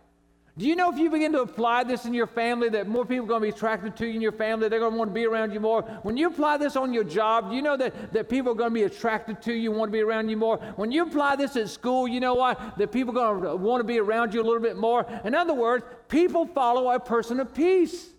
do 0.60 0.66
you 0.66 0.76
know 0.76 0.92
if 0.92 0.98
you 0.98 1.08
begin 1.08 1.32
to 1.32 1.40
apply 1.40 1.84
this 1.84 2.04
in 2.04 2.12
your 2.12 2.26
family 2.26 2.68
that 2.68 2.86
more 2.86 3.06
people 3.06 3.24
are 3.24 3.28
going 3.28 3.40
to 3.40 3.46
be 3.46 3.48
attracted 3.48 3.96
to 3.96 4.06
you 4.06 4.12
in 4.12 4.20
your 4.20 4.30
family? 4.30 4.68
They're 4.68 4.78
going 4.78 4.92
to 4.92 4.98
want 4.98 5.08
to 5.08 5.14
be 5.14 5.24
around 5.24 5.54
you 5.54 5.60
more. 5.60 5.80
When 6.02 6.18
you 6.18 6.26
apply 6.26 6.58
this 6.58 6.76
on 6.76 6.92
your 6.92 7.02
job, 7.02 7.48
do 7.48 7.56
you 7.56 7.62
know 7.62 7.78
that, 7.78 8.12
that 8.12 8.28
people 8.28 8.52
are 8.52 8.54
going 8.54 8.68
to 8.68 8.74
be 8.74 8.82
attracted 8.82 9.40
to 9.40 9.54
you, 9.54 9.72
want 9.72 9.88
to 9.88 9.92
be 9.92 10.02
around 10.02 10.28
you 10.28 10.36
more? 10.36 10.58
When 10.76 10.92
you 10.92 11.04
apply 11.04 11.36
this 11.36 11.56
at 11.56 11.70
school, 11.70 12.06
you 12.06 12.20
know 12.20 12.34
what? 12.34 12.76
That 12.76 12.92
people 12.92 13.18
are 13.18 13.38
going 13.38 13.44
to 13.44 13.56
want 13.56 13.80
to 13.80 13.84
be 13.84 13.98
around 13.98 14.34
you 14.34 14.42
a 14.42 14.44
little 14.44 14.60
bit 14.60 14.76
more. 14.76 15.06
In 15.24 15.34
other 15.34 15.54
words, 15.54 15.82
people 16.08 16.44
follow 16.44 16.90
a 16.90 17.00
person 17.00 17.40
of 17.40 17.54
peace. 17.54 18.10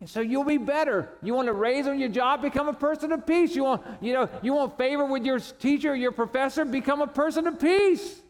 And 0.00 0.08
so 0.08 0.20
you'll 0.20 0.44
be 0.44 0.56
better. 0.56 1.10
You 1.22 1.34
want 1.34 1.48
to 1.48 1.52
raise 1.52 1.86
on 1.86 2.00
your 2.00 2.08
job, 2.08 2.40
become 2.40 2.66
a 2.66 2.72
person 2.72 3.12
of 3.12 3.26
peace. 3.26 3.54
You 3.54 3.64
want, 3.64 3.82
you 4.00 4.14
know, 4.14 4.30
you 4.40 4.54
want 4.54 4.78
favor 4.78 5.04
with 5.04 5.26
your 5.26 5.38
teacher, 5.38 5.94
your 5.94 6.12
professor, 6.12 6.64
become 6.64 7.02
a 7.02 7.06
person 7.06 7.46
of 7.46 7.60
peace. 7.60 8.22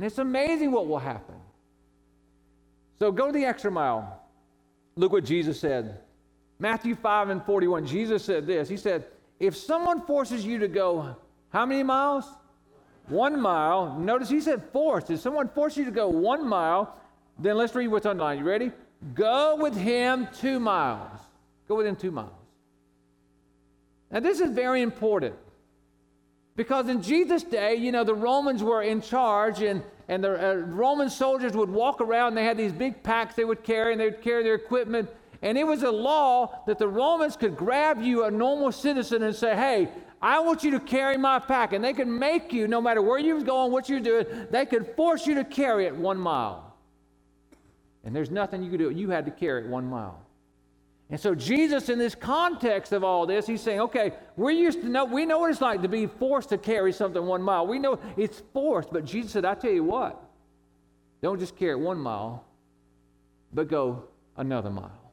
And 0.00 0.06
it's 0.06 0.16
amazing 0.16 0.72
what 0.72 0.86
will 0.86 0.98
happen. 0.98 1.34
So 2.98 3.12
go 3.12 3.30
the 3.30 3.44
extra 3.44 3.70
mile. 3.70 4.22
Look 4.96 5.12
what 5.12 5.24
Jesus 5.24 5.60
said. 5.60 5.98
Matthew 6.58 6.94
5 6.94 7.28
and 7.28 7.44
41, 7.44 7.86
Jesus 7.86 8.24
said 8.24 8.46
this. 8.46 8.66
He 8.66 8.78
said, 8.78 9.04
If 9.38 9.54
someone 9.54 10.00
forces 10.06 10.42
you 10.42 10.58
to 10.58 10.68
go 10.68 11.14
how 11.50 11.66
many 11.66 11.82
miles? 11.82 12.24
One 13.08 13.38
mile. 13.38 13.98
Notice 13.98 14.30
he 14.30 14.40
said 14.40 14.64
force. 14.72 15.10
If 15.10 15.20
someone 15.20 15.50
forces 15.50 15.76
you 15.76 15.84
to 15.84 15.90
go 15.90 16.08
one 16.08 16.48
mile, 16.48 16.96
then 17.38 17.58
let's 17.58 17.74
read 17.74 17.88
what's 17.88 18.06
underlined. 18.06 18.40
You 18.40 18.46
ready? 18.46 18.72
Go 19.14 19.56
with 19.56 19.76
him 19.76 20.28
two 20.34 20.58
miles. 20.58 21.20
Go 21.68 21.76
with 21.76 21.86
him 21.86 21.94
two 21.94 22.10
miles. 22.10 22.30
Now, 24.10 24.20
this 24.20 24.40
is 24.40 24.48
very 24.48 24.80
important. 24.80 25.34
Because 26.56 26.88
in 26.88 27.02
Jesus' 27.02 27.42
day, 27.42 27.76
you 27.76 27.92
know, 27.92 28.04
the 28.04 28.14
Romans 28.14 28.62
were 28.62 28.82
in 28.82 29.00
charge, 29.00 29.62
and, 29.62 29.82
and 30.08 30.22
the 30.22 30.50
uh, 30.50 30.54
Roman 30.54 31.08
soldiers 31.08 31.52
would 31.52 31.70
walk 31.70 32.00
around. 32.00 32.34
They 32.34 32.44
had 32.44 32.56
these 32.56 32.72
big 32.72 33.02
packs 33.02 33.34
they 33.34 33.44
would 33.44 33.62
carry, 33.62 33.92
and 33.92 34.00
they 34.00 34.06
would 34.06 34.22
carry 34.22 34.42
their 34.42 34.56
equipment. 34.56 35.08
And 35.42 35.56
it 35.56 35.66
was 35.66 35.82
a 35.82 35.90
law 35.90 36.62
that 36.66 36.78
the 36.78 36.88
Romans 36.88 37.36
could 37.36 37.56
grab 37.56 38.02
you, 38.02 38.24
a 38.24 38.30
normal 38.30 38.72
citizen, 38.72 39.22
and 39.22 39.34
say, 39.34 39.54
Hey, 39.56 39.88
I 40.20 40.40
want 40.40 40.62
you 40.62 40.72
to 40.72 40.80
carry 40.80 41.16
my 41.16 41.38
pack. 41.38 41.72
And 41.72 41.82
they 41.82 41.94
could 41.94 42.08
make 42.08 42.52
you, 42.52 42.68
no 42.68 42.80
matter 42.80 43.00
where 43.00 43.18
you 43.18 43.34
was 43.34 43.44
going, 43.44 43.72
what 43.72 43.88
you're 43.88 44.00
doing, 44.00 44.26
they 44.50 44.66
could 44.66 44.94
force 44.96 45.26
you 45.26 45.36
to 45.36 45.44
carry 45.44 45.86
it 45.86 45.96
one 45.96 46.18
mile. 46.18 46.76
And 48.04 48.14
there's 48.14 48.30
nothing 48.30 48.62
you 48.62 48.70
could 48.70 48.80
do. 48.80 48.90
You 48.90 49.10
had 49.10 49.24
to 49.26 49.30
carry 49.30 49.64
it 49.64 49.68
one 49.68 49.86
mile. 49.86 50.20
And 51.10 51.18
so 51.18 51.34
Jesus, 51.34 51.88
in 51.88 51.98
this 51.98 52.14
context 52.14 52.92
of 52.92 53.02
all 53.02 53.26
this, 53.26 53.46
he's 53.46 53.60
saying, 53.60 53.80
okay, 53.80 54.12
we 54.36 54.54
used 54.54 54.80
to 54.82 54.88
know, 54.88 55.04
we 55.04 55.26
know 55.26 55.40
what 55.40 55.50
it's 55.50 55.60
like 55.60 55.82
to 55.82 55.88
be 55.88 56.06
forced 56.06 56.50
to 56.50 56.58
carry 56.58 56.92
something 56.92 57.24
one 57.24 57.42
mile. 57.42 57.66
We 57.66 57.80
know 57.80 57.98
it's 58.16 58.42
forced, 58.52 58.92
but 58.92 59.04
Jesus 59.04 59.32
said, 59.32 59.44
I 59.44 59.54
tell 59.54 59.72
you 59.72 59.82
what, 59.82 60.22
don't 61.20 61.40
just 61.40 61.56
carry 61.56 61.72
it 61.72 61.80
one 61.80 61.98
mile, 61.98 62.44
but 63.52 63.68
go 63.68 64.04
another 64.36 64.70
mile. 64.70 65.12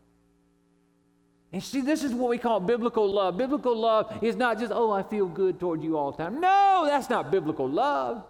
And 1.51 1.63
see, 1.63 1.81
this 1.81 2.03
is 2.03 2.13
what 2.13 2.29
we 2.29 2.37
call 2.37 2.59
biblical 2.59 3.11
love. 3.11 3.37
Biblical 3.37 3.75
love 3.75 4.19
is 4.21 4.35
not 4.35 4.59
just, 4.59 4.71
oh, 4.71 4.91
I 4.91 5.01
feel 5.01 5.25
good 5.25 5.59
toward 5.59 5.81
you 5.81 5.97
all 5.97 6.11
the 6.11 6.17
time. 6.17 6.39
No, 6.39 6.83
that's 6.85 7.09
not 7.09 7.31
biblical 7.31 7.67
love. 7.67 8.23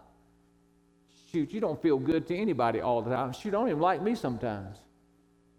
Shoot, 1.31 1.51
you 1.51 1.59
don't 1.59 1.81
feel 1.81 1.97
good 1.97 2.25
to 2.27 2.37
anybody 2.37 2.79
all 2.79 3.01
the 3.01 3.13
time. 3.13 3.33
Shoot, 3.33 3.51
don't 3.51 3.67
even 3.67 3.81
like 3.81 4.01
me 4.01 4.15
sometimes. 4.15 4.77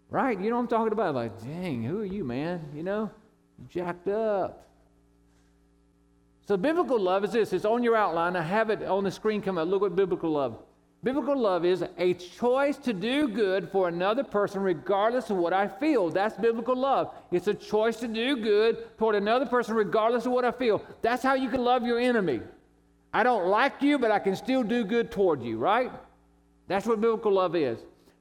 Right? 0.09 0.39
You 0.39 0.49
know 0.49 0.55
what 0.55 0.63
I'm 0.63 0.67
talking 0.67 0.91
about? 0.93 1.13
Like, 1.15 1.39
dang, 1.41 1.83
who 1.83 1.99
are 1.99 2.05
you, 2.05 2.23
man? 2.23 2.65
You 2.73 2.83
know, 2.83 3.11
jacked 3.69 4.07
up. 4.07 4.65
So 6.47 6.57
biblical 6.57 6.99
love 6.99 7.23
is 7.23 7.33
this. 7.33 7.53
It's 7.53 7.65
on 7.65 7.83
your 7.83 7.95
outline. 7.95 8.35
I 8.35 8.41
have 8.41 8.71
it 8.71 8.81
on 8.81 9.03
the 9.03 9.11
screen 9.11 9.41
come 9.41 9.59
up. 9.59 9.67
Look 9.67 9.81
what 9.81 9.95
biblical 9.95 10.31
love. 10.31 10.57
Biblical 11.01 11.37
love 11.37 11.63
is 11.63 11.85
a 11.97 12.13
choice 12.15 12.75
to 12.77 12.91
do 12.91 13.29
good 13.29 13.69
for 13.71 13.87
another 13.87 14.23
person 14.23 14.61
regardless 14.61 15.29
of 15.29 15.37
what 15.37 15.53
I 15.53 15.67
feel. 15.67 16.09
That's 16.09 16.35
biblical 16.35 16.75
love. 16.75 17.13
It's 17.31 17.47
a 17.47 17.53
choice 17.53 17.97
to 17.97 18.07
do 18.07 18.35
good 18.35 18.97
toward 18.97 19.15
another 19.15 19.45
person 19.45 19.75
regardless 19.75 20.25
of 20.25 20.33
what 20.33 20.43
I 20.43 20.51
feel. 20.51 20.83
That's 21.01 21.23
how 21.23 21.35
you 21.35 21.49
can 21.49 21.63
love 21.63 21.83
your 21.83 21.99
enemy. 21.99 22.41
I 23.13 23.23
don't 23.23 23.47
like 23.47 23.81
you, 23.81 23.97
but 23.97 24.11
I 24.11 24.19
can 24.19 24.35
still 24.35 24.61
do 24.61 24.83
good 24.83 25.09
toward 25.09 25.41
you, 25.41 25.57
right? 25.57 25.91
That's 26.67 26.85
what 26.85 26.99
biblical 26.99 27.31
love 27.31 27.55
is. 27.55 27.79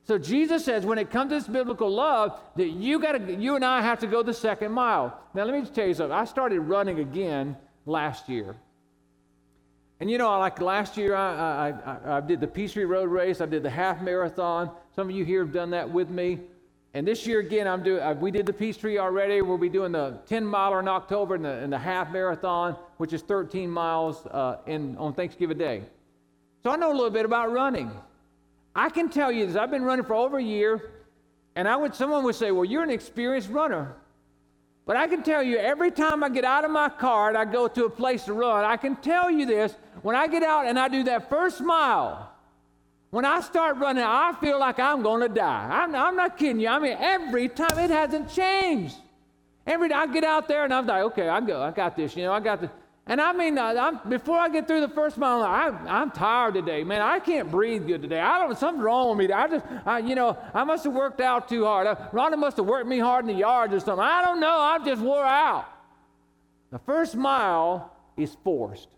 So 0.09 0.17
Jesus 0.17 0.65
says 0.65 0.87
when 0.87 0.97
it 0.97 1.11
comes 1.11 1.29
to 1.33 1.35
this 1.35 1.47
biblical 1.47 1.91
love, 1.91 2.41
that 2.57 2.71
you 2.71 2.99
got 2.99 3.13
to 3.13 3.35
you 3.35 3.57
and 3.57 3.65
I 3.65 3.83
have 3.83 3.99
to 3.99 4.07
go 4.07 4.23
the 4.23 4.33
second 4.33 4.73
mile. 4.73 5.21
Now 5.35 5.45
let 5.45 5.53
me 5.53 5.61
just 5.61 5.75
tell 5.75 5.87
you 5.87 5.93
something. 5.93 6.17
I 6.17 6.25
started 6.25 6.61
running 6.61 6.99
again 6.99 7.55
last 7.85 8.27
year. 8.27 8.57
And 10.01 10.11
you 10.11 10.17
know, 10.17 10.31
like 10.39 10.63
last 10.63 10.97
year, 10.97 11.15
I, 11.15 11.69
I, 11.69 12.17
I, 12.17 12.21
did 12.21 12.41
the 12.41 12.47
Peace 12.47 12.71
Peachtree 12.71 12.85
Road 12.85 13.11
Race. 13.11 13.43
I 13.43 13.47
did 13.47 13.63
the 13.63 13.69
half 13.69 14.01
marathon. 14.01 14.71
Some 14.97 15.11
of 15.11 15.15
you 15.15 15.27
here 15.27 15.45
have 15.45 15.53
done 15.53 15.69
that 15.71 15.91
with 15.91 16.09
me. 16.09 16.39
And 16.95 17.07
this 17.07 17.27
year 17.27 17.41
again, 17.41 17.69
I'm 17.69 17.83
doing. 17.83 18.19
We 18.19 18.31
did 18.31 18.47
the 18.47 18.53
Peachtree 18.55 18.97
already. 18.97 19.43
We'll 19.43 19.59
be 19.59 19.69
doing 19.69 19.93
the 19.93 20.21
10 20.27 20.43
miler 20.43 20.81
in 20.81 20.89
October 20.89 21.35
and 21.35 21.45
the, 21.45 21.53
and 21.53 21.71
the 21.71 21.79
half 21.79 22.11
marathon, 22.11 22.79
which 22.97 23.13
is 23.13 23.21
13 23.21 23.71
miles 23.71 24.25
uh, 24.29 24.57
in 24.67 24.97
on 24.97 25.13
Thanksgiving 25.13 25.59
Day. 25.59 25.83
So 26.63 26.71
I 26.71 26.77
know 26.77 26.91
a 26.91 26.97
little 26.97 27.11
bit 27.11 27.27
about 27.27 27.53
running. 27.53 27.93
I 28.79 28.91
can 28.91 29.09
tell 29.09 29.33
you 29.33 29.45
this. 29.45 29.57
I've 29.57 29.73
been 29.73 29.83
running 29.83 30.05
for 30.05 30.15
over 30.15 30.39
a 30.39 30.43
year, 30.43 30.91
and 31.57 31.67
I 31.67 31.77
would 31.77 31.97
someone 31.97 32.23
would 32.25 32.37
say, 32.37 32.53
"Well, 32.53 32.65
you're 32.65 32.85
an 32.85 32.91
experienced 32.91 33.51
runner." 33.51 33.97
But 34.87 34.97
I 34.97 35.09
can 35.09 35.23
tell 35.23 35.43
you, 35.43 35.59
every 35.59 35.91
time 35.91 36.23
I 36.23 36.29
get 36.29 36.45
out 36.45 36.65
of 36.65 36.71
my 36.71 36.89
car 36.89 37.29
and 37.29 37.37
I 37.37 37.45
go 37.45 37.67
to 37.69 37.85
a 37.87 37.91
place 37.91 38.25
to 38.27 38.33
run, 38.33 38.65
I 38.65 38.77
can 38.77 38.95
tell 38.97 39.31
you 39.31 39.47
this 39.47 39.75
when 40.03 40.15
I 40.15 40.29
get 40.29 40.43
out 40.43 40.67
and 40.67 40.79
I 40.79 40.89
do 40.89 41.03
that 41.05 41.29
first 41.29 41.61
mile, 41.61 42.33
when 43.11 43.25
I 43.25 43.41
start 43.41 43.79
running, 43.79 44.05
I 44.05 44.33
feel 44.41 44.59
like 44.61 44.79
I'm 44.79 45.03
going 45.03 45.23
to 45.23 45.29
die. 45.29 45.69
I'm, 45.71 45.95
I'm 45.95 46.17
not 46.17 46.39
kidding 46.39 46.61
you. 46.61 46.69
I 46.69 46.79
mean, 46.79 46.97
every 46.99 47.49
time 47.49 47.79
it 47.79 47.91
hasn't 47.91 48.31
changed. 48.31 48.97
Every 49.67 49.93
I 49.93 50.07
get 50.07 50.25
out 50.25 50.49
there 50.49 50.65
and 50.65 50.73
I'm 50.73 50.87
like, 50.87 51.03
okay, 51.03 51.29
I 51.29 51.41
go, 51.41 51.61
I 51.61 51.71
got 51.71 51.97
this. 51.97 52.17
You 52.17 52.23
know, 52.23 52.33
I 52.33 52.41
got 52.41 52.61
this. 52.61 52.71
And 53.09 53.23
I 53.23 53.33
mean, 53.33 53.57
I'm, 53.59 54.01
before 54.07 54.39
I 54.39 54.51
get 54.51 54.67
through 54.67 54.83
the 54.83 54.89
first 54.89 55.17
mile, 55.17 55.43
I, 55.43 55.69
I'm 55.89 56.11
tired 56.11 56.53
today, 56.53 56.85
man. 56.85 57.01
I 57.01 57.19
can't 57.19 57.51
breathe 57.51 57.87
good 57.87 58.03
today. 58.03 58.21
I 58.21 58.39
don't. 58.39 58.57
Something's 58.59 58.85
wrong 58.85 59.17
with 59.17 59.27
me. 59.27 59.33
I 59.33 59.49
just, 59.49 59.65
I, 59.87 59.99
you 60.01 60.15
know, 60.15 60.37
I 60.53 60.63
must 60.65 60.85
have 60.85 60.93
worked 60.93 61.23
out 61.23 61.49
too 61.49 61.65
hard. 61.65 61.87
Uh, 61.87 61.97
Rhonda 62.13 62.39
must 62.39 62.59
have 62.59 62.67
worked 62.67 62.87
me 62.87 62.99
hard 62.99 63.25
in 63.25 63.33
the 63.35 63.39
yards 63.39 63.73
or 63.73 63.81
something. 63.81 64.05
I 64.05 64.23
don't 64.23 64.41
know. 64.41 64.59
I'm 64.61 64.85
just 64.85 65.01
wore 65.01 65.25
out. 65.25 65.67
The 66.71 66.79
first 66.81 67.17
mile 67.17 67.97
is 68.19 68.37
forced. 68.45 68.89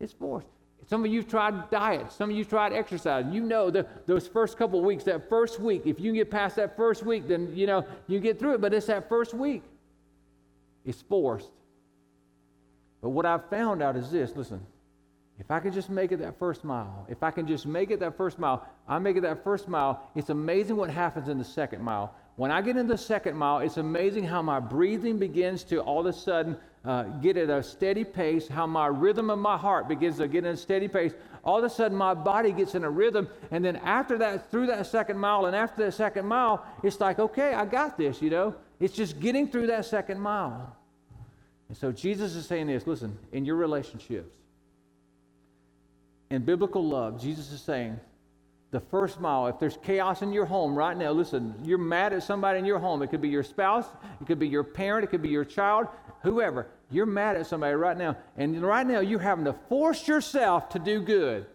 It's 0.00 0.14
forced. 0.14 0.48
Some 0.88 1.04
of 1.04 1.10
you 1.10 1.22
tried 1.22 1.68
diet. 1.68 2.10
Some 2.10 2.30
of 2.30 2.36
you 2.36 2.44
tried 2.44 2.72
exercise. 2.72 3.26
You 3.30 3.42
know 3.42 3.70
that 3.70 4.06
those 4.06 4.26
first 4.26 4.56
couple 4.56 4.80
weeks, 4.80 5.04
that 5.04 5.28
first 5.28 5.60
week, 5.60 5.82
if 5.84 6.00
you 6.00 6.14
get 6.14 6.30
past 6.30 6.56
that 6.56 6.74
first 6.74 7.04
week, 7.04 7.28
then 7.28 7.54
you 7.54 7.66
know 7.66 7.84
you 8.06 8.18
get 8.18 8.38
through 8.38 8.54
it. 8.54 8.60
But 8.62 8.72
it's 8.72 8.86
that 8.86 9.10
first 9.10 9.34
week. 9.34 9.62
It's 10.86 11.02
forced. 11.02 11.50
But 13.00 13.10
what 13.10 13.26
I've 13.26 13.48
found 13.50 13.82
out 13.82 13.96
is 13.96 14.10
this 14.10 14.34
listen, 14.34 14.60
if 15.38 15.50
I 15.50 15.60
can 15.60 15.72
just 15.72 15.90
make 15.90 16.12
it 16.12 16.18
that 16.18 16.38
first 16.38 16.64
mile, 16.64 17.06
if 17.08 17.22
I 17.22 17.30
can 17.30 17.46
just 17.46 17.66
make 17.66 17.90
it 17.90 18.00
that 18.00 18.16
first 18.16 18.38
mile, 18.38 18.66
I 18.88 18.98
make 18.98 19.16
it 19.16 19.22
that 19.22 19.44
first 19.44 19.68
mile, 19.68 20.10
it's 20.14 20.30
amazing 20.30 20.76
what 20.76 20.90
happens 20.90 21.28
in 21.28 21.38
the 21.38 21.44
second 21.44 21.82
mile. 21.82 22.14
When 22.36 22.50
I 22.50 22.60
get 22.60 22.76
in 22.76 22.86
the 22.86 22.98
second 22.98 23.36
mile, 23.36 23.60
it's 23.60 23.78
amazing 23.78 24.24
how 24.24 24.42
my 24.42 24.60
breathing 24.60 25.18
begins 25.18 25.64
to 25.64 25.80
all 25.80 26.00
of 26.00 26.06
a 26.06 26.12
sudden 26.12 26.56
uh, 26.84 27.04
get 27.04 27.36
at 27.36 27.50
a 27.50 27.62
steady 27.62 28.04
pace, 28.04 28.46
how 28.46 28.66
my 28.66 28.86
rhythm 28.86 29.30
of 29.30 29.38
my 29.38 29.56
heart 29.56 29.88
begins 29.88 30.18
to 30.18 30.28
get 30.28 30.44
in 30.44 30.52
a 30.52 30.56
steady 30.56 30.86
pace. 30.86 31.12
All 31.42 31.58
of 31.58 31.64
a 31.64 31.70
sudden, 31.70 31.96
my 31.96 32.14
body 32.14 32.52
gets 32.52 32.74
in 32.74 32.84
a 32.84 32.90
rhythm. 32.90 33.28
And 33.50 33.64
then 33.64 33.76
after 33.76 34.18
that, 34.18 34.50
through 34.50 34.66
that 34.66 34.86
second 34.86 35.18
mile, 35.18 35.46
and 35.46 35.56
after 35.56 35.84
that 35.84 35.92
second 35.92 36.26
mile, 36.26 36.64
it's 36.82 37.00
like, 37.00 37.18
okay, 37.18 37.54
I 37.54 37.64
got 37.64 37.96
this, 37.96 38.20
you 38.20 38.30
know? 38.30 38.54
It's 38.78 38.94
just 38.94 39.18
getting 39.18 39.48
through 39.48 39.68
that 39.68 39.86
second 39.86 40.20
mile. 40.20 40.75
And 41.68 41.76
so 41.76 41.92
Jesus 41.92 42.34
is 42.34 42.46
saying 42.46 42.68
this 42.68 42.86
listen, 42.86 43.18
in 43.32 43.44
your 43.44 43.56
relationships, 43.56 44.36
in 46.30 46.42
biblical 46.42 46.84
love, 46.84 47.20
Jesus 47.20 47.52
is 47.52 47.60
saying, 47.60 47.98
the 48.72 48.80
first 48.80 49.20
mile, 49.20 49.46
if 49.46 49.58
there's 49.58 49.78
chaos 49.82 50.22
in 50.22 50.32
your 50.32 50.44
home 50.44 50.74
right 50.74 50.96
now, 50.96 51.12
listen, 51.12 51.54
you're 51.64 51.78
mad 51.78 52.12
at 52.12 52.22
somebody 52.22 52.58
in 52.58 52.64
your 52.64 52.80
home. 52.80 53.00
It 53.00 53.10
could 53.10 53.22
be 53.22 53.28
your 53.28 53.44
spouse, 53.44 53.86
it 54.20 54.26
could 54.26 54.38
be 54.38 54.48
your 54.48 54.64
parent, 54.64 55.04
it 55.04 55.06
could 55.06 55.22
be 55.22 55.28
your 55.28 55.44
child, 55.44 55.86
whoever. 56.22 56.66
You're 56.90 57.06
mad 57.06 57.36
at 57.36 57.46
somebody 57.46 57.74
right 57.74 57.96
now. 57.96 58.16
And 58.36 58.60
right 58.60 58.86
now, 58.86 59.00
you're 59.00 59.20
having 59.20 59.44
to 59.44 59.54
force 59.68 60.06
yourself 60.06 60.68
to 60.70 60.78
do 60.78 61.00
good. 61.00 61.46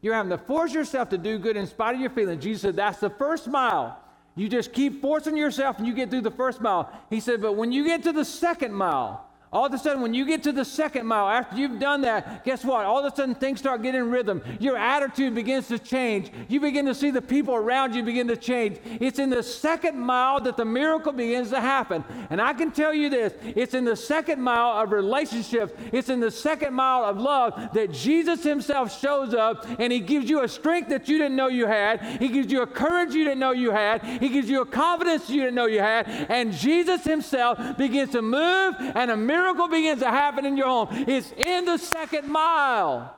You're 0.00 0.14
having 0.14 0.30
to 0.30 0.38
force 0.38 0.72
yourself 0.72 1.08
to 1.10 1.18
do 1.18 1.38
good 1.38 1.56
in 1.56 1.66
spite 1.66 1.94
of 1.94 2.00
your 2.00 2.10
feelings. 2.10 2.42
Jesus 2.42 2.62
said, 2.62 2.76
that's 2.76 3.00
the 3.00 3.10
first 3.10 3.48
mile. 3.48 3.98
You 4.36 4.48
just 4.48 4.72
keep 4.72 5.00
forcing 5.00 5.36
yourself 5.36 5.78
and 5.78 5.86
you 5.86 5.94
get 5.94 6.10
through 6.10 6.20
the 6.20 6.30
first 6.30 6.60
mile. 6.60 6.92
He 7.10 7.18
said, 7.18 7.42
but 7.42 7.54
when 7.54 7.72
you 7.72 7.84
get 7.84 8.04
to 8.04 8.12
the 8.12 8.24
second 8.24 8.72
mile, 8.72 9.27
all 9.50 9.64
of 9.64 9.72
a 9.72 9.78
sudden, 9.78 10.02
when 10.02 10.12
you 10.12 10.26
get 10.26 10.42
to 10.42 10.52
the 10.52 10.64
second 10.64 11.06
mile, 11.06 11.26
after 11.26 11.56
you've 11.56 11.80
done 11.80 12.02
that, 12.02 12.44
guess 12.44 12.64
what? 12.64 12.84
All 12.84 12.98
of 12.98 13.10
a 13.10 13.16
sudden, 13.16 13.34
things 13.34 13.60
start 13.60 13.82
getting 13.82 14.10
rhythm. 14.10 14.42
Your 14.60 14.76
attitude 14.76 15.34
begins 15.34 15.68
to 15.68 15.78
change. 15.78 16.30
You 16.48 16.60
begin 16.60 16.84
to 16.84 16.94
see 16.94 17.10
the 17.10 17.22
people 17.22 17.54
around 17.54 17.94
you 17.94 18.02
begin 18.02 18.28
to 18.28 18.36
change. 18.36 18.78
It's 18.84 19.18
in 19.18 19.30
the 19.30 19.42
second 19.42 19.98
mile 19.98 20.40
that 20.42 20.58
the 20.58 20.66
miracle 20.66 21.12
begins 21.12 21.48
to 21.50 21.62
happen. 21.62 22.04
And 22.28 22.42
I 22.42 22.52
can 22.52 22.72
tell 22.72 22.92
you 22.92 23.08
this 23.08 23.32
it's 23.42 23.72
in 23.72 23.86
the 23.86 23.96
second 23.96 24.42
mile 24.42 24.82
of 24.82 24.92
relationships, 24.92 25.72
it's 25.92 26.10
in 26.10 26.20
the 26.20 26.30
second 26.30 26.74
mile 26.74 27.04
of 27.04 27.16
love 27.16 27.70
that 27.72 27.90
Jesus 27.90 28.42
Himself 28.42 29.00
shows 29.00 29.32
up 29.32 29.66
and 29.78 29.90
He 29.90 30.00
gives 30.00 30.28
you 30.28 30.42
a 30.42 30.48
strength 30.48 30.90
that 30.90 31.08
you 31.08 31.16
didn't 31.16 31.36
know 31.36 31.48
you 31.48 31.66
had. 31.66 32.02
He 32.20 32.28
gives 32.28 32.52
you 32.52 32.60
a 32.60 32.66
courage 32.66 33.14
you 33.14 33.24
didn't 33.24 33.40
know 33.40 33.52
you 33.52 33.70
had. 33.70 34.02
He 34.04 34.28
gives 34.28 34.50
you 34.50 34.60
a 34.60 34.66
confidence 34.66 35.30
you 35.30 35.40
didn't 35.40 35.54
know 35.54 35.66
you 35.66 35.80
had. 35.80 36.06
And 36.28 36.52
Jesus 36.52 37.02
Himself 37.04 37.78
begins 37.78 38.10
to 38.10 38.20
move 38.20 38.74
and 38.78 39.10
a 39.10 39.16
miracle 39.16 39.37
miracle 39.42 39.68
begins 39.68 40.00
to 40.00 40.10
happen 40.10 40.44
in 40.44 40.56
your 40.56 40.66
home. 40.66 40.88
It's 41.08 41.32
in 41.32 41.64
the 41.64 41.78
second 41.78 42.28
mile. 42.28 43.14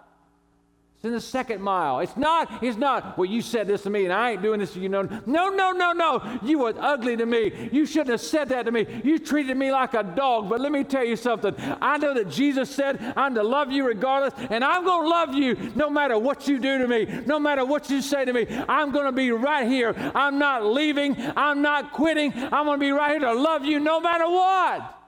It's 1.01 1.07
in 1.07 1.13
the 1.13 1.21
second 1.23 1.63
mile. 1.63 2.01
It's 2.01 2.15
not, 2.15 2.63
it's 2.63 2.77
not, 2.77 3.17
well, 3.17 3.25
you 3.25 3.41
said 3.41 3.67
this 3.67 3.85
to 3.85 3.91
me 3.91 4.05
and 4.05 4.13
I 4.13 4.33
ain't 4.33 4.43
doing 4.43 4.61
this 4.61 4.75
to 4.75 4.81
you. 4.81 4.91
No, 4.91 5.01
no, 5.01 5.49
no, 5.49 5.73
no, 5.73 5.93
no. 5.93 6.39
You 6.43 6.59
were 6.59 6.75
ugly 6.79 7.17
to 7.17 7.25
me. 7.25 7.71
You 7.73 7.87
shouldn't 7.87 8.11
have 8.11 8.21
said 8.21 8.51
that 8.51 8.65
to 8.67 8.71
me. 8.71 8.87
You 9.03 9.19
treated 9.19 9.57
me 9.57 9.73
like 9.73 9.95
a 9.95 10.03
dog. 10.03 10.51
But 10.51 10.61
let 10.61 10.71
me 10.71 10.85
tell 10.85 11.03
you 11.03 11.17
something. 11.17 11.55
I 11.81 11.97
know 11.97 12.13
that 12.13 12.29
Jesus 12.29 12.69
said, 12.69 13.15
I'm 13.17 13.35
to 13.35 13.43
love 13.43 13.73
you 13.73 13.87
regardless, 13.87 14.35
and 14.51 14.63
I'm 14.63 14.85
going 14.85 15.05
to 15.05 15.09
love 15.09 15.35
you 15.35 15.73
no 15.75 15.89
matter 15.89 16.19
what 16.19 16.47
you 16.47 16.59
do 16.59 16.77
to 16.77 16.87
me, 16.87 17.07
no 17.25 17.39
matter 17.39 17.65
what 17.65 17.89
you 17.89 18.03
say 18.03 18.27
to 18.27 18.33
me. 18.35 18.47
I'm 18.69 18.93
going 18.93 19.07
to 19.07 19.13
be 19.13 19.31
right 19.31 19.67
here. 19.67 19.95
I'm 20.15 20.39
not 20.39 20.67
leaving. 20.67 21.17
I'm 21.35 21.63
not 21.63 21.95
quitting. 21.95 22.35
I'm 22.53 22.67
going 22.67 22.79
to 22.79 22.85
be 22.85 22.91
right 22.91 23.13
here 23.13 23.21
to 23.21 23.33
love 23.33 23.65
you 23.65 23.81
no 23.81 24.01
matter 24.03 24.29
what. 24.29 25.00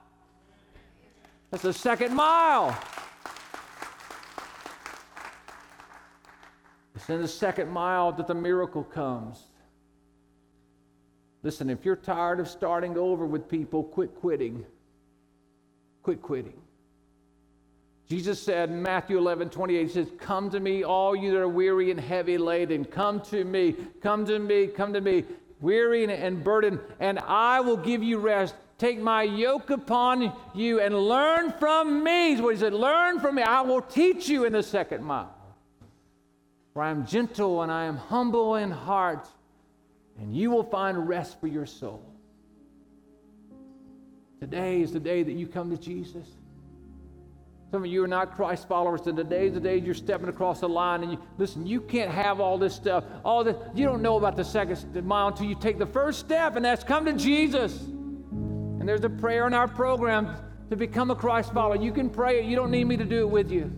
That's 1.53 1.65
the 1.65 1.73
second 1.75 2.15
mile. 2.15 2.75
It's 6.95 7.11
in 7.11 7.21
the 7.21 7.29
second 7.29 7.69
mile 7.69 8.11
that 8.13 8.27
the 8.27 8.35
miracle 8.35 8.83
comes. 8.83 9.39
Listen, 11.43 11.69
if 11.69 11.85
you're 11.85 11.95
tired 11.95 12.41
of 12.41 12.49
starting 12.49 12.97
over 12.97 13.27
with 13.27 13.51
people, 13.51 13.83
quit 13.85 14.15
quitting. 14.15 14.65
Quit 16.03 16.23
quitting. 16.23 16.55
Jesus 18.09 18.41
said 18.41 18.71
in 18.71 18.83
Matthew 18.83 19.19
11, 19.19 19.51
28, 19.51 19.83
He 19.83 19.89
says, 19.93 20.09
Come 20.19 20.49
to 20.51 20.61
me, 20.61 20.85
all 20.85 21.15
you 21.15 21.33
that 21.33 21.39
are 21.39 21.49
weary 21.49 21.91
and 21.91 22.01
heavy 22.01 22.39
laden. 22.39 22.87
Come 22.87 23.21
to 23.25 23.45
me, 23.45 23.77
come 24.01 24.25
to 24.25 24.39
me, 24.39 24.69
come 24.69 24.95
to 24.95 25.03
me, 25.03 25.25
weary 25.61 26.05
and 26.11 26.43
burdened, 26.43 26.81
and 26.99 27.19
I 27.19 27.61
will 27.61 27.77
give 27.77 28.03
you 28.03 28.19
rest. 28.19 28.55
Take 28.83 28.99
my 28.99 29.23
yoke 29.23 29.71
upon 29.71 30.33
you 30.57 30.81
and 30.81 30.93
learn 30.93 31.53
from 31.61 32.03
me. 32.03 32.35
what 32.41 32.53
he 32.53 32.61
said. 32.61 32.75
Learn 32.75 33.21
from 33.21 33.37
me. 33.37 33.43
I 33.45 33.61
will 33.61 33.81
teach 33.81 34.29
you 34.29 34.45
in 34.45 34.55
the 34.55 34.63
second 34.65 35.05
mile. 35.05 35.33
For 36.75 36.83
I 36.83 36.91
am 36.91 37.07
gentle 37.07 37.63
and 37.63 37.71
I 37.71 37.85
am 37.85 37.97
humble 37.97 38.57
in 38.57 38.73
heart, 38.73 39.29
and 40.19 40.35
you 40.35 40.51
will 40.51 40.65
find 40.65 41.09
rest 41.09 41.39
for 41.41 41.47
your 41.47 41.65
soul. 41.65 42.03
Today 44.41 44.83
is 44.83 44.93
the 44.93 44.99
day 44.99 45.23
that 45.23 45.35
you 45.35 45.47
come 45.47 45.71
to 45.71 45.81
Jesus. 45.81 46.27
Some 47.71 47.85
of 47.85 47.87
you 47.87 48.03
are 48.03 48.09
not 48.09 48.35
Christ 48.35 48.67
followers, 48.67 49.07
and 49.07 49.17
today 49.17 49.47
is 49.47 49.55
the 49.55 49.61
day 49.61 49.77
you're 49.77 49.95
stepping 49.95 50.29
across 50.29 50.59
the 50.59 50.69
line. 50.69 51.05
And 51.05 51.13
you 51.13 51.19
listen, 51.39 51.65
you 51.69 51.83
can't 51.83 52.11
have 52.11 52.41
all 52.41 52.59
this 52.59 52.75
stuff. 52.75 53.05
All 53.25 53.45
this, 53.45 53.55
you 53.77 53.87
don't 53.87 54.03
know 54.03 54.17
about 54.17 54.35
the 54.35 54.45
second 54.45 55.07
mile 55.07 55.29
until 55.29 55.47
you 55.47 55.55
take 55.55 55.79
the 55.79 55.87
first 55.87 56.19
step, 56.19 56.57
and 56.57 56.65
that's 56.65 56.83
come 56.83 57.05
to 57.05 57.13
Jesus. 57.13 57.81
And 58.83 58.89
there's 58.89 59.05
a 59.05 59.09
prayer 59.09 59.47
in 59.47 59.55
our 59.55 59.69
program 59.69 60.35
to 60.69 60.75
become 60.75 61.13
a 61.13 61.15
Christ 61.15 61.53
follower. 61.53 61.77
You 61.77 61.93
can 61.93 62.11
pray 62.11 62.41
it. 62.41 62.47
You 62.47 62.57
don't 62.57 62.73
need 62.73 62.83
me 62.83 62.97
to 62.97 63.05
do 63.05 63.21
it 63.21 63.31
with 63.31 63.53
you. 63.53 63.71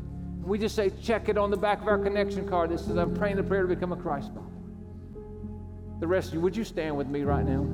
We 0.42 0.58
just 0.58 0.74
say, 0.74 0.92
check 1.02 1.28
it 1.28 1.36
on 1.36 1.50
the 1.50 1.58
back 1.58 1.82
of 1.82 1.88
our 1.88 1.98
connection 1.98 2.48
card 2.48 2.70
that 2.70 2.80
says, 2.80 2.96
I'm 2.96 3.14
praying 3.14 3.36
the 3.36 3.42
prayer 3.42 3.60
to 3.60 3.68
become 3.68 3.92
a 3.92 3.98
Christ 3.98 4.30
follower. 4.32 4.48
The 6.00 6.06
rest 6.06 6.28
of 6.28 6.34
you, 6.36 6.40
would 6.40 6.56
you 6.56 6.64
stand 6.64 6.96
with 6.96 7.06
me 7.06 7.20
right 7.20 7.44
now? 7.44 7.66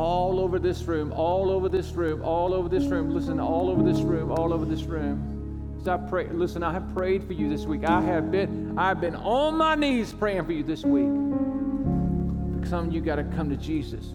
All 0.00 0.38
over 0.38 0.60
this 0.60 0.84
room, 0.84 1.12
all 1.12 1.50
over 1.50 1.68
this 1.68 1.90
room, 1.90 2.22
all 2.22 2.54
over 2.54 2.68
this 2.68 2.84
room. 2.84 3.10
Listen, 3.10 3.40
all 3.40 3.68
over 3.68 3.82
this 3.82 3.98
room, 3.98 4.30
all 4.30 4.52
over 4.52 4.64
this 4.64 4.84
room. 4.84 5.76
As 5.80 5.88
I 5.88 5.96
pray, 5.96 6.28
listen, 6.28 6.62
I 6.62 6.72
have 6.72 6.94
prayed 6.94 7.24
for 7.24 7.32
you 7.32 7.50
this 7.50 7.64
week. 7.64 7.82
I 7.82 8.00
have 8.00 8.30
been, 8.30 8.78
I've 8.78 9.00
been 9.00 9.16
on 9.16 9.56
my 9.56 9.74
knees 9.74 10.12
praying 10.12 10.44
for 10.44 10.52
you 10.52 10.62
this 10.62 10.84
week. 10.84 11.10
Some 12.66 12.88
of 12.88 12.94
you 12.94 13.00
got 13.00 13.16
to 13.16 13.24
come 13.24 13.50
to 13.50 13.56
Jesus. 13.56 14.14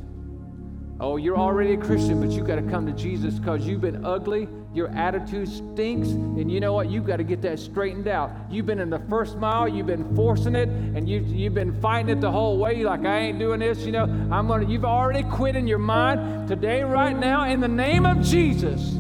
Oh, 1.02 1.16
you're 1.16 1.38
already 1.38 1.74
a 1.74 1.78
Christian, 1.78 2.20
but 2.20 2.32
you 2.32 2.44
got 2.44 2.58
to 2.58 2.62
come 2.62 2.86
to 2.86 2.92
Jesus 2.92 3.36
because 3.36 3.66
you've 3.66 3.80
been 3.80 4.04
ugly. 4.06 4.50
Your 4.74 4.90
attitude 4.90 5.48
stinks. 5.48 6.10
And 6.10 6.52
you 6.52 6.60
know 6.60 6.74
what? 6.74 6.90
You've 6.90 7.06
got 7.06 7.18
to 7.18 7.24
get 7.24 7.42
that 7.44 7.58
straightened 7.58 8.10
out. 8.10 8.32
You've 8.50 8.66
been 8.66 8.80
in 8.80 8.90
the 8.90 9.00
first 9.10 9.38
mile, 9.38 9.68
you've 9.68 9.88
been 9.88 10.14
forcing 10.14 10.56
it, 10.56 10.68
and 10.68 11.08
you've, 11.08 11.28
you've 11.30 11.54
been 11.54 11.80
fighting 11.80 12.10
it 12.10 12.20
the 12.20 12.32
whole 12.32 12.58
way. 12.58 12.84
Like, 12.84 13.06
I 13.06 13.20
ain't 13.20 13.40
doing 13.40 13.62
this, 13.62 13.80
you 13.80 13.94
know. 13.94 14.04
I'm 14.30 14.48
to, 14.50 14.66
you've 14.66 14.84
already 14.84 15.24
quit 15.24 15.56
in 15.56 15.68
your 15.68 15.80
mind. 15.80 16.50
Today, 16.50 16.84
right 16.84 17.18
now, 17.18 17.46
in 17.46 17.62
the 17.62 17.68
name 17.68 18.06
of 18.06 18.22
Jesus, 18.22 18.92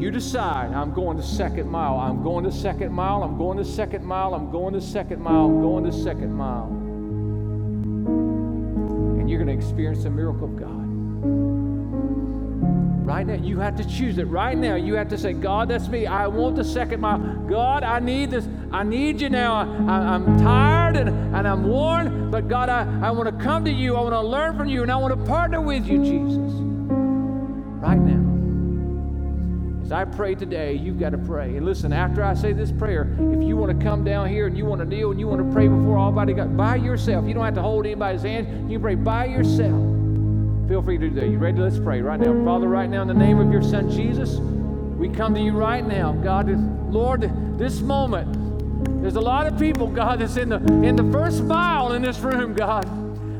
you 0.00 0.10
decide, 0.12 0.72
I'm 0.72 0.92
going 0.92 1.16
to 1.16 1.22
second 1.22 1.68
mile. 1.68 1.98
I'm 1.98 2.22
going 2.22 2.44
to 2.44 2.52
second 2.52 2.92
mile. 2.92 3.24
I'm 3.24 3.36
going 3.36 3.58
to 3.58 3.64
second 3.64 4.04
mile. 4.04 4.34
I'm 4.34 4.52
going 4.52 4.74
to 4.74 4.80
second 4.80 5.20
mile. 5.20 5.46
I'm 5.46 5.60
going 5.60 5.84
to 5.84 5.92
second 5.92 6.32
mile 6.32 6.83
going 9.44 9.58
to 9.58 9.66
experience 9.66 10.04
the 10.04 10.10
miracle 10.10 10.44
of 10.44 10.56
God. 10.56 10.84
Right 13.06 13.26
now, 13.26 13.34
you 13.34 13.58
have 13.60 13.76
to 13.76 13.86
choose 13.86 14.16
it. 14.16 14.24
Right 14.24 14.56
now, 14.56 14.76
you 14.76 14.94
have 14.94 15.08
to 15.08 15.18
say, 15.18 15.34
God, 15.34 15.68
that's 15.68 15.88
me. 15.88 16.06
I 16.06 16.26
want 16.26 16.56
the 16.56 16.64
second 16.64 17.00
mile. 17.02 17.18
God, 17.46 17.84
I 17.84 17.98
need 17.98 18.30
this. 18.30 18.48
I 18.72 18.82
need 18.82 19.20
you 19.20 19.28
now. 19.28 19.54
I, 19.86 20.14
am 20.14 20.38
tired 20.38 20.96
and, 20.96 21.10
and 21.36 21.46
I'm 21.46 21.64
worn, 21.64 22.30
but 22.30 22.48
God, 22.48 22.70
I, 22.70 22.88
I 23.02 23.10
want 23.10 23.28
to 23.28 23.44
come 23.44 23.66
to 23.66 23.70
you. 23.70 23.96
I 23.96 24.00
want 24.00 24.14
to 24.14 24.22
learn 24.22 24.56
from 24.56 24.68
you, 24.68 24.82
and 24.82 24.90
I 24.90 24.96
want 24.96 25.18
to 25.18 25.26
partner 25.26 25.60
with 25.60 25.86
you, 25.86 25.98
Jesus. 25.98 26.52
Right 27.82 28.00
now. 28.00 28.23
I 29.94 30.04
pray 30.04 30.34
today, 30.34 30.74
you've 30.74 30.98
got 30.98 31.10
to 31.10 31.18
pray. 31.18 31.56
And 31.56 31.64
listen, 31.64 31.92
after 31.92 32.22
I 32.24 32.34
say 32.34 32.52
this 32.52 32.72
prayer, 32.72 33.08
if 33.12 33.42
you 33.42 33.56
want 33.56 33.78
to 33.78 33.84
come 33.84 34.04
down 34.04 34.28
here 34.28 34.46
and 34.46 34.56
you 34.56 34.64
want 34.64 34.80
to 34.80 34.86
kneel 34.86 35.10
and 35.10 35.20
you 35.20 35.28
want 35.28 35.46
to 35.46 35.52
pray 35.52 35.68
before 35.68 35.98
Almighty 35.98 36.32
God 36.32 36.56
by 36.56 36.76
yourself, 36.76 37.26
you 37.26 37.34
don't 37.34 37.44
have 37.44 37.54
to 37.54 37.62
hold 37.62 37.86
anybody's 37.86 38.22
hand. 38.22 38.70
You 38.70 38.78
pray 38.80 38.94
by 38.96 39.26
yourself. 39.26 39.80
Feel 40.68 40.82
free 40.82 40.98
to 40.98 41.08
do 41.08 41.14
that. 41.20 41.28
You 41.28 41.38
ready? 41.38 41.58
Let's 41.58 41.78
pray 41.78 42.00
right 42.00 42.18
now. 42.18 42.44
Father, 42.44 42.68
right 42.68 42.88
now, 42.88 43.02
in 43.02 43.08
the 43.08 43.14
name 43.14 43.38
of 43.38 43.52
your 43.52 43.62
Son 43.62 43.90
Jesus, 43.90 44.36
we 44.96 45.08
come 45.08 45.34
to 45.34 45.40
you 45.40 45.52
right 45.52 45.86
now. 45.86 46.12
God, 46.12 46.48
Lord, 46.92 47.30
this 47.58 47.80
moment, 47.80 49.02
there's 49.02 49.16
a 49.16 49.20
lot 49.20 49.46
of 49.46 49.58
people, 49.58 49.86
God, 49.86 50.20
that's 50.20 50.36
in 50.36 50.48
the 50.48 50.56
in 50.82 50.96
the 50.96 51.10
first 51.12 51.42
mile 51.44 51.92
in 51.92 52.02
this 52.02 52.18
room, 52.20 52.54
God. 52.54 52.84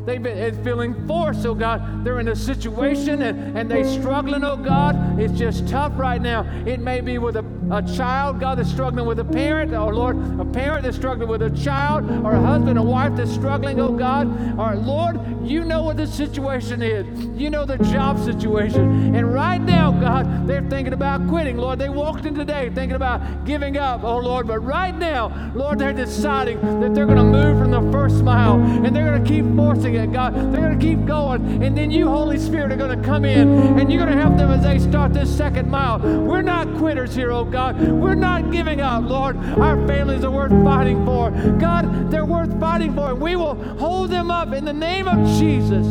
They've 0.04 0.22
been 0.22 0.62
feeling 0.62 1.06
forced, 1.06 1.46
oh 1.46 1.54
God. 1.54 2.04
They're 2.04 2.20
in 2.20 2.28
a 2.28 2.36
situation 2.36 3.22
and, 3.22 3.56
and 3.56 3.70
they're 3.70 3.84
struggling, 3.84 4.44
oh 4.44 4.56
God. 4.56 5.18
It's 5.18 5.36
just 5.38 5.66
tough 5.68 5.92
right 5.96 6.20
now. 6.20 6.42
It 6.66 6.80
may 6.80 7.00
be 7.00 7.18
with 7.18 7.36
a 7.36 7.44
a 7.70 7.82
child, 7.82 8.40
God, 8.40 8.58
that's 8.58 8.70
struggling 8.70 9.06
with 9.06 9.18
a 9.18 9.24
parent, 9.24 9.72
oh 9.72 9.88
Lord, 9.88 10.16
a 10.38 10.44
parent 10.44 10.82
that's 10.82 10.96
struggling 10.96 11.28
with 11.28 11.42
a 11.42 11.50
child, 11.50 12.10
or 12.24 12.32
a 12.32 12.40
husband, 12.40 12.78
a 12.78 12.82
wife 12.82 13.16
that's 13.16 13.32
struggling, 13.32 13.80
oh 13.80 13.92
God. 13.92 14.26
Or 14.58 14.76
Lord, 14.76 15.20
you 15.46 15.64
know 15.64 15.82
what 15.82 15.96
the 15.96 16.06
situation 16.06 16.82
is. 16.82 17.06
You 17.38 17.50
know 17.50 17.64
the 17.64 17.78
job 17.78 18.18
situation. 18.18 19.14
And 19.14 19.32
right 19.32 19.60
now, 19.60 19.92
God, 19.92 20.46
they're 20.46 20.68
thinking 20.68 20.92
about 20.92 21.26
quitting. 21.28 21.56
Lord, 21.56 21.78
they 21.78 21.88
walked 21.88 22.26
in 22.26 22.34
today 22.34 22.70
thinking 22.74 22.96
about 22.96 23.44
giving 23.44 23.76
up, 23.76 24.04
oh 24.04 24.18
Lord. 24.18 24.46
But 24.46 24.60
right 24.60 24.96
now, 24.96 25.52
Lord, 25.54 25.78
they're 25.78 25.92
deciding 25.92 26.60
that 26.80 26.94
they're 26.94 27.06
going 27.06 27.18
to 27.18 27.24
move 27.24 27.58
from 27.58 27.70
the 27.70 27.92
first 27.92 28.22
mile 28.22 28.54
and 28.54 28.94
they're 28.94 29.10
going 29.10 29.22
to 29.22 29.28
keep 29.28 29.44
forcing 29.56 29.93
God. 30.06 30.34
They're 30.34 30.60
going 30.60 30.78
to 30.78 30.84
keep 30.84 31.06
going. 31.06 31.62
And 31.62 31.76
then 31.76 31.90
you, 31.90 32.08
Holy 32.08 32.38
Spirit, 32.38 32.72
are 32.72 32.76
going 32.76 33.00
to 33.00 33.04
come 33.06 33.24
in 33.24 33.48
and 33.78 33.92
you're 33.92 34.04
going 34.04 34.14
to 34.14 34.20
help 34.20 34.36
them 34.36 34.50
as 34.50 34.62
they 34.62 34.78
start 34.78 35.12
this 35.14 35.34
second 35.34 35.70
mile. 35.70 36.00
We're 36.00 36.42
not 36.42 36.66
quitters 36.76 37.14
here, 37.14 37.30
oh. 37.30 37.44
God. 37.44 37.80
We're 37.80 38.14
not 38.14 38.50
giving 38.50 38.80
up, 38.80 39.04
Lord. 39.04 39.36
Our 39.36 39.86
families 39.86 40.24
are 40.24 40.30
worth 40.30 40.50
fighting 40.64 41.04
for. 41.04 41.30
God, 41.58 42.10
they're 42.10 42.24
worth 42.24 42.58
fighting 42.58 42.94
for. 42.94 43.10
And 43.10 43.20
we 43.20 43.36
will 43.36 43.54
hold 43.76 44.10
them 44.10 44.30
up 44.30 44.52
in 44.52 44.64
the 44.64 44.72
name 44.72 45.06
of 45.06 45.38
Jesus. 45.38 45.86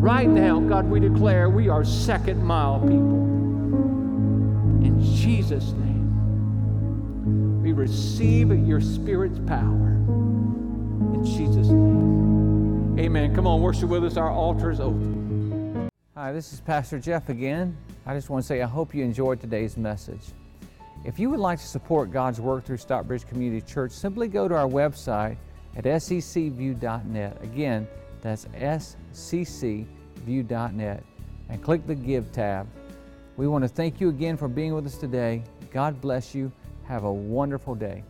Right 0.00 0.28
now, 0.28 0.60
God, 0.60 0.86
we 0.86 1.00
declare 1.00 1.48
we 1.48 1.68
are 1.68 1.84
second 1.84 2.42
mile 2.42 2.80
people. 2.80 3.28
In 4.84 5.00
Jesus' 5.02 5.72
name, 5.72 7.62
we 7.62 7.72
receive 7.72 8.50
your 8.66 8.80
Spirit's 8.80 9.38
power. 9.46 9.96
In 11.20 11.26
Jesus' 11.26 11.68
name. 11.68 12.98
Amen. 12.98 13.34
Come 13.34 13.46
on, 13.46 13.60
worship 13.60 13.90
with 13.90 14.02
us. 14.04 14.16
Our 14.16 14.30
altar 14.30 14.70
is 14.70 14.80
open. 14.80 15.90
Hi, 16.14 16.32
this 16.32 16.54
is 16.54 16.62
Pastor 16.62 16.98
Jeff 16.98 17.28
again. 17.28 17.76
I 18.06 18.14
just 18.14 18.30
want 18.30 18.42
to 18.42 18.46
say 18.48 18.62
I 18.62 18.66
hope 18.66 18.94
you 18.94 19.04
enjoyed 19.04 19.38
today's 19.38 19.76
message. 19.76 20.22
If 21.04 21.18
you 21.18 21.28
would 21.28 21.38
like 21.38 21.58
to 21.58 21.66
support 21.66 22.10
God's 22.10 22.40
work 22.40 22.64
through 22.64 22.78
Stockbridge 22.78 23.26
Community 23.26 23.60
Church, 23.60 23.92
simply 23.92 24.28
go 24.28 24.48
to 24.48 24.54
our 24.56 24.66
website 24.66 25.36
at 25.76 25.84
seccview.net. 25.84 27.38
Again, 27.42 27.86
that's 28.22 28.46
seccview.net 29.12 31.04
and 31.50 31.62
click 31.62 31.86
the 31.86 31.94
Give 31.94 32.32
tab. 32.32 32.66
We 33.36 33.46
want 33.46 33.62
to 33.64 33.68
thank 33.68 34.00
you 34.00 34.08
again 34.08 34.38
for 34.38 34.48
being 34.48 34.72
with 34.74 34.86
us 34.86 34.96
today. 34.96 35.42
God 35.70 36.00
bless 36.00 36.34
you. 36.34 36.50
Have 36.84 37.04
a 37.04 37.12
wonderful 37.12 37.74
day. 37.74 38.04